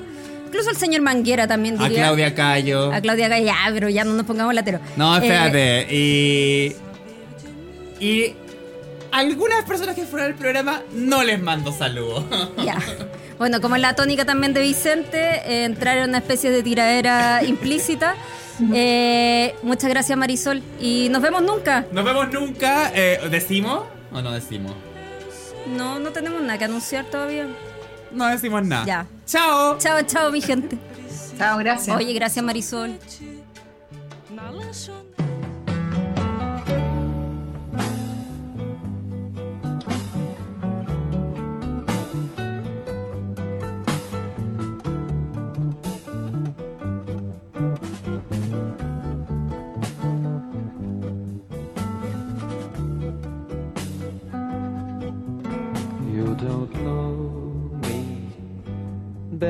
Incluso 0.49 0.71
al 0.71 0.75
señor 0.77 1.01
Manguera 1.01 1.47
también 1.47 1.79
a 1.79 1.83
diría. 1.83 2.03
Claudia 2.05 2.33
Cayo. 2.33 2.91
A 2.91 2.99
Claudia 3.01 3.27
Gaya, 3.27 3.55
pero 3.71 3.87
ya 3.87 4.03
no 4.03 4.13
nos 4.13 4.25
pongamos 4.25 4.53
latero. 4.55 4.79
No, 4.97 5.15
Eh, 5.15 5.19
espérate. 5.27 5.87
y. 5.95 6.75
Y. 8.03 8.33
Algunas 9.11 9.63
personas 9.65 9.95
que 9.95 10.03
fueron 10.05 10.29
al 10.31 10.35
programa 10.35 10.81
no 10.93 11.23
les 11.23 11.39
mando 11.41 11.71
saludos. 11.71 12.23
Ya. 12.65 12.77
Bueno, 13.37 13.61
como 13.61 13.75
es 13.75 13.81
la 13.81 13.95
tónica 13.95 14.25
también 14.25 14.53
de 14.53 14.61
Vicente, 14.61 15.17
eh, 15.45 15.63
entrar 15.65 15.97
en 15.99 16.09
una 16.09 16.17
especie 16.17 16.49
de 16.51 16.63
tiradera 16.63 17.43
implícita. 17.43 18.15
Eh, 18.73 19.55
muchas 19.63 19.89
gracias, 19.89 20.17
Marisol. 20.17 20.61
Y 20.81 21.07
nos 21.09 21.21
vemos 21.21 21.41
nunca. 21.43 21.85
Nos 21.93 22.03
vemos 22.03 22.29
nunca. 22.33 22.91
Eh, 22.93 23.17
¿Decimos 23.31 23.83
o 24.11 24.21
no 24.21 24.31
decimos? 24.33 24.73
No, 25.77 25.97
no 25.99 26.09
tenemos 26.09 26.41
nada 26.41 26.57
que 26.59 26.65
anunciar 26.65 27.05
todavía. 27.05 27.47
No 28.11 28.27
decimos 28.27 28.63
nada. 28.65 28.85
Ya. 28.85 29.05
Chao. 29.25 29.77
Chao, 29.77 30.01
chao, 30.03 30.31
mi 30.31 30.41
gente. 30.41 30.77
Chao, 31.37 31.57
gracias. 31.57 31.95
Oye, 31.95 32.13
gracias, 32.13 32.43
Marisol. 32.43 32.97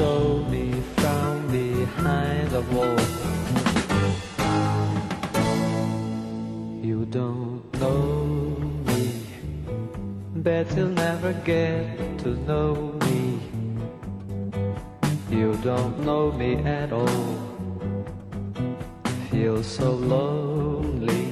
Show 0.00 0.38
me 0.48 0.72
from 0.96 1.46
behind 1.52 2.48
the 2.52 2.62
wall. 2.72 2.98
You 6.82 7.04
don't 7.04 7.60
know 7.78 8.56
me, 8.86 9.26
bet 10.36 10.74
you'll 10.74 10.88
never 10.88 11.34
get 11.44 12.18
to 12.20 12.30
know 12.48 12.98
me. 13.04 13.40
You 15.28 15.52
don't 15.62 15.98
know 16.00 16.32
me 16.32 16.54
at 16.64 16.94
all. 16.94 17.36
Feel 19.30 19.62
so 19.62 19.92
lonely. 19.92 21.28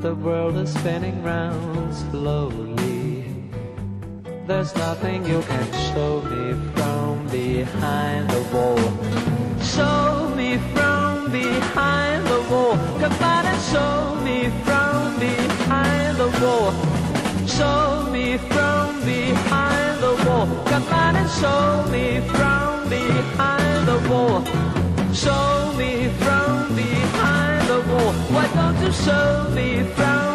The 0.00 0.16
world 0.16 0.56
is 0.56 0.74
spinning 0.74 1.22
round 1.22 1.94
slowly. 1.94 2.99
There's 4.50 4.74
nothing 4.74 5.24
you 5.26 5.42
can 5.42 5.72
show 5.94 6.22
me 6.22 6.54
from 6.74 7.24
behind 7.28 8.28
the 8.30 8.42
wall. 8.52 8.82
Show 9.62 10.34
me 10.34 10.58
from 10.74 11.30
behind 11.30 12.26
the 12.26 12.40
wall. 12.50 12.74
Come 12.98 13.12
on 13.22 13.46
and 13.46 13.62
show 13.70 14.16
me 14.24 14.50
from 14.64 15.20
behind 15.20 16.16
the 16.16 16.30
wall. 16.42 16.72
Show 17.46 18.10
me 18.10 18.38
from 18.38 19.00
behind 19.04 20.02
the 20.02 20.14
wall. 20.26 20.46
Come 20.66 20.88
on 20.94 21.14
and 21.14 21.30
show 21.30 21.86
me 21.92 22.18
from 22.34 22.88
behind 22.88 23.86
the 23.86 24.00
wall. 24.10 24.42
Show 25.14 25.72
me 25.78 26.08
from 26.18 26.74
behind 26.74 27.68
the 27.68 27.80
wall. 27.88 28.12
Why 28.34 28.48
don't 28.56 28.84
you 28.84 28.92
show 28.92 29.48
me 29.54 29.84
from 29.94 30.29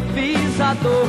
pisador. 0.00 1.04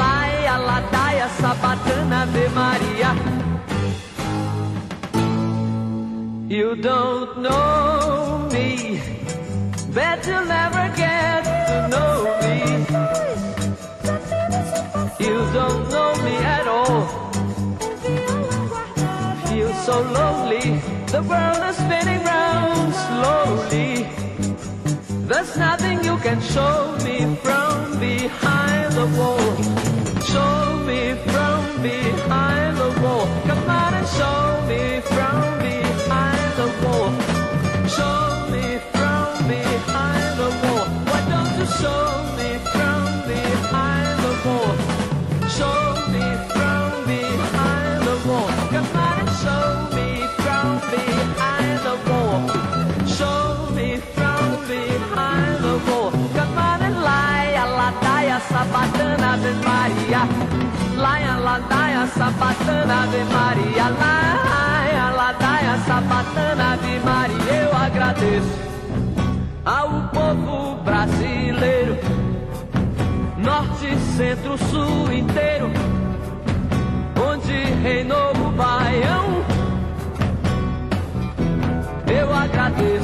Laia, 0.00 0.56
ladaia, 0.68 1.28
sabatana, 1.38 2.22
Ave 2.22 2.44
Maria. 2.58 3.10
You 6.48 6.76
don't 6.76 7.32
know 7.44 8.48
me, 8.52 9.00
bet 9.94 10.26
you'll 10.26 10.44
never 10.44 10.84
get 10.96 11.42
to 11.68 11.76
know 11.92 12.16
me. 12.42 12.56
You 15.24 15.36
don't 15.58 15.82
know 15.94 16.10
me 16.26 16.36
at 16.56 16.66
all. 16.76 17.02
Feel 19.46 19.72
so 19.86 19.96
lonely, 20.18 20.66
the 21.14 21.22
world 21.30 21.62
is 21.68 21.76
spinning 21.76 22.22
round 22.24 22.92
slowly. 23.04 23.81
There's 25.32 25.56
nothing 25.56 26.04
you 26.04 26.18
can 26.18 26.42
show 26.42 26.94
me 27.04 27.36
from 27.36 27.98
behind 27.98 28.92
the 28.92 29.06
wall. 29.16 29.40
Show 30.32 30.76
me 30.84 31.14
from 31.32 31.82
behind 31.82 32.76
the 32.76 32.90
wall. 33.00 33.26
Come 33.46 33.70
on 33.70 33.94
and 33.94 34.06
show 34.08 34.42
me 34.68 35.00
Ave 58.50 59.52
Maria. 59.64 60.22
Laia, 60.96 61.36
ladaia, 61.36 62.06
sabatana, 62.06 63.02
Ave 63.02 63.24
Maria. 63.24 63.88
Laia, 64.00 65.10
ladaia, 65.16 65.78
sabatana, 65.86 66.72
Ave 66.74 66.98
Maria. 67.00 67.52
Eu 67.62 67.76
agradeço 67.76 68.62
ao 69.64 70.08
povo 70.12 70.76
brasileiro, 70.82 71.96
norte, 73.38 73.96
centro, 74.16 74.58
sul 74.58 75.12
inteiro, 75.12 75.70
onde 77.30 77.52
reinou 77.82 78.32
o 78.32 78.50
baião. 78.52 79.42
Eu 82.06 82.34
agradeço 82.34 83.01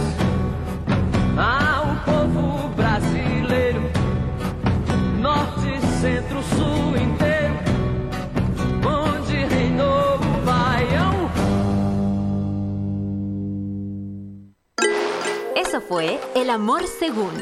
fue 15.89 16.21
El 16.35 16.51
Amor 16.51 16.83
Según. 16.87 17.33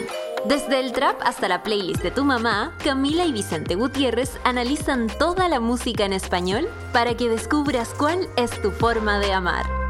Desde 0.45 0.79
el 0.79 0.93
trap 0.93 1.21
hasta 1.23 1.49
la 1.49 1.65
playlist 1.65 2.03
de 2.03 2.13
tu 2.13 2.25
mamá, 2.25 2.73
Camila 2.85 3.27
y 3.27 3.33
Vicente 3.33 3.75
Gutiérrez 3.75 4.39
analizan 4.45 5.09
toda 5.09 5.49
la 5.49 5.59
música 5.59 6.05
en 6.05 6.13
español 6.13 6.69
para 6.93 7.17
que 7.17 7.29
descubras 7.29 7.93
cuál 7.99 8.29
es 8.37 8.51
tu 8.63 8.71
forma 8.71 9.19
de 9.19 9.33
amar. 9.33 9.86